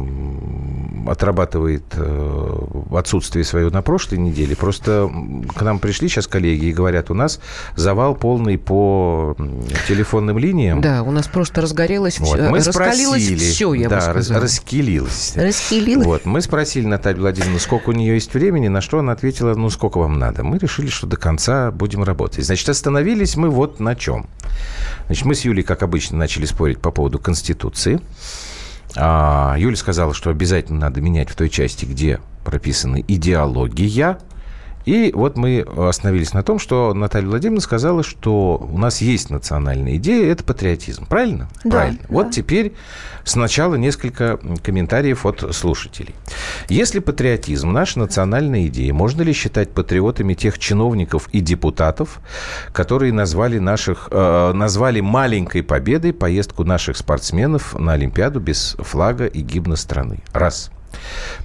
[1.07, 2.59] отрабатывает э,
[2.93, 4.57] отсутствие свое на прошлой неделе.
[4.57, 5.11] Просто
[5.55, 7.41] к нам пришли сейчас коллеги и говорят, у нас
[7.77, 9.37] завал полный по
[9.89, 10.81] телефонным линиям.
[10.81, 12.29] Да, у нас просто разгорелось вот.
[12.29, 12.49] все.
[12.49, 14.41] Мы раскалилось спросили, все, я да, бы сказала.
[14.43, 15.33] раскилилось.
[15.37, 16.07] Раскилилось.
[16.07, 16.25] Вот.
[16.25, 19.99] Мы спросили Наталью Владимировну, сколько у нее есть времени, на что она ответила, ну, сколько
[19.99, 20.45] вам надо.
[20.45, 22.45] Мы решили, что до конца будем работать.
[22.45, 24.27] Значит, остановились мы вот на чем.
[25.07, 28.01] Значит, мы с Юлей, как обычно, начали спорить по поводу Конституции.
[28.97, 34.19] А, Юля сказала, что обязательно надо менять в той части, где прописана идеология.
[34.85, 39.97] И вот мы остановились на том, что Наталья Владимировна сказала, что у нас есть национальная
[39.97, 41.07] идея, это патриотизм.
[41.07, 41.49] Правильно?
[41.65, 41.99] Да, Правильно.
[42.01, 42.07] да.
[42.09, 42.75] Вот теперь
[43.25, 46.15] сначала несколько комментариев от слушателей.
[46.69, 52.21] Если патриотизм– наша национальная идея, можно ли считать патриотами тех чиновников и депутатов,
[52.73, 59.41] которые назвали, наших, э, назвали маленькой победой поездку наших спортсменов на Олимпиаду без флага и
[59.41, 60.21] гимна страны?
[60.33, 60.71] Раз.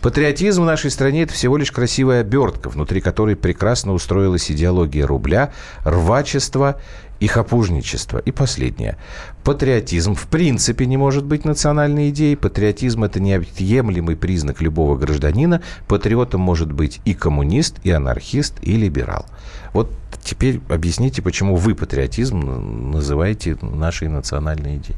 [0.01, 5.51] Патриотизм в нашей стране– это всего лишь красивая обертка, внутри которой прекрасно устроилась идеология рубля,
[5.84, 6.80] рвачества
[7.20, 8.20] и хапужничества.
[8.20, 8.97] И последнее.
[9.43, 12.36] Патриотизм в принципе не может быть национальной идеей.
[12.36, 15.62] Патриотизм– это неотъемлемый признак любого гражданина.
[15.88, 19.26] Патриотом может быть и коммунист, и анархист, и либерал.
[19.74, 19.91] Вот
[20.24, 24.97] теперь объясните, почему вы патриотизм называете нашей национальной идеей.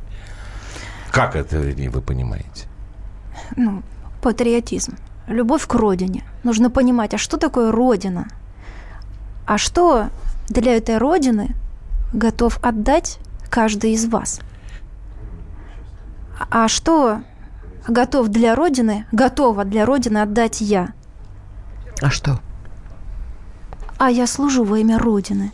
[1.11, 2.67] Как это вы понимаете?
[3.55, 3.81] Ну,
[4.21, 4.95] патриотизм,
[5.27, 6.23] любовь к родине.
[6.43, 8.27] Нужно понимать, а что такое родина?
[9.45, 10.09] А что
[10.49, 11.55] для этой родины
[12.13, 14.41] готов отдать каждый из вас?
[16.49, 17.21] А что
[17.87, 20.89] готов для родины, готова для родины отдать я?
[22.01, 22.39] А что?
[23.97, 25.51] А я служу во имя родины.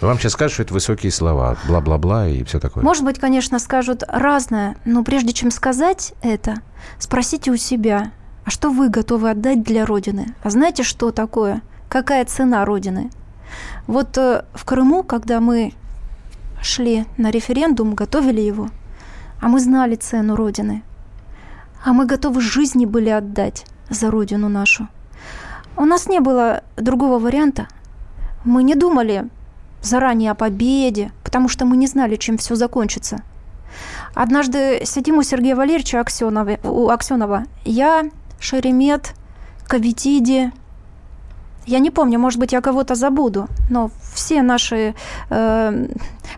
[0.00, 2.82] Вам сейчас скажут, что это высокие слова, бла-бла-бла и все такое.
[2.82, 6.56] Может быть, конечно, скажут разное, но прежде чем сказать это,
[6.98, 8.12] спросите у себя,
[8.44, 10.34] а что вы готовы отдать для Родины?
[10.42, 11.60] А знаете, что такое?
[11.90, 13.10] Какая цена Родины?
[13.86, 15.74] Вот э, в Крыму, когда мы
[16.62, 18.70] шли на референдум, готовили его,
[19.40, 20.82] а мы знали цену Родины,
[21.84, 24.88] а мы готовы жизни были отдать за Родину нашу.
[25.76, 27.68] У нас не было другого варианта.
[28.44, 29.28] Мы не думали
[29.82, 33.22] заранее о победе, потому что мы не знали, чем все закончится.
[34.14, 37.44] Однажды сидим у Сергея Валерьевича Аксенова, у Аксенова.
[37.64, 39.14] Я, Шеремет,
[39.66, 40.52] Кавитиди.
[41.66, 44.94] Я не помню, может быть, я кого-то забуду, но все наши
[45.28, 45.86] э,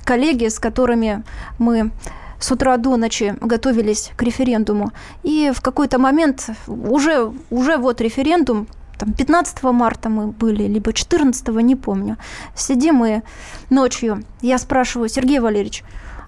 [0.04, 1.22] коллеги, с которыми
[1.58, 1.92] мы
[2.38, 4.90] с утра до ночи готовились к референдуму.
[5.22, 8.66] И в какой-то момент уже, уже вот референдум,
[9.02, 12.18] там 15 марта мы были, либо 14, не помню.
[12.54, 13.24] Сидим мы
[13.68, 15.82] ночью, я спрашиваю, Сергей Валерьевич,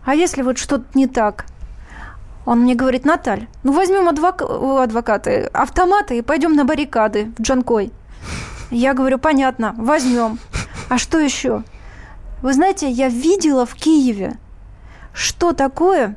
[0.04, 1.46] а если вот что-то не так?
[2.44, 4.42] Он мне говорит, Наталь, ну возьмем адвок...
[4.42, 7.92] адвокаты, автоматы и пойдем на баррикады в Джанкой.
[8.72, 10.40] Я говорю, понятно, возьмем.
[10.88, 11.62] А что еще?
[12.42, 14.36] Вы знаете, я видела в Киеве,
[15.12, 16.16] что такое,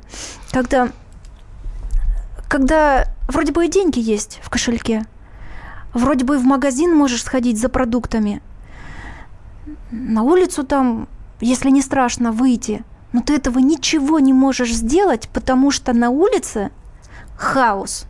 [0.50, 0.88] когда,
[2.48, 5.06] когда вроде бы и деньги есть в кошельке,
[5.94, 8.42] вроде бы в магазин можешь сходить за продуктами,
[9.90, 11.08] на улицу там,
[11.40, 16.70] если не страшно, выйти– но ты этого ничего не можешь сделать, потому что на улице
[17.36, 18.06] хаос.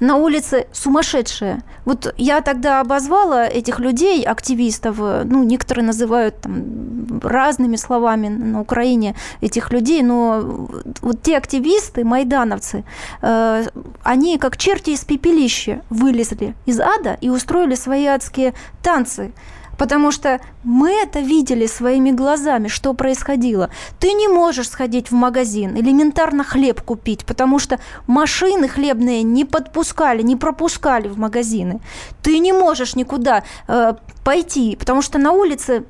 [0.00, 1.62] На улице сумасшедшие.
[1.84, 9.14] Вот я тогда обозвала этих людей, активистов, ну, некоторые называют там разными словами на Украине
[9.40, 10.68] этих людей, но
[11.02, 12.84] вот те активисты, майдановцы,
[13.22, 13.66] э,
[14.02, 19.32] они как черти из пепелища вылезли из ада и устроили свои адские танцы
[19.80, 23.70] потому что мы это видели своими глазами, что происходило.
[23.98, 30.20] Ты не можешь сходить в магазин, элементарно хлеб купить, потому что машины хлебные не подпускали,
[30.20, 31.80] не пропускали в магазины.
[32.22, 35.84] Ты не можешь никуда э, пойти, потому что на улице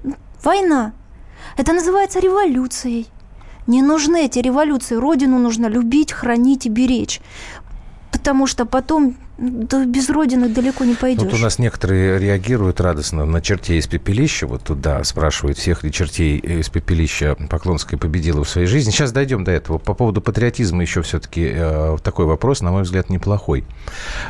[0.45, 0.93] война.
[1.57, 3.09] Это называется революцией.
[3.67, 4.95] Не нужны эти революции.
[4.95, 7.21] Родину нужно любить, хранить и беречь.
[8.13, 11.23] Потому что потом да без родины далеко не пойдешь.
[11.23, 14.47] Вот у нас некоторые реагируют радостно на чертей из пепелища.
[14.47, 18.91] Вот туда спрашивают, всех ли чертей из пепелища Поклонская победила в своей жизни.
[18.91, 19.79] Сейчас дойдем до этого.
[19.79, 23.65] По поводу патриотизма еще все-таки э, такой вопрос, на мой взгляд, неплохой.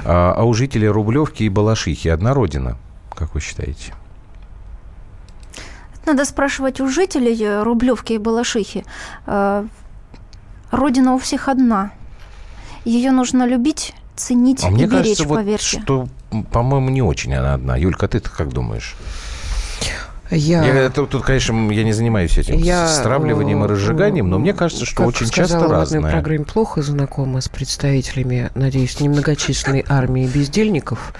[0.04, 2.76] А, а у жителей Рублевки и Балашихи одна родина,
[3.12, 3.94] как вы считаете?
[6.06, 8.84] Надо спрашивать у жителей э, Рублевки и Балашихи.
[9.26, 9.64] Э,
[10.70, 11.90] родина у всех одна.
[12.84, 15.76] Ее нужно любить ценить а и мне беречь, кажется, поверьте.
[15.76, 16.08] Вот, что,
[16.52, 17.76] по-моему, не очень она одна.
[17.76, 18.94] Юлька, ты как думаешь?
[20.30, 20.64] Я...
[20.64, 22.86] я тут, тут, конечно, я не занимаюсь этим я...
[22.86, 25.98] стравливанием и разжиганием, но мне кажется, что как очень сказала часто в разное.
[25.98, 31.12] одной программе плохо знакома с представителями, надеюсь, немногочисленной армии бездельников.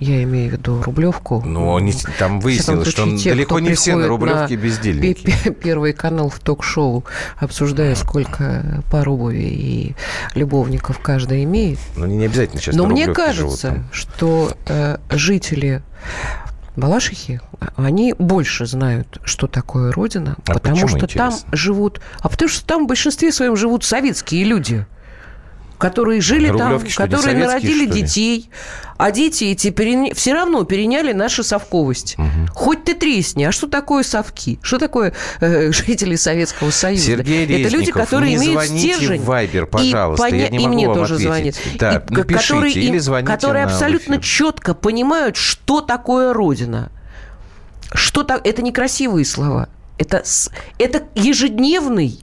[0.00, 1.40] Я имею в виду Рублевку.
[1.44, 5.32] Но они, там выяснилось, случае, что те, далеко не все на Рублевке на бездельники.
[5.62, 7.04] Первый канал в ток-шоу,
[7.38, 9.94] обсуждая, сколько пар обуви и
[10.34, 11.78] любовников каждая имеет.
[11.96, 15.82] Ну, не обязательно сейчас Но мне кажется, что э, жители
[16.76, 17.40] Балашихи,
[17.76, 21.30] они больше знают, что такое Родина, а потому что интересно?
[21.30, 22.00] там живут...
[22.20, 24.86] А потому что там в большинстве своем живут советские люди
[25.78, 28.02] которые жили Рублевки, там, которые народили что ли?
[28.02, 28.50] детей,
[28.96, 30.14] а дети эти переня...
[30.14, 32.16] все равно переняли нашу совковость.
[32.18, 32.28] Угу.
[32.54, 34.58] Хоть ты тресни, а что такое совки?
[34.62, 37.04] Что такое э, жители Советского Союза?
[37.04, 39.20] Сергей Это люди, которые не имеют стержень.
[39.20, 40.42] в Вайбер, пожалуйста, и, поня...
[40.44, 41.56] я не и могу мне вам тоже ответить.
[41.56, 41.78] звонит.
[41.78, 44.22] Да, и, напишите, которые, или звоните которые абсолютно эфир.
[44.24, 46.90] четко понимают, что такое Родина.
[47.92, 48.46] Что так?
[48.46, 49.68] Это некрасивые слова.
[49.98, 50.24] Это,
[50.78, 52.20] это ежедневный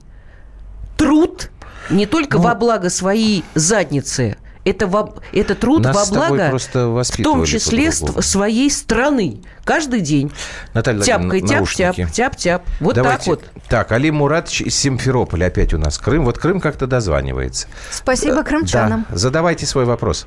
[0.98, 1.51] труд
[1.92, 6.28] не только Ну, во благо своей задницы, это, во, это труд Нас во с тобой
[6.28, 9.40] благо, просто в том числе своей страны.
[9.64, 10.32] Каждый день.
[10.72, 12.16] Наталья Тяпкой, Владимировна, тяп-тяп, наушники.
[12.16, 12.62] тяп-тяп.
[12.80, 13.18] Вот Давайте.
[13.18, 13.44] так вот.
[13.68, 15.98] Так, Али Муратович из Симферополя опять у нас.
[15.98, 16.24] Крым.
[16.24, 17.66] Вот Крым как-то дозванивается.
[17.90, 19.06] Спасибо крымчанам.
[19.08, 19.16] Да.
[19.16, 20.26] Задавайте свой вопрос.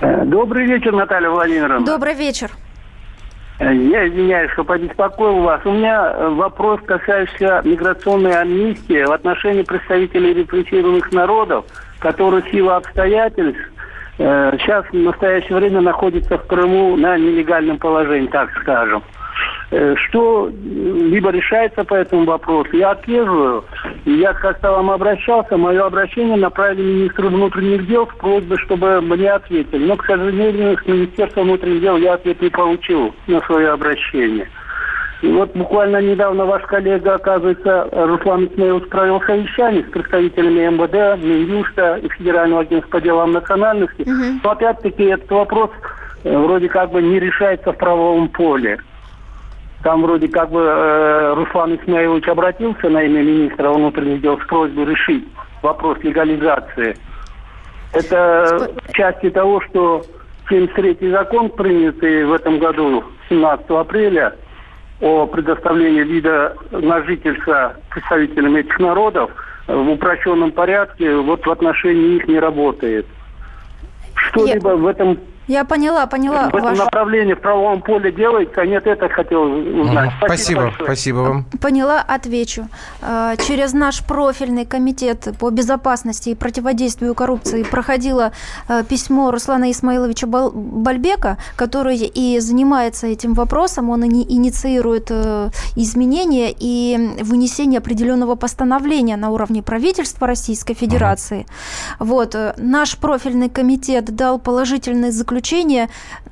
[0.00, 1.84] Э, Добрый вечер, Наталья Владимировна.
[1.86, 2.50] Добрый вечер.
[3.58, 5.60] Э, Я извиняюсь, что побеспокоил вас.
[5.64, 11.64] У меня э, вопрос, касающийся миграционной амнистии в отношении представителей репрессированных народов,
[12.00, 13.62] которые в силу обстоятельств
[14.18, 19.02] э, сейчас в настоящее время находятся в Крыму на нелегальном положении, так скажем.
[19.70, 23.64] Э, Что э, либо решается по этому вопросу, я отслеживаю.
[24.04, 29.84] Я к вам обращался, мое обращение направили министру внутренних дел с просьбой, чтобы мне ответили.
[29.84, 34.48] Но, к сожалению, с Министерства внутренних дел я ответ не получил на свое обращение.
[35.22, 41.96] И вот буквально недавно ваш коллега, оказывается, Руслан Исмаилович провел совещание с представителями МВД, Минюста
[41.96, 44.02] и Федерального агентства по делам национальности.
[44.02, 44.40] Мгм.
[44.44, 45.70] Но опять-таки этот вопрос
[46.24, 48.78] э, вроде как бы не решается в правовом поле.
[49.84, 54.86] Там вроде как бы э, Руслан Исмаилович обратился на имя министра внутренних дел с просьбой
[54.86, 55.28] решить
[55.60, 56.96] вопрос легализации.
[57.92, 60.02] Это в части того, что
[60.50, 64.34] 73-й закон, принятый в этом году, 17 апреля,
[65.02, 69.30] о предоставлении вида на жительство представителям этих народов
[69.66, 73.04] в упрощенном порядке, вот в отношении их не работает.
[74.14, 76.44] Что-либо в этом Я поняла, поняла.
[76.48, 78.62] в этом ваш- направлении в правовом поле делается?
[78.64, 80.10] Нет, это хотел узнать.
[80.10, 80.26] Мгм.
[80.26, 80.84] Спасибо, большое.
[80.84, 81.44] спасибо вам.
[81.60, 82.68] Поняла, отвечу.
[83.02, 88.32] Э, Через наш профильный комитет по безопасности и противодействию коррупции проходило
[88.68, 93.90] э, письмо Руслана Исмаиловича Бал- Бальбека, который и занимается этим вопросом.
[93.90, 101.46] Он ини- инициирует э, изменения и вынесение определенного постановления на уровне правительства Российской Федерации.
[101.98, 102.34] Вот.
[102.34, 105.33] э, Наш профильный комитет дал положительное заключение.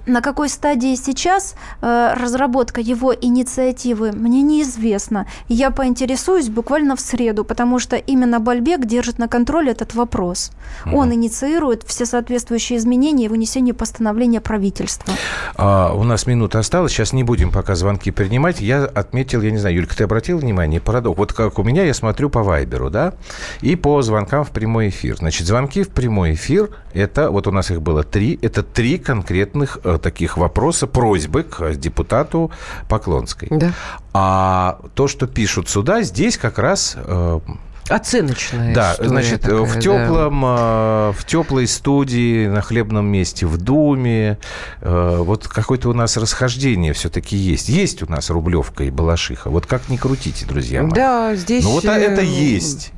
[0.06, 5.26] На какой стадии сейчас э, разработка его инициативы, мне неизвестно.
[5.48, 10.50] Я поинтересуюсь буквально в среду, потому что именно Бальбек держит на контроле этот вопрос.
[10.92, 15.14] Он инициирует все соответствующие изменения и вынесение постановления правительства.
[15.56, 18.60] А, у нас минута осталась, сейчас не будем пока звонки принимать.
[18.60, 21.16] Я отметил, я не знаю, Юлька, ты обратил внимание, парадокс.
[21.16, 23.14] Вот как у меня, я смотрю по Вайберу, да,
[23.60, 25.16] и по звонкам в прямой эфир.
[25.16, 29.78] Значит, звонки в прямой эфир, это, вот у нас их было три, это три конкретных
[29.84, 32.50] э, таких вопроса, просьбы к депутату
[32.88, 33.48] Поклонской.
[33.50, 33.72] Да.
[34.12, 36.94] А то, что пишут сюда, здесь как раз...
[36.96, 37.40] э,
[37.88, 39.80] Оценочная да, значит, такая, в да.
[39.80, 44.38] теплом, э, в теплой студии, на хлебном месте, в Думе,
[44.80, 47.68] э, вот какое-то у нас расхождение все-таки есть.
[47.68, 49.50] Есть у нас Рублевка и Балашиха.
[49.50, 50.92] Вот как ни крутите, друзья мои.
[50.92, 51.64] Да, здесь...
[51.64, 52.92] Ну вот а э, это есть.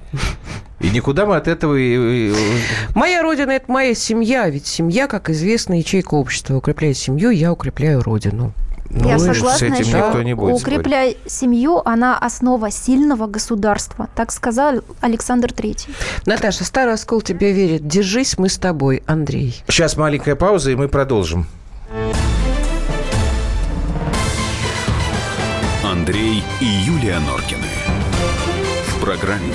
[0.80, 1.74] И никуда мы от этого...
[2.94, 6.56] Моя родина– это моя семья, ведь семья, как известно, ячейка общества.
[6.56, 8.52] Укрепляя семью, я укрепляю родину.
[8.90, 9.50] Ну, Я согласна.
[9.58, 14.08] с этим еще никто не будет укрепляй семью, она основа сильного государства.
[14.14, 15.88] Так сказал Александр Третий.
[16.26, 17.86] Наташа, старый оскол тебе верит.
[17.86, 19.62] Держись, мы с тобой, Андрей.
[19.68, 21.46] Сейчас маленькая пауза, и мы продолжим.
[25.82, 27.62] Андрей и Юлия Норкины.
[28.88, 29.54] В программе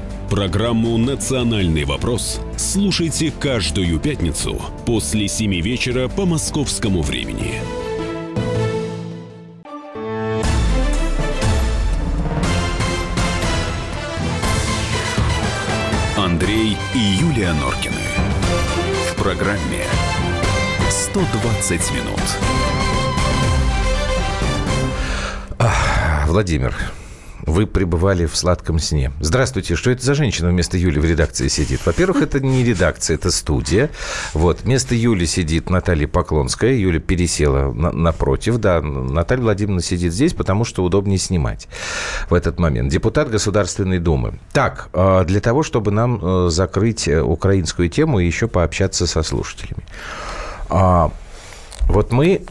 [0.31, 7.55] Программу «Национальный вопрос» слушайте каждую пятницу после 7 вечера по московскому времени.
[16.15, 17.95] Андрей и Юлия Норкины.
[19.11, 19.83] В программе
[20.89, 22.21] 120 минут.
[26.25, 26.73] Владимир,
[27.45, 29.11] вы пребывали в сладком сне.
[29.19, 31.85] Здравствуйте, что это за женщина вместо Юли в редакции сидит?
[31.85, 33.89] Во-первых, это не редакция, это студия.
[34.33, 36.73] Вот, вместо Юли сидит Наталья Поклонская.
[36.73, 38.57] Юля пересела на- напротив.
[38.57, 41.67] Да, Наталья Владимировна сидит здесь, потому что удобнее снимать
[42.29, 42.91] в этот момент.
[42.91, 44.39] Депутат Государственной Думы.
[44.53, 49.23] Так, э, для того, чтобы нам э, закрыть э, украинскую тему и еще пообщаться со
[49.23, 49.83] слушателями.
[50.69, 51.11] А,
[51.87, 52.41] Вот мы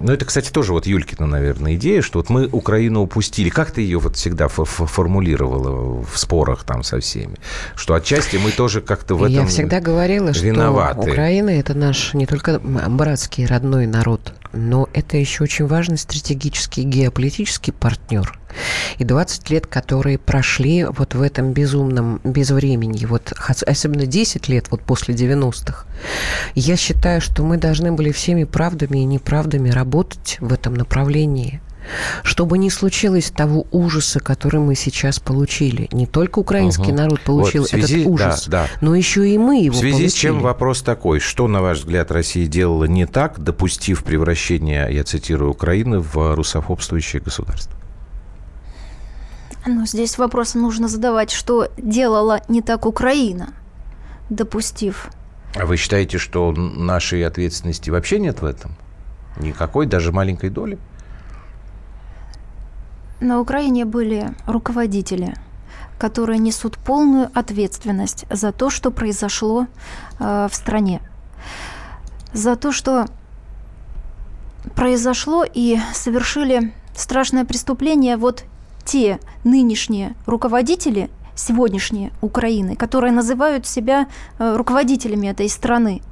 [0.00, 3.48] ну, это, кстати, тоже вот Юлькина, наверное, идея, что вот мы Украину упустили.
[3.48, 7.36] Как ты ее вот всегда фо- фо- формулировала в спорах там со всеми?
[7.74, 11.10] Что отчасти мы тоже как-то в этом Я всегда говорила, что виноваты.
[11.10, 17.72] Украина– это наш не только братский родной народ, но это еще очень важный стратегический геополитический
[17.72, 18.38] партнер.
[18.98, 23.32] И 20 лет, которые прошли вот в этом безумном безвременье, вот
[23.66, 25.86] особенно 10 лет вот после 90-х,
[26.54, 31.60] я считаю, что мы должны были всеми правдами и неправдами работать в этом направлении
[32.22, 35.88] чтобы не случилось того ужаса, который мы сейчас получили.
[35.92, 36.96] Не только украинский Мгм.
[36.96, 38.68] народ получил Вот связи- этот ужас, да, да.
[38.80, 40.08] но еще и мы его В связи получили.
[40.08, 41.20] с чем вопрос такой?
[41.20, 47.22] Что, на ваш взгляд, Россия делала не так, допустив превращение, я цитирую, Украины в русофобствующее
[47.22, 47.72] государство?
[49.66, 53.48] Ну, здесь вопрос нужно задавать, что делала не так Украина,
[54.30, 55.08] допустив.
[55.56, 58.76] А вы считаете, что нашей ответственности вообще нет в этом?
[59.38, 60.78] Никакой, даже маленькой доли?
[63.20, 65.34] На Украине были руководители,
[65.98, 69.66] которые несут полную ответственность за то, что произошло
[70.18, 71.00] э, в стране.
[72.34, 73.06] За то, что
[74.74, 78.44] произошло и совершили страшное преступление вот
[78.84, 84.08] те нынешние руководители, сегодняшние Украины, которые называют себя
[84.38, 86.02] э, руководителями этой страны,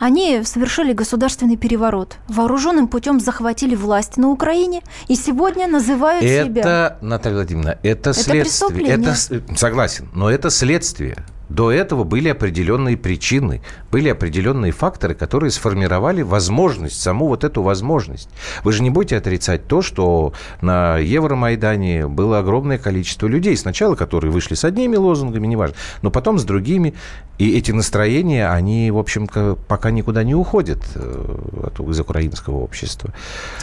[0.00, 2.16] они совершили государственный переворот.
[2.26, 6.60] Вооруженным путем захватили власть на Украине и сегодня называют это, себя...
[6.62, 8.88] Это, Наталья Владимировна, это, это следствие.
[8.88, 9.14] Это,
[9.56, 11.18] согласен, но это следствие.
[11.50, 18.30] До этого были определенные причины, были определенные факторы, которые сформировали возможность, саму вот эту возможность.
[18.62, 20.32] Вы же не будете отрицать то, что
[20.62, 26.38] на Евромайдане было огромное количество людей, сначала которые вышли с одними лозунгами, неважно, но потом
[26.38, 26.94] с другими.
[27.38, 33.12] И эти настроения, они, в общем-то, пока никуда не уходят э, из украинского общества.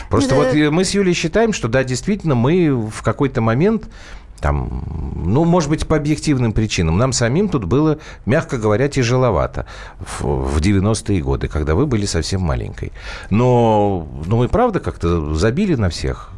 [0.10, 0.36] Просто да.
[0.36, 3.88] вот мы с Юлей считаем, что да, действительно, мы в какой-то момент
[4.40, 4.84] там,
[5.16, 6.98] ну, может быть, по объективным причинам.
[6.98, 9.66] Нам самим тут было, мягко говоря, тяжеловато
[10.00, 12.92] в, в 90-е годы, когда вы были совсем маленькой.
[13.30, 16.32] Но, ну, мы правда как-то забили на всех.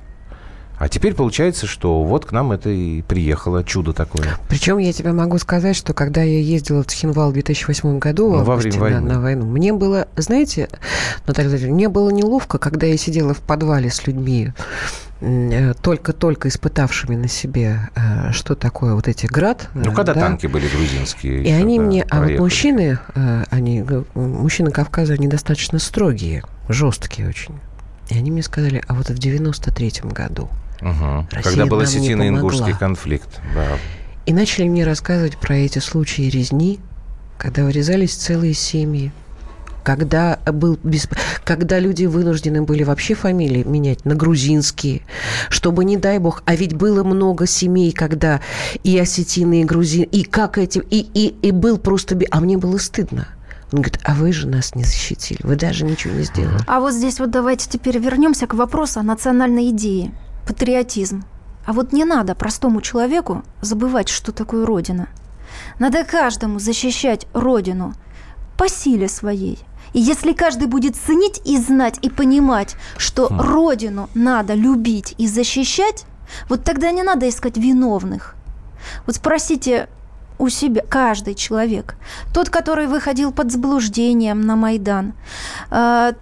[0.79, 4.37] А теперь получается, что вот к нам это и приехало, чудо такое.
[4.47, 8.43] Причем я тебе могу сказать, что когда я ездила в Цхинвал в 2008 году, ну,
[8.43, 8.99] во время войны.
[9.01, 10.69] На, на войну, мне было, знаете,
[11.27, 14.53] Наталья Владимировна, мне было неловко, когда я сидела в подвале с людьми,
[15.21, 19.69] Э, только-только испытавшими на себе, э, что такое вот эти град.
[19.73, 20.21] Ну, когда да?
[20.21, 21.43] танки были грузинские.
[21.43, 22.33] И они мне, проехали.
[22.33, 27.55] а вот мужчины, э, они, мужчины Кавказа, они достаточно строгие, жесткие очень.
[28.09, 30.49] И они мне сказали, а вот в 93-м году
[30.81, 31.27] угу.
[31.43, 33.39] Когда был осетино-ингушский конфликт.
[33.55, 33.77] Да.
[34.25, 36.79] И начали мне рассказывать про эти случаи резни,
[37.37, 39.11] когда вырезались целые семьи,
[39.83, 41.07] когда, был без...
[41.43, 45.01] когда люди вынуждены были вообще фамилии менять на грузинские,
[45.49, 48.41] чтобы, не дай бог, а ведь было много семей, когда
[48.83, 52.19] и осетины, и грузины, и как эти, и, и, и был просто...
[52.29, 53.29] А мне было стыдно.
[53.71, 56.59] Он говорит, а вы же нас не защитили, вы даже ничего не сделали.
[56.67, 60.11] А вот здесь вот давайте теперь вернемся к вопросу о национальной идее,
[60.49, 61.25] патриотизм.
[61.63, 65.07] А вот не надо простому человеку забывать, что такое Родина.
[65.77, 67.93] Надо каждому защищать Родину
[68.57, 69.59] по силе своей.
[69.93, 73.39] И если каждый будет ценить и знать, и понимать, что хм.
[73.39, 76.05] Родину надо любить и защищать,
[76.49, 78.33] вот тогда не надо искать виновных.
[79.05, 79.87] Вот спросите
[80.39, 81.95] у себя каждый человек.
[82.33, 85.13] Тот, который выходил под заблуждением на Майдан.
[85.69, 86.13] Э,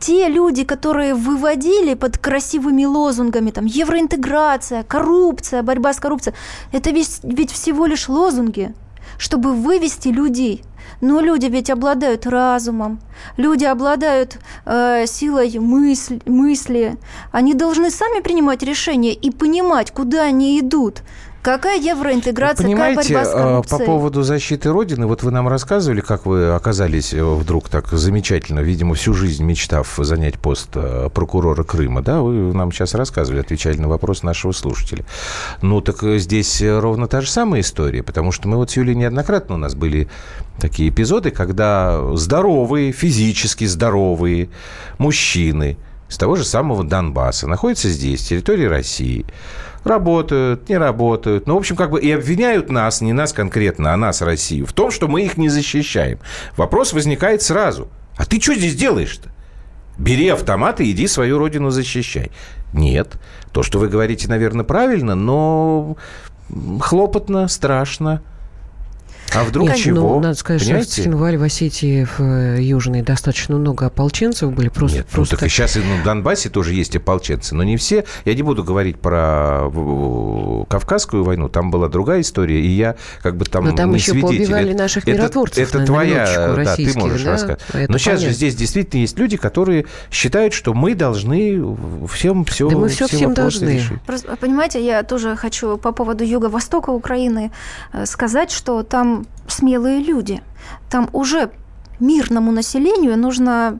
[0.00, 6.34] те люди, которые выводили под красивыми лозунгами, там, евроинтеграция, коррупция, борьба с коррупцией,
[6.72, 8.72] это ведь, ведь всего лишь лозунги,
[9.18, 10.64] чтобы вывести людей
[11.00, 13.00] но люди ведь обладают разумом,
[13.36, 16.96] люди обладают э, силой мысль, мысли.
[17.32, 21.02] Они должны сами принимать решения и понимать, куда они идут.
[21.42, 23.78] Какая евроинтеграция, Понимаете, какая борьба с а, коррупцией?
[23.78, 28.60] по поводу защиты Родины, вот вы нам рассказывали, как вы оказались э, вдруг так замечательно,
[28.60, 33.78] видимо, всю жизнь мечтав занять пост э, прокурора Крыма, да, вы нам сейчас рассказывали, отвечали
[33.78, 35.04] на вопрос нашего слушателя.
[35.62, 38.94] Ну, так э, здесь ровно та же самая история, потому что мы вот с Юлей
[38.94, 40.08] неоднократно у нас были
[40.60, 44.50] такие эпизоды, когда здоровые, физически здоровые
[44.98, 45.78] мужчины
[46.10, 49.24] с того же самого Донбасса находятся здесь, территории России,
[49.84, 51.46] работают, не работают.
[51.46, 54.72] Ну, в общем, как бы и обвиняют нас, не нас конкретно, а нас, Россию, в
[54.72, 56.18] том, что мы их не защищаем.
[56.56, 57.88] Вопрос возникает сразу.
[58.16, 59.30] А ты что здесь делаешь-то?
[59.96, 62.30] Бери автомат и иди свою родину защищай.
[62.72, 63.18] Нет.
[63.52, 65.96] То, что вы говорите, наверное, правильно, но
[66.80, 68.22] хлопотно, страшно.
[69.34, 70.14] А вдруг Нет, чего?
[70.14, 70.90] Ну, надо сказать, Понимаете?
[70.90, 74.68] что в Цхинвале, в Осетии, в э, Южной достаточно много ополченцев были.
[74.68, 75.34] Просто, Нет, просто...
[75.34, 78.04] ну так и сейчас и на Донбассе тоже есть ополченцы, но не все.
[78.24, 79.70] Я не буду говорить про
[80.68, 84.12] Кавказскую войну, там была другая история, и я как бы там Но там не еще
[84.12, 84.38] свидетель.
[84.38, 85.58] поубивали наших миротворцев.
[85.58, 87.32] Это, это на, твоя, да, ты можешь да?
[87.32, 87.60] рассказать.
[87.72, 88.28] Это но сейчас понятно.
[88.28, 91.76] же здесь действительно есть люди, которые считают, что мы должны
[92.08, 93.70] всем все Да мы все, все всем должны.
[93.70, 94.02] Решить.
[94.02, 97.52] Просто, понимаете, я тоже хочу по поводу юго-востока Украины
[97.92, 100.42] э, сказать, что там смелые люди.
[100.90, 101.50] Там уже
[101.98, 103.78] мирному населению нужно,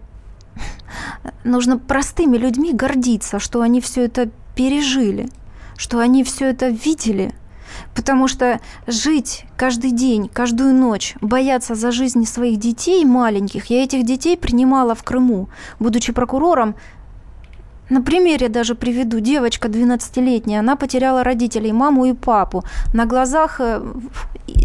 [1.44, 5.28] нужно простыми людьми гордиться, что они все это пережили,
[5.76, 7.34] что они все это видели.
[7.94, 14.04] Потому что жить каждый день, каждую ночь, бояться за жизни своих детей маленьких, я этих
[14.04, 16.74] детей принимала в Крыму, будучи прокурором,
[17.90, 19.20] на примере даже приведу.
[19.20, 22.64] Девочка 12-летняя, она потеряла родителей, маму и папу.
[22.94, 23.82] На глазах э,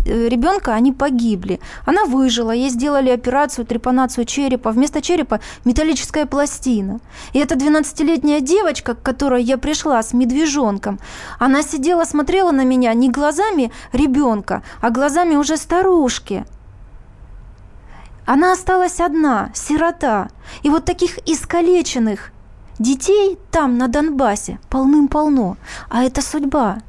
[0.06, 1.60] э, ребенка они погибли.
[1.86, 4.72] Она выжила, ей сделали операцию, трепанацию черепа.
[4.72, 7.00] Вместо черепа металлическая пластина.
[7.34, 11.00] И эта 12-летняя девочка, к которой я пришла с медвежонком,
[11.40, 16.46] она сидела, смотрела на меня не глазами ребенка, а глазами уже старушки.
[18.26, 20.30] Она осталась одна, сирота.
[20.64, 22.32] И вот таких искалеченных
[22.80, 25.58] Детей там, на Донбассе, полным-полно.
[25.90, 26.80] А это судьба,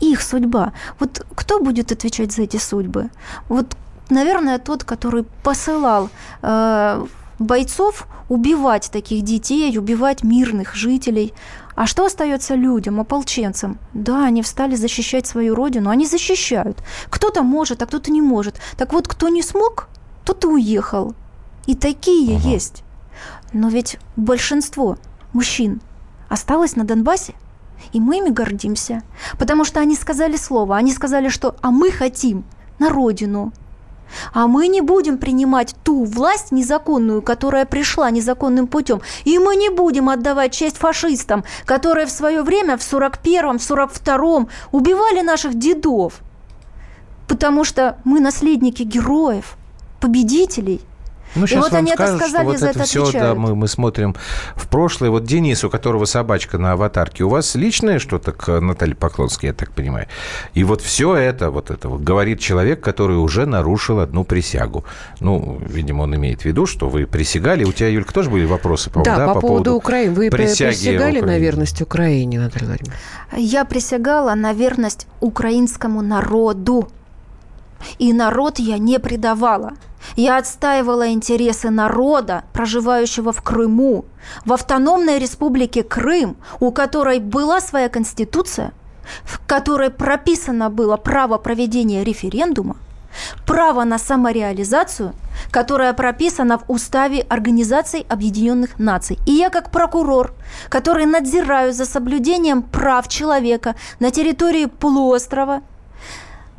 [0.00, 0.72] их судьба.
[0.98, 3.10] Вот кто будет отвечать за эти судьбы?
[3.48, 3.76] Вот,
[4.10, 6.10] наверное, тот, который посылал
[6.42, 7.06] э,
[7.38, 11.32] бойцов убивать таких детей, убивать мирных жителей.
[11.76, 13.78] А что остается людям, ополченцам?
[13.92, 16.78] Да, они встали защищать свою родину, они защищают.
[17.10, 18.56] Кто-то может, а кто-то не может.
[18.76, 19.88] Так вот, кто не смог,
[20.24, 21.14] тот и уехал.
[21.66, 22.48] И такие угу.
[22.48, 22.82] есть.
[23.52, 24.96] Но ведь большинство
[25.32, 25.80] мужчин
[26.28, 27.34] осталось на Донбассе,
[27.92, 29.02] и мы ими гордимся.
[29.38, 32.44] Потому что они сказали слово, они сказали, что «а мы хотим
[32.78, 33.52] на родину»,
[34.32, 39.00] а мы не будем принимать ту власть незаконную, которая пришла незаконным путем.
[39.24, 44.48] И мы не будем отдавать честь фашистам, которые в свое время в 41-м, в 42-м
[44.70, 46.20] убивали наших дедов.
[47.26, 49.56] Потому что мы наследники героев,
[50.00, 50.80] победителей–
[51.36, 53.54] ну, сейчас и вот вам они скажут, это сказали, что вот это все, да, мы,
[53.54, 54.16] мы смотрим
[54.54, 55.10] в прошлое.
[55.10, 59.52] Вот Денис, у которого собачка на аватарке, у вас личное что-то к Наталье Поклонской, я
[59.52, 60.06] так понимаю.
[60.54, 64.84] И вот все это, вот это вот говорит человек, который уже нарушил одну присягу.
[65.20, 67.64] Ну, видимо, он имеет в виду, что вы присягали.
[67.64, 70.14] У тебя, Юлька, тоже были вопросы по, да, да, по, по поводу Украины.
[70.14, 72.98] Вы присягали на верность Украине, Наталья Владимировна?
[73.36, 76.88] Я присягала на верность украинскому народу.
[77.98, 79.74] И народ я не предавала.
[80.14, 84.04] Я отстаивала интересы народа, проживающего в Крыму,
[84.44, 88.72] в автономной республике Крым, у которой была своя конституция,
[89.24, 92.76] в которой прописано было право проведения референдума,
[93.46, 95.12] право на самореализацию,
[95.50, 99.18] которое прописано в Уставе Организации Объединенных Наций.
[99.26, 100.34] И я как прокурор,
[100.68, 105.62] который надзираю за соблюдением прав человека на территории полуострова,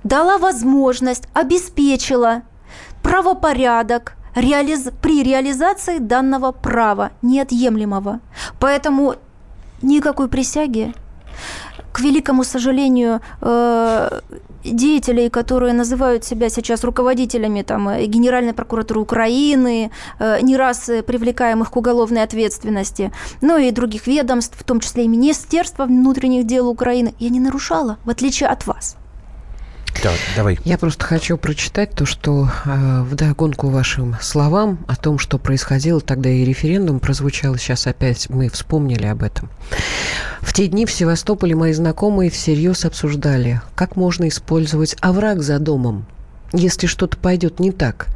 [0.08, 2.42] дала возможность, обеспечила
[3.04, 4.90] правопорядок реализ...
[5.02, 8.20] при реализации данного права неотъемлемого.
[8.60, 9.16] Поэтому
[9.82, 10.94] никакой присяги
[11.92, 14.20] к великому сожалению, э,
[14.64, 19.90] деятелей, которые называют себя сейчас руководителями там, э, Генеральной прокуратуры Украины,
[20.20, 25.08] э, не раз привлекаемых к уголовной ответственности, ну и других ведомств, в том числе и
[25.08, 28.96] Министерства внутренних дел Украины, я не нарушала, в отличие от вас.
[30.02, 30.60] Так, давай.
[30.64, 36.00] Я просто хочу прочитать то, что э, в догонку вашим словам о том, что происходило
[36.02, 39.50] тогда и референдум прозвучал, сейчас опять мы вспомнили об этом.
[40.42, 46.06] В те дни в Севастополе мои знакомые всерьез обсуждали, как можно использовать овраг за домом
[46.54, 48.08] если что-то пойдет не так.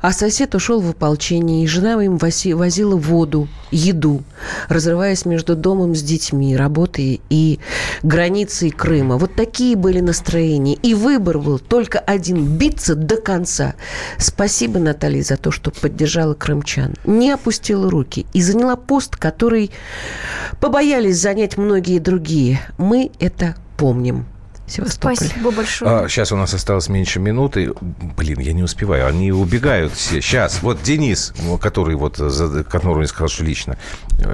[0.00, 4.22] А сосед ушел в ополчение, и жена им возила воду, еду,
[4.68, 7.58] разрываясь между домом с детьми, работой и
[8.02, 9.16] границей Крыма.
[9.16, 10.74] Вот такие были настроения.
[10.74, 13.74] И выбор был только один– биться до конца.
[14.18, 16.94] Спасибо, Наталья, за то, что поддержала крымчан.
[17.04, 19.70] Не опустила руки и заняла пост, который
[20.60, 22.60] побоялись занять многие другие.
[22.78, 24.26] Мы это помним.
[24.68, 25.16] Севастополь.
[25.16, 25.90] Спасибо большое.
[25.90, 27.72] А, сейчас у нас осталось меньше минуты.
[28.16, 29.06] Блин, я не успеваю.
[29.06, 30.20] Они убегают все.
[30.20, 30.62] Сейчас.
[30.62, 33.78] Вот Денис, который вот, за, которому я сказал, что лично.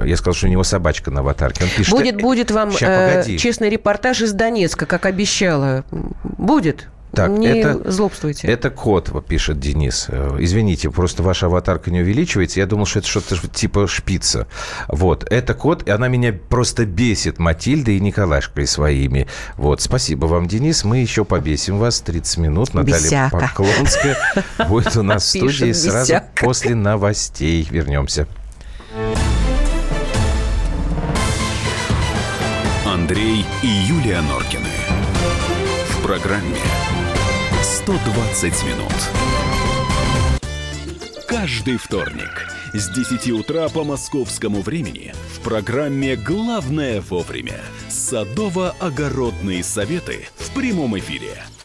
[0.05, 1.63] Я сказал, что у него собачка на аватарке.
[1.63, 1.91] Он пишет...
[1.91, 5.85] Будет, будет вам Сейчас, э, честный репортаж из Донецка, как обещала.
[6.23, 6.87] Будет.
[7.15, 8.47] Так, не это, злобствуйте.
[8.47, 10.07] Это код, пишет Денис.
[10.09, 12.59] Э, извините, просто ваша аватарка не увеличивается.
[12.59, 14.47] Я думал, что это что-то типа шпица.
[14.87, 19.27] Вот, это код, и она меня просто бесит Матильдой и Николашкой своими.
[19.57, 20.83] Вот, спасибо вам, Денис.
[20.83, 22.73] Мы еще побесим вас 30 минут.
[22.73, 23.37] Наталья Бесяка.
[23.37, 24.17] Поклонская
[24.67, 27.67] будет у нас в студии сразу после новостей.
[27.69, 28.27] Вернемся.
[32.85, 34.69] Андрей и Юлия Норкины.
[35.89, 36.55] В программе
[37.85, 38.93] 120 минут.
[41.27, 50.51] Каждый вторник с 10 утра по московскому времени в программе «Главное вовремя» садово-огородные советы в
[50.55, 51.43] прямом эфире.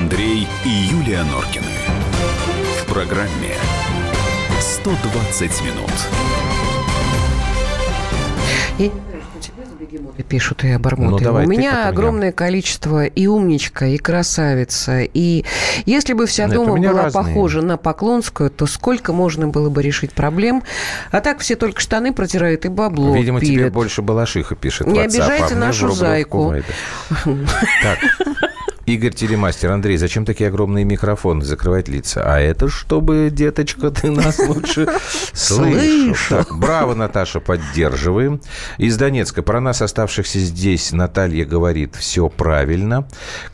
[0.00, 1.66] Андрей и Юлия Норкины.
[2.80, 3.52] В программе
[4.58, 5.90] 120 минут.
[10.26, 11.10] пишут и обормоты.
[11.10, 11.88] Ну, давай, У меня у меня.
[11.88, 15.00] огромное количество и умничка, и красавица.
[15.02, 15.44] И
[15.84, 17.24] если бы вся Нет, дома была разные.
[17.24, 20.62] похожа на Поклонскую, то сколько можно было бы решить проблем?
[21.10, 23.72] А так все только штаны протирают и бабло Видимо, тебе пилят.
[23.74, 24.86] больше Балашиха пишет.
[24.86, 26.54] Не WhatsApp, обижайте а мне в нашу зайку.
[27.82, 27.98] Так.
[28.90, 32.22] Игорь Телемастер, Андрей, зачем такие огромные микрофоны закрывать лица?
[32.24, 34.88] А это чтобы, деточка, ты нас лучше
[35.32, 36.44] слышал.
[36.50, 38.40] Браво, Наташа, поддерживаем.
[38.78, 39.44] Из Донецка.
[39.44, 43.06] Про нас, оставшихся здесь, Наталья говорит, все правильно.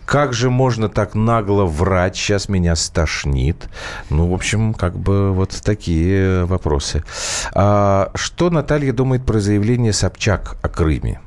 [0.06, 2.16] Как же можно так нагло врать?
[2.16, 3.68] Сейчас меня стошнит.
[4.08, 7.04] Ну, в общем, как бы вот такие вопросы.
[7.52, 11.20] А, что Наталья думает про заявление Собчак о Крыме?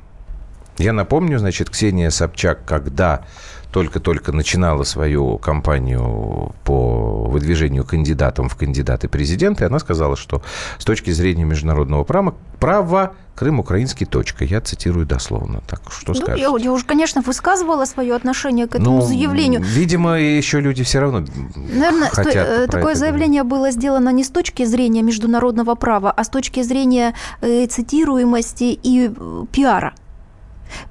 [0.78, 3.26] Я напомню, значит, Ксения Собчак, когда
[3.72, 10.42] только-только начинала свою кампанию по выдвижению кандидатом в кандидаты президента, и она сказала, что
[10.78, 14.44] с точки зрения международного права, права Крым украинский точка.
[14.44, 15.62] Я цитирую дословно.
[15.66, 16.40] Так что Ну, скажешь?
[16.42, 19.62] я, я уже, конечно, высказывала свое отношение к этому Ну, заявлению.
[19.62, 21.24] Видимо, еще люди все равно
[21.56, 25.74] Наверное, сто- хотят э, про такое это заявление было сделано не с точки зрения международного
[25.74, 29.94] права, а с точки зрения э, цитируемости и э, пиара.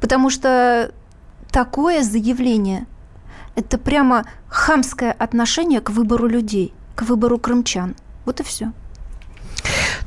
[0.02, 0.92] Потому что
[1.52, 2.86] такое заявление–
[3.56, 7.96] это прямо хамское отношение к выбору людей, к выбору крымчан.
[8.26, 8.72] Вот и все.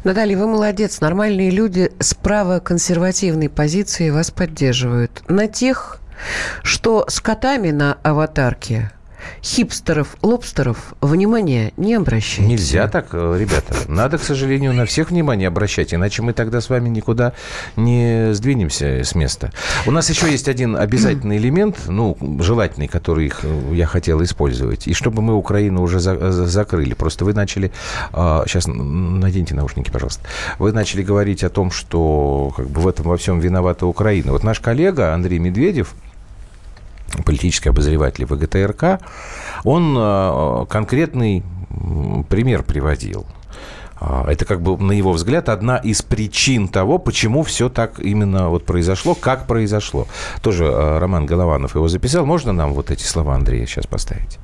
[0.04, 1.00] Наталья, вы молодец.
[1.00, 5.22] Нормальные люди с правоконсервативной позиции вас поддерживают.
[5.28, 6.00] На тех,
[6.62, 8.90] что с котами на аватарке,
[9.42, 12.42] хипстеров, лобстеров, внимания не обращайте.
[12.50, 13.74] Нельзя так, э, ребята.
[13.88, 17.32] Надо, к сожалению, на всех внимание обращать, иначе мы тогда с вами никуда
[17.76, 19.52] не сдвинемся с места.
[19.86, 24.86] У нас еще есть один обязательный элемент, ну, желательный, который их, э, я хотел использовать.
[24.86, 26.94] И чтобы мы Украину уже за- за- закрыли.
[26.94, 27.72] Просто вы начали...
[28.12, 30.22] Сейчас наденьте наушники, пожалуйста.
[30.58, 34.32] Вы начали говорить о том, что как бы в этом во всем виновата Украина.
[34.32, 35.94] Вот наш коллега Андрей Медведев,
[37.24, 39.00] политический обозреватель ВГТРК,
[39.64, 41.42] он э, конкретный
[42.28, 43.26] пример приводил.
[44.00, 48.48] А, Это как бы, на его взгляд, одна из причин того, почему все так именно
[48.48, 50.06] вот произошло, как произошло.
[50.42, 52.26] Тоже э, Роман Голованов его записал.
[52.26, 54.38] Можно нам вот эти слова Андрея сейчас поставить?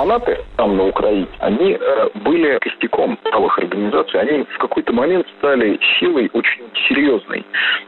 [0.00, 5.78] Фанаты там на Украине, они э, были костяком правых организаций, они в какой-то момент стали
[5.98, 7.44] силой очень серьезной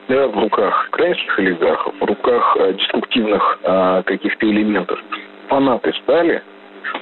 [0.08, 4.98] да, в руках украинских олигархов, в руках э, деструктивных э, каких-то элементов.
[5.48, 6.42] Фанаты стали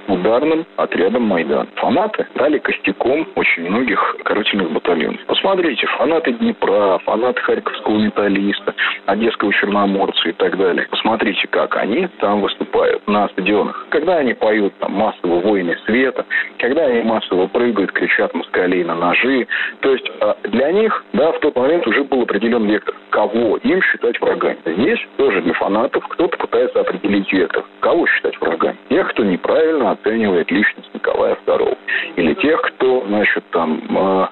[0.08, 1.68] ударным отрядом Майдан.
[1.76, 5.20] Фанаты стали костяком очень многих карательных батальонов.
[5.26, 8.74] Посмотрите, фанаты Днепра, фанаты Харьковского металлиста,
[9.06, 10.86] Одесского черноморца и так далее.
[10.90, 13.86] Посмотрите, как они там выступают на стадионах.
[13.90, 16.24] Когда они поют там массово «Войны света»,
[16.58, 19.46] когда они массово прыгают, кричат москалей на ножи.
[19.80, 23.82] То есть э, для них, да, в тот момент уже был определен вектор, кого им
[23.82, 24.58] считать врагами.
[24.64, 28.76] Здесь тоже для фанатов кто-то пытается определить вектор, кого считать врагами.
[28.88, 31.76] Тех, кто неправильно оценивает личность Николая II.
[32.16, 34.26] Или тех, кто, значит, там э,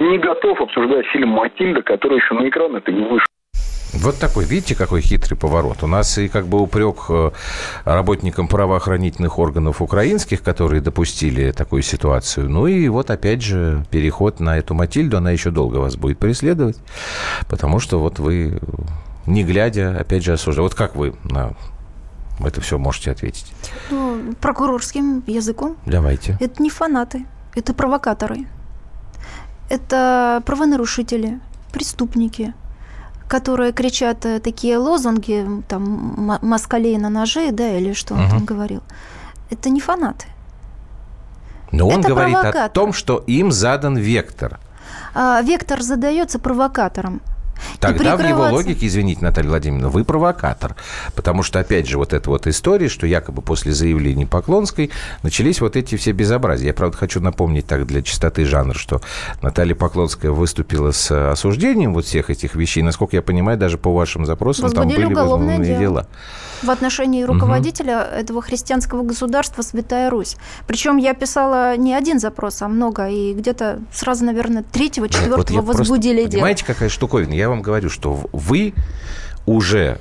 [0.00, 3.26] не готов обсуждать фильм «Матильда», который еще на экран это не вышел.
[3.96, 5.82] Вот такой, видите, какой хитрый поворот.
[5.82, 7.30] У нас и как бы упрек э,
[7.84, 12.50] работникам правоохранительных органов украинских, которые допустили такую ситуацию.
[12.50, 16.76] Ну и вот опять же переход на эту Матильду, она еще долго вас будет преследовать,
[17.48, 18.58] потому что вот вы,
[19.26, 20.62] не глядя, опять же осуждаете.
[20.62, 21.54] Вот как вы на
[22.40, 23.52] это все можете ответить?
[23.90, 25.76] Ну, прокурорским языком.
[25.86, 26.36] Давайте.
[26.40, 28.46] Это не фанаты, это провокаторы.
[29.70, 31.40] Это правонарушители,
[31.72, 32.52] преступники,
[33.28, 38.30] которые кричат э, такие лозунги, там, москалей на ноже, да, или что он Мгм.
[38.30, 38.82] там говорил.
[39.50, 40.26] Это не фанаты.
[41.72, 42.70] Но он Это говорит о провокатор.
[42.70, 44.60] том, что им задан вектор.
[45.14, 47.20] А вектор задается провокатором.
[47.80, 50.76] Тогда в его логике, извините, Наталья Владимировна, вы провокатор.
[51.14, 54.90] Потому что, опять же, вот эта вот история, что якобы после заявлений Поклонской
[55.22, 56.68] начались вот эти все безобразия.
[56.68, 59.00] Я, правда, хочу напомнить так для чистоты жанра, что
[59.42, 62.82] Наталья Поклонская выступила с осуждением вот всех этих вещей.
[62.82, 65.78] Насколько я понимаю, даже по вашим запросам там были возбуждены дело.
[65.78, 66.08] дела.
[66.64, 70.36] В отношении руководителя этого христианского государства Святая Русь.
[70.66, 75.62] Причем я писала не один запрос, а много, и где-то сразу, наверное, третьего, Вот четвертого
[75.62, 76.32] просто- возбудили дело.
[76.40, 77.32] Понимаете, какая штуковина?
[77.32, 78.74] Я вам говорю, что вы
[79.46, 79.98] уже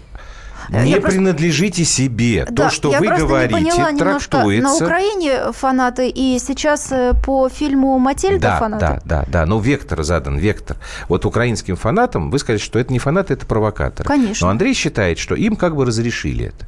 [0.69, 2.45] Не Я просто- принадлежите себе.
[2.49, 4.63] Да, То, что я вы просто говорите, не поняла трактуется...
[4.63, 8.85] На Украине фанаты, и сейчас э, по фильму «Матильда» Да, фанаты.
[8.85, 9.45] да, да, да.
[9.45, 10.77] Но вектор задан, вектор.
[11.09, 14.07] Вот украинским фанатам вы сказали, что это не фанаты, это провокаторы.
[14.07, 14.47] Конечно.
[14.47, 16.65] Но Андрей считает, что им как бы разрешили это.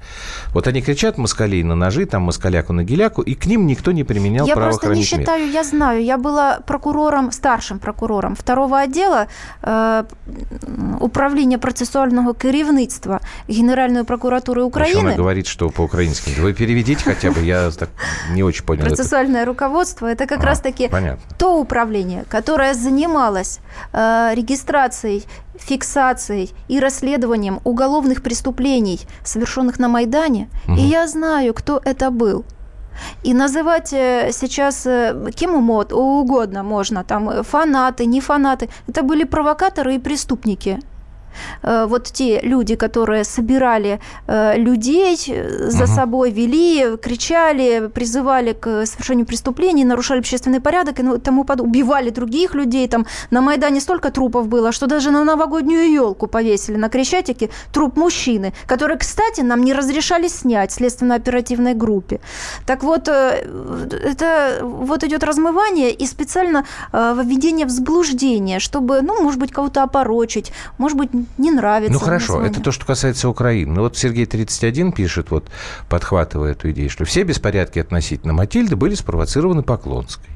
[0.53, 4.03] Вот они кричат москалей на ножи, там москаляку на геляку, и к ним никто не
[4.03, 5.35] применял Я просто не правоохранительных мер.
[5.37, 6.03] считаю, я знаю.
[6.03, 9.27] Я была прокурором, старшим прокурором второго отдела
[9.63, 10.03] э,
[10.99, 13.19] управління процесуального керівництва
[13.85, 16.41] Генеральної прокуратури Еще она говорит, что по-украински.
[16.41, 17.89] Вы переведите хотя бы, я так
[18.33, 18.85] не очень понял.
[18.85, 20.89] Процессуальное руководство это как А, раз-таки
[21.37, 23.59] то управление, которое занималось
[23.93, 25.25] э, регистрацией,
[25.59, 30.47] фиксацией и расследованием уголовных преступлений, совершенных на Майдане.
[30.67, 30.77] Мгм.
[30.77, 32.43] И я знаю, кто это был.
[33.23, 39.25] И называть э, сейчас э, кем угодно можно, там э, фанаты, не фанаты, это были
[39.25, 40.79] провокаторы и преступники.
[41.63, 45.95] Э, Вот те люди, которые собирали э, людей э, за Мгм.
[45.95, 51.61] собой, вели, кричали, призывали к совершению преступлений, нарушали общественный порядок и ну, тому под...
[51.61, 52.87] убивали других людей.
[52.87, 57.97] Там на Майдане столько трупов было, что даже на новогоднюю елку повесили на Крещатике труп
[57.97, 62.19] мужчины, который, кстати, нам не разрешали снять следственно-оперативной группе.
[62.65, 69.51] Так вот, это вот идет размывание и специально введение в заблуждение, чтобы, ну, может быть,
[69.51, 71.93] кого-то опорочить, может быть, не нравится.
[71.93, 73.73] Ну хорошо, это то, что касается Украины.
[73.73, 75.49] Ну вот Сергей 31 пишет, вот
[75.89, 80.29] подхватывая эту идею, что все беспорядки относительно Матильды были спровоцированы Поклонской.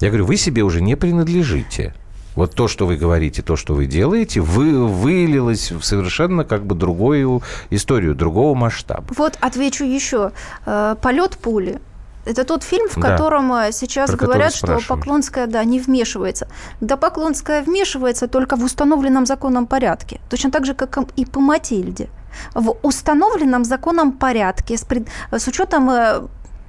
[0.00, 1.94] Я говорю, вы себе уже не принадлежите.
[2.34, 6.74] Вот то, что вы говорите, то, что вы делаете, вы вылилось в совершенно как бы
[6.74, 9.06] другую историю, другого масштаба.
[9.16, 10.32] Вот отвечу еще.
[10.66, 11.80] Э, Полет пули.
[12.26, 13.10] Это тот фильм, в Да.
[13.10, 14.78] котором э, сейчас говорят, что.
[14.88, 16.46] Поклонская, да, не вмешивается.
[16.80, 20.20] Да, Поклонская вмешивается только в установленном законом порядке.
[20.30, 22.08] Точно так же, как и по Матильде.
[22.54, 26.22] В установленном законом порядке, с, пред- с учетом э,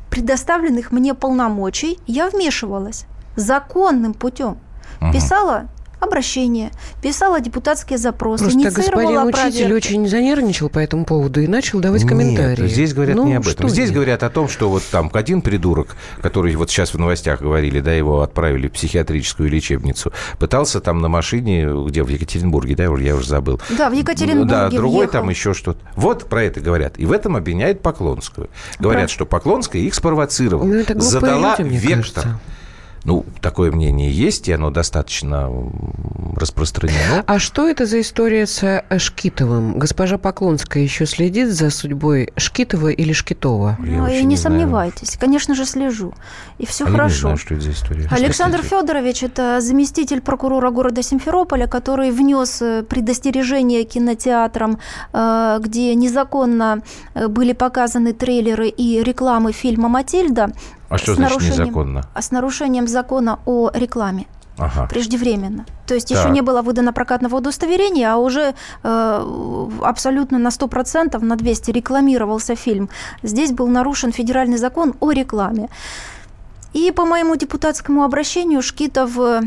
[0.10, 3.06] предоставленных мне полномочий, я вмешивалась
[3.38, 4.58] законным путем.
[5.02, 5.12] Мгм.
[5.14, 5.64] Писала
[6.00, 9.88] обращение, писала депутатские запросы, Просто инициировала господин учитель проверки.
[9.88, 12.62] очень занервничал по этому поводу и начал давать комментарии.
[12.64, 13.70] Нет, здесь говорят Ну, не об этом.
[13.70, 13.96] Здесь нет?
[13.96, 17.94] говорят о том, что вот там один придурок, который вот сейчас в новостях говорили, да,
[17.94, 23.28] его отправили в психиатрическую лечебницу, пытался там на машине, где в Екатеринбурге, да, я уже
[23.28, 23.60] забыл.
[23.78, 25.12] Да, в Екатеринбурге Да, другой въехал.
[25.14, 25.80] там еще что-то.
[25.96, 26.98] Вот про это говорят.
[26.98, 28.50] И в этом обвиняют Поклонскую.
[28.80, 30.66] Говорят, Про- что Поклонская их спровоцировала.
[30.66, 31.96] Ну, это глупые задала люди, мне вектор.
[32.24, 32.40] кажется.
[33.06, 35.50] Ну, такое мнение есть, и оно достаточно
[36.36, 37.24] распространено.
[37.28, 39.78] А что это за история с Шкитовым?
[39.78, 43.78] Госпожа Поклонская еще следит за судьбой Шкитова или Шкитова?
[43.80, 46.14] Ну, и не, сомневайтесь, конечно же, слежу.
[46.58, 47.20] И все А я не хорошо.
[47.22, 48.08] знаю, что это за история.
[48.10, 54.80] Александр Федорович это заместитель прокурора города Симферополя, который внес э, предостережение кинотеатрам,
[55.14, 56.82] э, где незаконно
[57.14, 60.50] э, были показаны трейлеры и рекламы фильма Матильда.
[60.90, 62.06] А что с значит незаконно?
[62.14, 64.28] А с нарушением закона о рекламе.
[64.58, 64.88] Ага.
[64.88, 65.66] Преждевременно.
[65.86, 66.32] То есть еще Так.
[66.32, 68.54] не было выдано прокатного удостоверения, а уже
[68.84, 72.90] э, абсолютно на 100%, на 200 рекламировался фильм.
[73.22, 75.70] Здесь был нарушен федеральный закон о рекламе.
[76.74, 79.42] И по моему депутатскому обращению Шкитов э,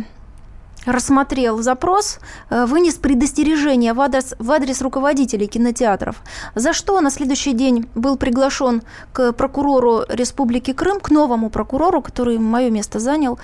[0.86, 2.18] рассмотрел запрос,
[2.50, 6.16] э, вынес предостережение в адрес, в адрес руководителей кинотеатров,
[6.54, 8.82] за что на следующий день был приглашен
[9.12, 13.38] к прокурору Республики Крым, к новому прокурору, который мое место занял.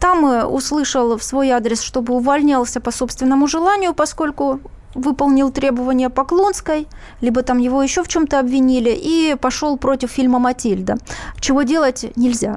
[0.00, 4.60] Там э, услышал в свой адрес, чтобы увольнялся по собственному желанию, поскольку
[4.94, 6.88] выполнил требования Поклонской,
[7.20, 10.96] либо там его еще в чем-то обвинили, и пошел против фильма «Матильда»,
[11.40, 12.56] чего делать нельзя.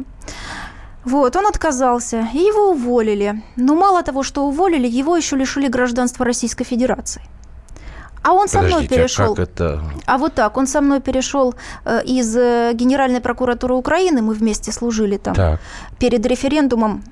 [1.03, 3.41] Вот, он отказался, и его уволили.
[3.55, 7.21] Но мало того, что уволили, его еще лишили гражданства Российской Федерации.
[8.23, 9.35] А он со мной Подождите, а перешел.
[9.35, 9.83] как это?
[10.05, 11.55] А вот так, он со мной перешел
[11.85, 15.59] э, из э, Генеральной прокуратуры Украины, мы вместе служили там, Так.
[15.97, 17.03] перед референдумом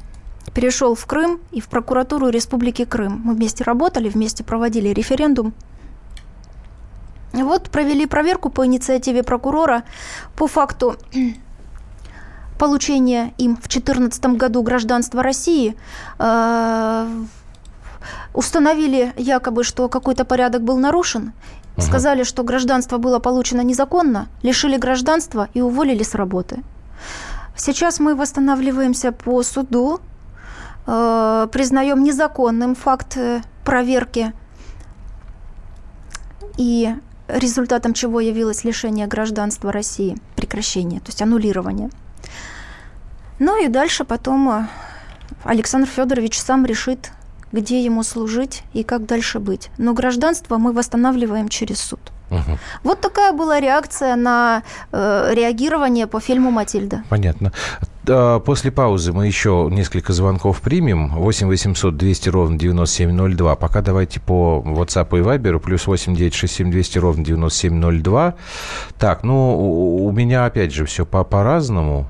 [0.53, 3.21] перешел в Крым и в прокуратуру Республики Крым.
[3.25, 5.53] Мы вместе работали, вместе проводили референдум.
[7.33, 9.83] Вот провели проверку по инициативе прокурора
[10.35, 10.95] по факту
[12.59, 15.75] получения им в 2014 году гражданства России.
[16.19, 17.07] Э,
[18.33, 21.33] Установили якобы, что какой-то порядок был нарушен.
[21.77, 26.61] Сказали, что гражданство было получено незаконно, лишили гражданства и уволили с работы.
[27.55, 30.01] Сейчас мы восстанавливаемся по суду,
[30.87, 34.33] э, признаем незаконным факт э, проверки
[36.57, 36.93] и
[37.29, 41.89] результатом чего явилось лишение гражданства России, прекращение, то есть аннулирование.
[43.39, 44.67] Ну и дальше потом э,
[45.43, 47.11] Александр Федорович сам решит,
[47.51, 49.69] где ему служить и как дальше быть.
[49.77, 51.99] Но гражданство мы восстанавливаем через суд.
[52.29, 52.59] Угу.
[52.83, 54.61] Вот такая была реакция на
[54.91, 57.03] э, реагирование по фильму «Матильда».
[57.09, 57.51] Понятно.
[58.45, 61.09] После паузы мы еще несколько звонков примем.
[61.15, 63.55] 8 800 200 ровно 9702.
[63.55, 65.59] Пока давайте по WhatsApp и Viber.
[65.59, 68.35] Плюс 8 9 6 7 200 ровно 9702.
[68.97, 72.09] Так, ну, у меня опять же все по- по-разному.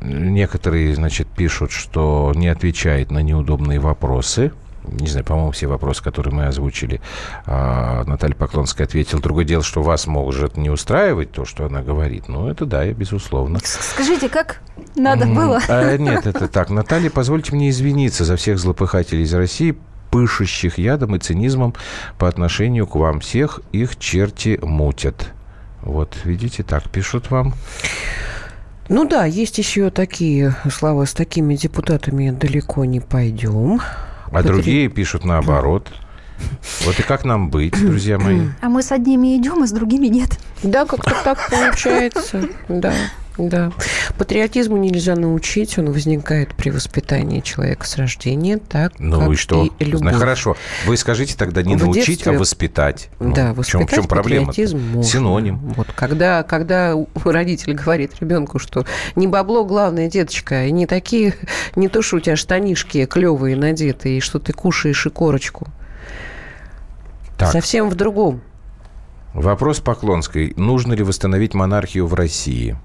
[0.00, 4.52] Некоторые, значит, пишут, что не отвечает на неудобные вопросы
[4.84, 7.00] не знаю, по-моему, все вопросы, которые мы озвучили,
[7.46, 9.20] а, Наталья Поклонская ответила.
[9.20, 12.28] Другое дело, что вас может не устраивать то, что она говорит.
[12.28, 13.60] Ну, это да, безусловно.
[13.62, 14.60] Скажите, как
[14.96, 15.60] надо было?
[15.68, 16.70] А, нет, это так.
[16.70, 19.76] Наталья, позвольте мне извиниться за всех злопыхателей из России,
[20.10, 21.74] пышущих ядом и цинизмом
[22.18, 23.20] по отношению к вам.
[23.20, 25.32] Всех их черти мутят.
[25.82, 27.54] Вот, видите, так пишут вам.
[28.90, 33.80] Ну да, есть еще такие слова, с такими депутатами далеко не пойдем.
[34.26, 34.48] А Патри...
[34.48, 35.92] другие пишут наоборот.
[36.84, 38.48] Вот и как нам быть, друзья мои?
[38.60, 40.40] А мы с одними идем, а с другими нет.
[40.64, 42.48] Да, как-то так получается.
[42.68, 42.92] Да.
[43.48, 43.72] Да.
[44.18, 49.68] Патриотизму нельзя научить, он возникает при воспитании человека с рождения, так Ну и что?
[49.78, 50.12] И любовь.
[50.12, 50.56] Ну, хорошо.
[50.86, 52.36] Вы скажите тогда не в научить, а детстве...
[52.36, 53.08] а воспитать.
[53.18, 54.52] Ну, да, воспитать в чем, в чем проблема?
[54.52, 55.58] Синоним.
[55.58, 56.94] Вот когда, когда
[57.24, 58.84] родитель говорит ребенку, что
[59.16, 61.34] не бабло главное, деточка, и не такие,
[61.76, 65.68] не то, что у тебя штанишки клевые надеты, и что ты кушаешь и корочку.
[67.38, 67.52] Так.
[67.52, 68.42] Совсем в другом.
[69.32, 70.52] Вопрос Поклонской.
[70.56, 72.76] Нужно ли восстановить монархию в России?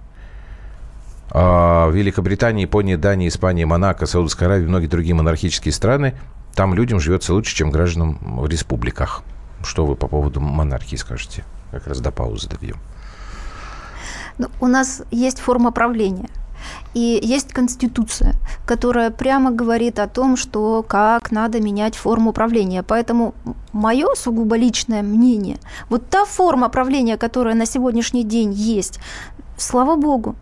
[1.31, 6.15] А, Великобритания, Япония, Дания, Испания, Монако, Саудовская Аравия и многие другие монархические страны,
[6.53, 9.23] там людям живется лучше, чем гражданам в республиках.
[9.64, 11.43] Что вы по поводу монархии скажете?
[11.72, 12.77] Как раз до паузы добьем.
[14.38, 16.30] Ну, у нас есть форма правления.
[16.93, 18.34] И есть конституция,
[18.65, 22.84] которая прямо говорит о том, что как надо менять форму правления.
[22.84, 23.34] Поэтому
[23.73, 25.57] мое сугубо личное мнение,
[25.89, 28.99] вот та форма правления, которая на сегодняшний день есть,
[29.57, 30.35] слава богу,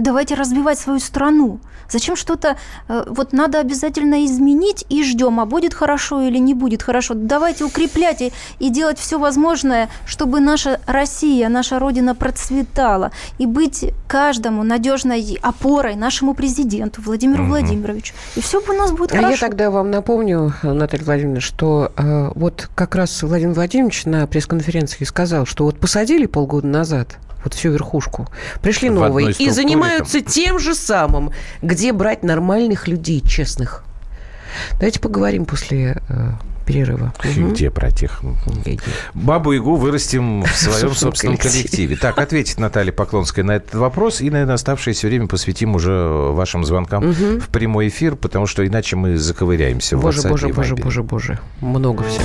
[0.00, 1.60] давайте развивать свою страну.
[1.90, 2.56] Зачем что-то
[2.88, 7.14] э, вот надо обязательно изменить и ждем, а будет хорошо или не будет хорошо.
[7.14, 13.92] Давайте укреплять и, и делать все возможное, чтобы наша Россия, наша Родина процветала и быть
[14.06, 17.50] каждому надежной опорой нашему президенту Владимиру угу.
[17.50, 18.14] Владимировичу.
[18.36, 19.32] И все у нас будет а хорошо.
[19.32, 25.04] Я тогда вам напомню, Наталья Владимировна, что э, вот как раз Владимир Владимирович на пресс-конференции
[25.04, 28.28] сказал, что вот посадили полгода назад вот всю верхушку.
[28.62, 30.32] Пришли новые и занимаются там.
[30.32, 33.84] тем же самым, где брать нормальных людей, честных.
[34.72, 36.32] Давайте поговорим после э,
[36.70, 37.12] перерыва.
[37.22, 37.74] Где угу.
[37.74, 38.22] брать их?
[39.14, 41.96] Бабу Игу вырастим в своем собственном коллективе.
[41.96, 44.20] Так, ответит Наталья Поклонская на этот вопрос.
[44.20, 45.92] И, наверное, оставшееся время посвятим уже
[46.32, 51.02] вашим звонкам в прямой эфир, потому что иначе мы заковыряемся в Боже, боже, боже, боже,
[51.02, 51.38] боже.
[51.60, 52.24] Много всего.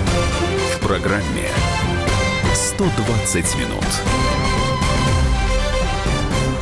[0.91, 1.47] программе
[2.53, 3.85] 120 минут.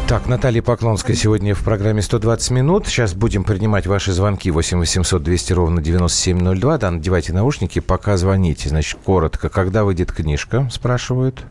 [0.08, 2.86] Так, Наталья Поклонская сегодня в программе 120 минут.
[2.86, 6.78] Сейчас будем принимать ваши звонки 8 800 200 ровно 9702.
[6.78, 8.70] Да, надевайте наушники, пока звоните.
[8.70, 9.50] Значит, коротко.
[9.50, 11.44] Когда выйдет книжка, спрашивают.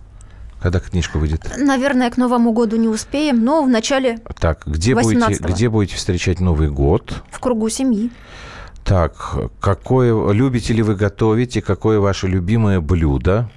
[0.62, 1.52] Когда книжка выйдет?
[1.58, 6.38] Наверное, к Новому году не успеем, но в начале Так, где, будете, где будете встречать
[6.38, 7.24] Новый год?
[7.32, 8.12] В кругу семьи.
[8.88, 13.50] Так, какое любите ли вы готовить и какое ваше любимое блюдо?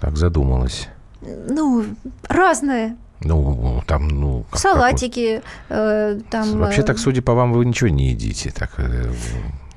[0.00, 0.88] Так задумалась.
[1.20, 1.84] Ну,
[2.28, 2.96] разное.
[3.20, 4.44] Ну, там, ну...
[4.50, 6.58] Как, Салатики, э, там...
[6.58, 8.50] Вообще, так, судя по вам, вы ничего не едите.
[8.50, 9.12] Так, э,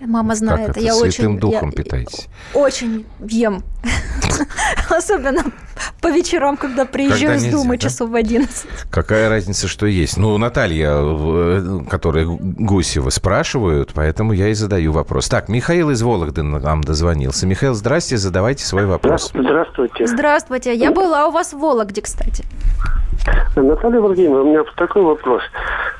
[0.05, 1.39] Мама знает, как это, я святым очень...
[1.39, 2.27] духом я, питаетесь.
[2.53, 3.63] Очень ем.
[4.89, 5.43] Особенно
[6.01, 7.87] по вечерам, когда приезжаю Когда с Думы да?
[7.87, 8.67] часов в 11.
[8.89, 10.17] Какая разница, что есть?
[10.17, 15.27] Ну, Наталья, э, которая Гусева, спрашивают, поэтому я и задаю вопрос.
[15.27, 17.45] Так, Михаил из Вологды нам дозвонился.
[17.45, 19.31] Михаил, здрасте, задавайте свой вопрос.
[19.33, 20.07] Здравствуйте.
[20.07, 20.73] Здравствуйте.
[20.75, 22.45] Я была у вас в Вологде, кстати.
[23.55, 25.43] Наталья Владимировна, у меня такой вопрос.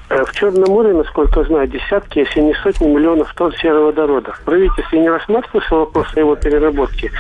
[0.09, 3.51] Э, В Черном море, насколько я знаю, десятки, если не сотни миллионов тонн
[3.89, 4.35] сероводорода.
[4.45, 7.11] Правительство не рассматривался вопрос о его переработке?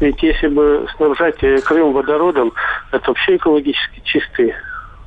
[0.00, 2.52] Ведь если бы снабжать э, Крым водородом,
[2.92, 4.54] это вообще экологически чистый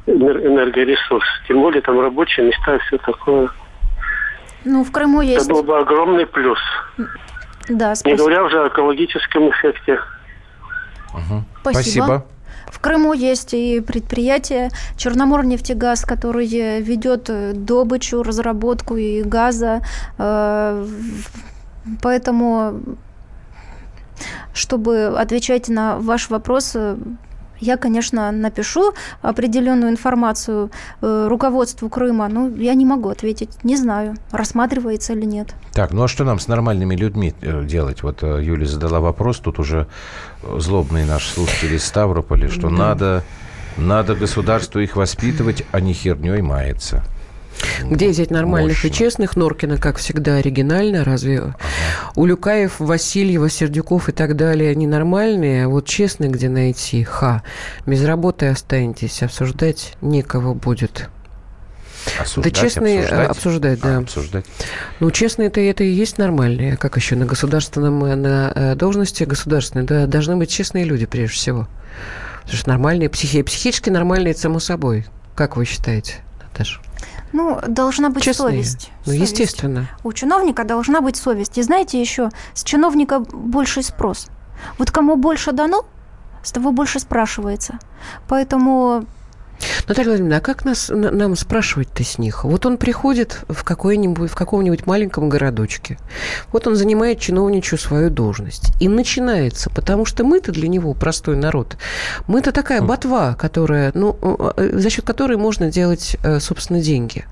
[0.07, 1.25] энер- энергоресурс.
[1.47, 3.49] Тем более там рабочие места и все такое.
[4.65, 5.45] Ну, в Крыму есть...
[5.45, 6.59] Это был бы огромный плюс.
[7.69, 8.17] Да, Не спасибо.
[8.17, 9.99] говоря уже о экологическом эффекте.
[11.61, 12.25] Спасибо.
[12.71, 19.81] В Крыму есть и предприятие Черноморнефтегаз, который э, ведет э, добычу, разработку и газа.
[20.17, 20.87] Э,
[22.01, 22.79] Поэтому,
[24.53, 26.95] чтобы отвечать на ваш вопрос, э,
[27.61, 30.71] я, конечно, напишу определенную информацию
[31.01, 35.53] э, руководству Крыма, но я не могу ответить, не знаю, рассматривается или нет.
[35.73, 38.03] Так, ну а что нам с нормальными людьми э, делать?
[38.03, 39.87] Вот э, Юля задала вопрос, тут уже
[40.43, 42.75] э, злобный наш слушатель из Ставрополя, что Да.
[42.75, 43.23] надо,
[43.77, 47.03] надо государству их воспитывать, а не херней мается.
[47.83, 48.87] Где взять нормальных Мощно.
[48.87, 49.35] и честных?
[49.35, 51.03] Норкина, как всегда, оригинально.
[51.03, 51.53] Разве
[52.15, 55.65] Улюкаев, Васильева, Сердюков и так далее они нормальные?
[55.65, 57.03] А вот честные где найти?
[57.03, 57.43] Ха.
[57.85, 59.23] Без работы останетесь.
[59.23, 61.09] Обсуждать некого будет.
[62.19, 63.27] Осуждать, да честные обсуждать?
[63.27, 63.97] а, обсуждать, да.
[63.97, 64.45] А, обсуждать.
[64.99, 66.77] Ну, честно, это, это и есть нормальные.
[66.77, 71.35] Как еще на государственном э, на э, должности государственной, да, должны быть честные люди прежде
[71.35, 71.67] всего.
[72.41, 75.05] Потому что нормальные, психи, психически нормальные, это само собой.
[75.35, 76.79] Как вы считаете, Наташа?
[77.33, 78.51] Ну, должна быть Честные.
[78.63, 78.91] совесть.
[79.05, 79.31] Ну, Совесть.
[79.31, 79.87] естественно.
[80.03, 81.57] У чиновника должна быть совесть.
[81.57, 84.27] И знаете еще, с чиновника больший спрос.
[84.77, 85.85] Вот кому больше дано,
[86.43, 87.79] с того больше спрашивается.
[88.27, 89.05] Поэтому
[89.87, 92.43] Наталья Владимировна, а как нас, на- нам спрашивать-то с них?
[92.43, 95.97] Вот он приходит в, какой-нибудь, в каком-нибудь маленьком городочке.
[96.51, 98.71] Вот он занимает чиновничью свою должность.
[98.79, 101.77] И начинается, потому что мы-то для него, простой народ,
[102.27, 104.17] мы-то такая ботва, которая, ну,
[104.57, 107.25] э, за счет которой можно делать, э, собственно, деньги.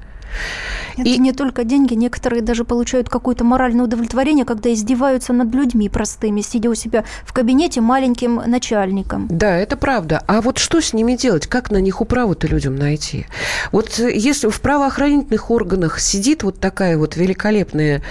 [0.98, 6.42] Это не только деньги, некоторые даже получают какое-то моральное удовлетворение, когда издеваются над людьми простыми,
[6.42, 9.28] сидя у себя в кабинете маленьким начальником.
[9.30, 10.24] Да, это правда.
[10.28, 11.48] А вот что с ними делать?
[11.48, 13.26] Как на них управу-то людям найти?
[13.72, 18.02] Вот если в правоохранительных органах сидит вот такая вот великолепная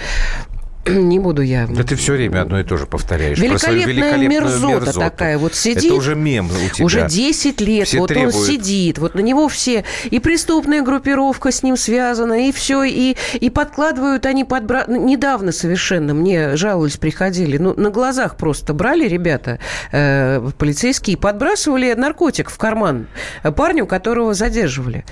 [0.95, 1.67] не буду я.
[1.67, 3.37] Да ты все время одно и то же повторяешь.
[3.37, 4.99] Великолепная великолепную мерзота, мерзоту.
[4.99, 5.85] такая вот сидит.
[5.85, 6.85] Это уже мем у тебя.
[6.85, 7.87] Уже 10 лет.
[7.87, 8.35] Все вот требуют.
[8.35, 8.97] он сидит.
[8.97, 9.83] Вот на него все.
[10.09, 12.83] И преступная группировка с ним связана, и все.
[12.83, 14.85] И, и подкладывают они подбра...
[14.87, 17.57] Недавно совершенно мне жаловались, приходили.
[17.57, 19.59] Ну, на глазах просто брали ребята,
[19.91, 23.07] э, полицейские, подбрасывали наркотик в карман
[23.55, 25.05] парню, которого задерживали.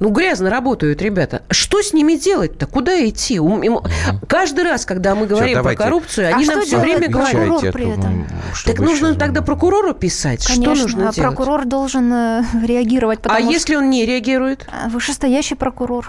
[0.00, 1.42] Ну, грязно работают ребята.
[1.50, 2.66] Что с ними делать-то?
[2.66, 3.34] Куда идти?
[3.34, 3.80] Им-
[4.28, 5.82] Каждый раз, когда мы говорим про давайте.
[5.82, 7.72] коррупцию, А они нам все время говорят.
[7.72, 8.26] при а то, этом?
[8.54, 10.46] чтобы Так нужно сейчас- тогда прокурору писать.
[10.46, 11.16] Конечно, что нужно а делать?
[11.36, 14.66] прокурор должен э, реагировать, А что если он не реагирует?
[14.70, 16.08] а, вышестоящий прокурор.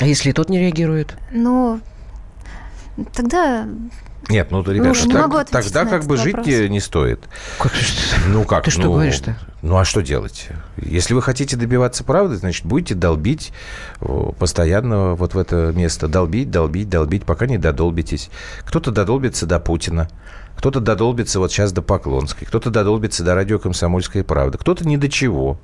[0.00, 1.16] А если тот не реагирует?
[1.32, 1.80] Ну,
[3.14, 3.66] тогда
[4.28, 6.46] Нет, ну, Ну, ребята, не так- ответить тогда как бы жить вопрос.
[6.46, 7.20] не, не стоит.
[8.28, 8.64] Ну как?
[8.64, 9.36] Ты что ну, говоришь-то?
[9.62, 10.48] Ну а что делать?
[10.76, 13.52] Если вы хотите добиваться правды, значит, будете долбить
[14.38, 16.08] постоянно вот в это место.
[16.08, 18.30] Долбить, долбить, долбить, пока не додолбитесь.
[18.64, 20.08] Кто-то додолбится до Путина,
[20.56, 25.08] кто-то додолбится вот сейчас до Поклонской, кто-то додолбится до радио «Комсомольская правда», кто-то ни до
[25.08, 25.58] чего.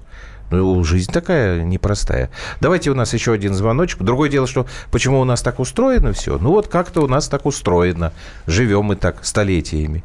[0.53, 2.31] Ну, жизнь такая непростая.
[2.61, 4.03] Давайте у нас еще один звоночек.
[4.03, 6.39] Другое дело, что почему у нас так устроено все?
[6.39, 8.13] Ну, вот как-то у нас так устроено.
[8.47, 10.05] Живем мы так столетиями.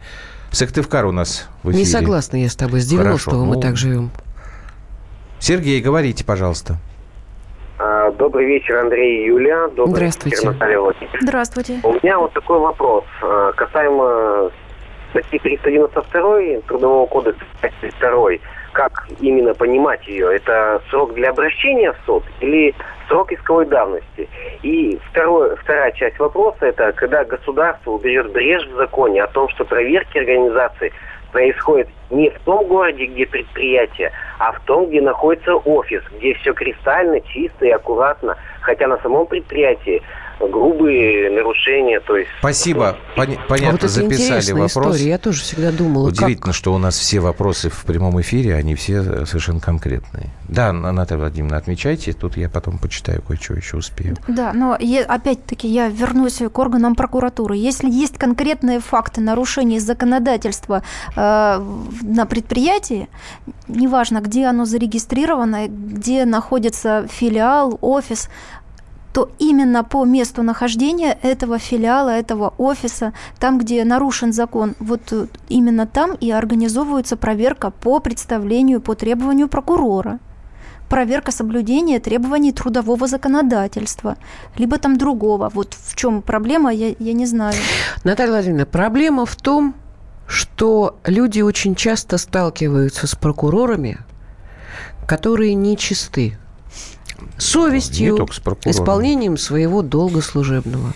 [0.51, 1.83] Сыктывкар у нас в эфире.
[1.83, 2.79] Не согласна я с тобой.
[2.79, 4.11] С 90-го Хорошо, мы ну, так живем.
[5.39, 6.77] Сергей, говорите, пожалуйста.
[7.79, 9.67] А, Добрый вечер, Андрей и Юля.
[9.67, 10.37] Добрый Здравствуйте.
[10.37, 11.19] вечер, Наталья Владимировна.
[11.21, 11.79] Здравствуйте.
[11.83, 14.51] У меня вот такой вопрос а, касаемо
[15.11, 18.29] статьи 392 Трудового кодекса 32.
[18.77, 20.35] Как именно понимать ее?
[20.35, 22.75] Это срок для обращения в суд или
[23.07, 24.29] срок исковой давности?
[24.61, 29.65] И второе, вторая часть вопроса– это когда государство уберет брешь в законе о том, что
[29.65, 30.93] проверки организации
[31.31, 36.53] происходят не в том городе, где предприятие, а в том, где находится офис, где все
[36.53, 38.37] кристально, чисто и аккуратно.
[38.61, 40.03] Хотя на самом предприятии
[40.39, 42.29] грубые нарушения, то есть...
[42.39, 44.71] Спасибо, Пон- понятно, а вот это записали вопрос.
[44.71, 45.09] история.
[45.09, 49.25] Я тоже всегда думала, Удивительно, что у нас все вопросы в прямом эфире, они все
[49.25, 50.29] совершенно конкретные.
[50.47, 54.15] Да, Наталья Владимировна, отмечайте, тут я потом почитаю кое-что еще успею.
[54.27, 57.55] Да, но я, опять-таки я вернусь к органам прокуратуры.
[57.55, 60.83] Если есть конкретные факты нарушений законодательства
[61.15, 61.61] э,
[62.01, 63.09] на предприятии,
[63.67, 68.29] неважно, где оно зарегистрировано, где находится филиал, офис,
[69.13, 75.27] то именно по месту нахождения этого филиала, этого офиса, там, где нарушен закон, вот э,
[75.49, 80.19] именно там и организовывается проверка по представлению, по требованию прокурора.
[80.89, 84.15] Проверка соблюдения требований трудового законодательства,
[84.57, 85.49] либо там другого.
[85.53, 87.55] Вот в чем проблема, я, я не знаю.
[88.03, 89.75] Наталья Владимировна, проблема в том,
[90.27, 93.99] что люди очень часто сталкиваются с прокурорами,
[95.07, 96.37] которые нечисты
[97.37, 98.27] совестью,
[98.65, 100.93] исполнением своего долга служебного,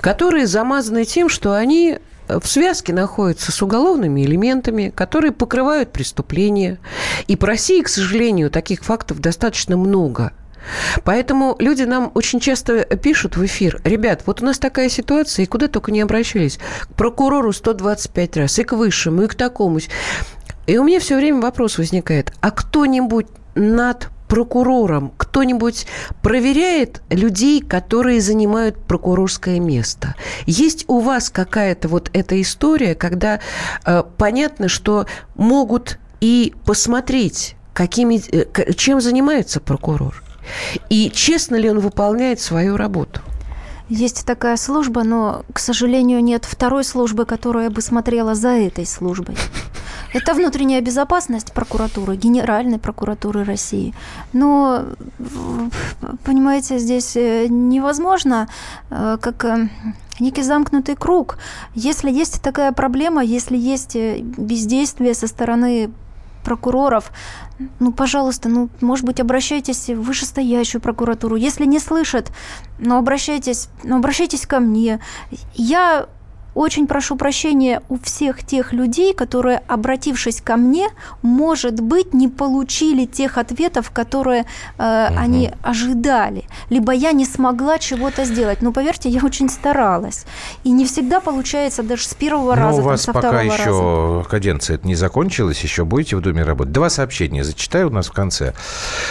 [0.00, 1.98] которые замазаны тем, что они
[2.28, 6.78] в связке находятся с уголовными элементами, которые покрывают преступления.
[7.26, 10.32] И по России, к сожалению, таких фактов достаточно много.
[11.02, 15.46] Поэтому люди нам очень часто пишут в эфир, ребят, вот у нас такая ситуация, и
[15.46, 16.58] куда только не обращались.
[16.82, 19.80] К прокурору 125 раз, и к высшему, и к такому.
[20.68, 23.26] И у меня все время вопрос возникает, а кто-нибудь
[23.56, 25.86] над прокурором кто-нибудь
[26.22, 30.14] проверяет людей, которые занимают прокурорское место?
[30.46, 33.40] Есть у вас какая-то вот эта история, когда
[33.84, 35.04] э, понятно, что
[35.34, 40.22] могут и посмотреть, какими, э, чем занимается прокурор?
[40.88, 43.20] И честно ли он выполняет свою работу?
[43.90, 49.36] Есть такая служба, но, к сожалению, нет второй службы, которая бы смотрела за этой службой.
[50.12, 53.94] Это внутренняя безопасность прокуратуры, Генеральной прокуратуры России.
[54.32, 54.84] Но,
[56.24, 58.48] понимаете, здесь э, невозможно,
[58.90, 59.68] э, как э,
[60.20, 61.38] некий замкнутый круг.
[61.74, 65.90] Если есть такая проблема, если есть бездействие со стороны
[66.44, 67.12] прокуроров,
[67.78, 71.36] ну, пожалуйста, ну, может быть, обращайтесь в вышестоящую прокуратуру.
[71.36, 72.32] Если не слышат,
[72.78, 75.00] ну, обращайтесь, ну, обращайтесь ко мне.
[75.54, 76.06] Я
[76.54, 80.88] очень прошу прощения у всех тех людей, которые, обратившись ко мне,
[81.22, 84.44] может быть, не получили тех ответов, которые
[84.78, 85.18] э, угу.
[85.18, 86.44] они ожидали.
[86.68, 88.62] Либо я не смогла чего-то сделать.
[88.62, 90.26] Но поверьте, я очень старалась.
[90.64, 92.80] И не всегда получается даже с первого Но раза.
[92.80, 94.28] у вас там, пока еще раза.
[94.28, 96.72] каденция не закончилась, еще будете в Думе работать.
[96.72, 98.54] Два сообщения зачитаю у нас в конце.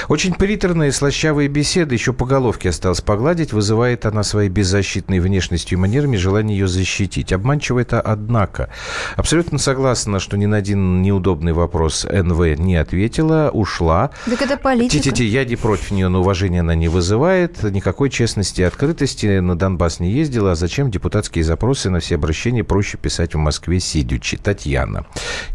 [0.07, 5.81] Очень приторные, слащавые беседы, еще по головке осталось погладить, вызывает она своей беззащитной внешностью и
[5.81, 7.30] манерами желание ее защитить.
[7.33, 8.69] Обманчиво это однако.
[9.15, 14.11] Абсолютно согласна, что ни на один неудобный вопрос НВ не ответила, ушла.
[14.25, 15.03] Так это политика.
[15.03, 17.63] Ти-ти-ти, я не против нее, но уважения она не вызывает.
[17.63, 20.51] Никакой честности и открытости на Донбасс не ездила.
[20.51, 24.37] А зачем депутатские запросы на все обращения проще писать в Москве сидячи?
[24.37, 25.05] Татьяна.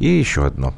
[0.01, 0.75] И еще одно.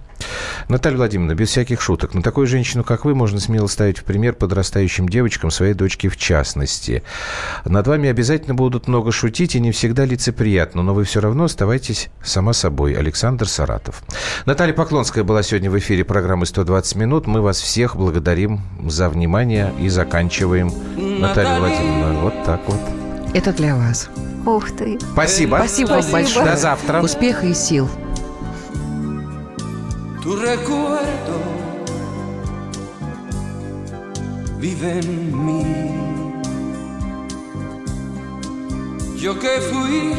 [0.68, 4.34] Наталья Владимировна, без всяких шуток, на такую женщину, как вы, можно смело ставить в пример
[4.34, 7.02] подрастающим девочкам, своей дочке в частности.
[7.64, 12.08] Над вами обязательно будут много шутить, и не всегда лицеприятно, но вы все равно оставайтесь
[12.22, 12.94] сама собой.
[12.94, 14.02] Александр Саратов.
[14.46, 17.26] Наталья Поклонская была сегодня в эфире программы «120 минут».
[17.26, 20.72] Мы вас всех благодарим за внимание и заканчиваем.
[20.96, 22.80] Наталья Владимировна, вот так вот.
[23.34, 24.08] Это для вас.
[24.46, 24.98] Ух ты.
[25.12, 25.56] Спасибо.
[25.58, 26.46] Спасибо, вам большое.
[26.46, 27.02] До завтра.
[27.02, 27.88] Успеха и сил.
[30.22, 31.38] Tu recuerdo
[34.58, 35.64] vive en mí.
[39.16, 40.14] Yo que fui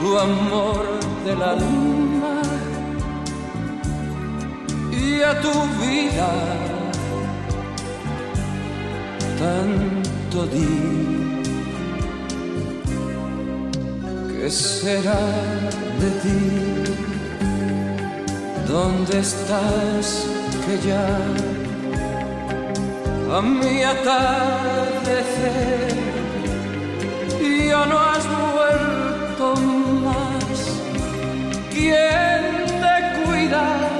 [0.00, 0.84] tu amor
[1.24, 2.42] del alma
[4.90, 5.52] y a tu
[5.82, 6.30] vida
[9.38, 10.72] tanto di.
[14.28, 15.20] ¿Qué será
[16.00, 16.81] de ti?
[18.72, 20.26] ¿Dónde estás
[20.64, 21.06] que ya
[23.36, 25.12] a mi atardecer
[27.68, 28.24] ya no has
[28.56, 29.46] vuelto
[30.06, 30.58] más?
[31.70, 32.42] ¿Quién
[32.82, 33.92] te cuidará?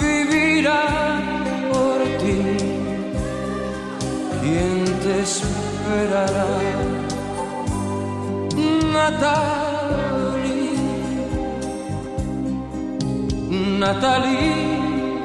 [0.00, 0.84] Vivirá
[1.70, 2.40] por ti.
[4.40, 6.50] ¿Quién te esperará?
[8.94, 9.75] Natalie,
[13.48, 15.22] Natalie,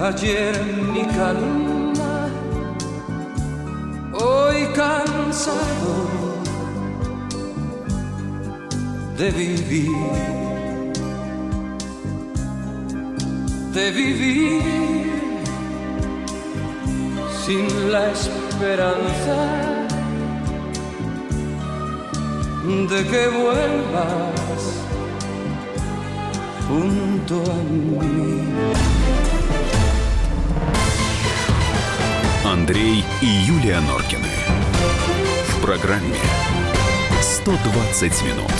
[0.00, 0.54] ayer
[0.92, 2.28] mi calma,
[4.12, 5.94] hoy cansado
[9.16, 9.92] de vivir,
[13.72, 14.62] de vivir
[17.46, 19.36] sin la esperanza
[22.64, 24.81] de que vuelvas
[26.72, 28.40] junto a mí.
[32.44, 34.28] Андрей и Юлия Норкины.
[35.48, 36.16] В программе
[37.20, 38.52] 120 минут.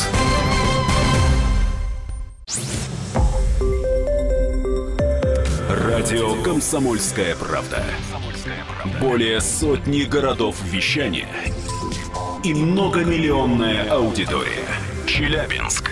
[5.69, 7.83] Радио «Комсомольская правда».
[9.01, 11.29] Более сотни городов вещания
[12.45, 14.67] и многомиллионная аудитория.
[15.07, 15.92] Челябинск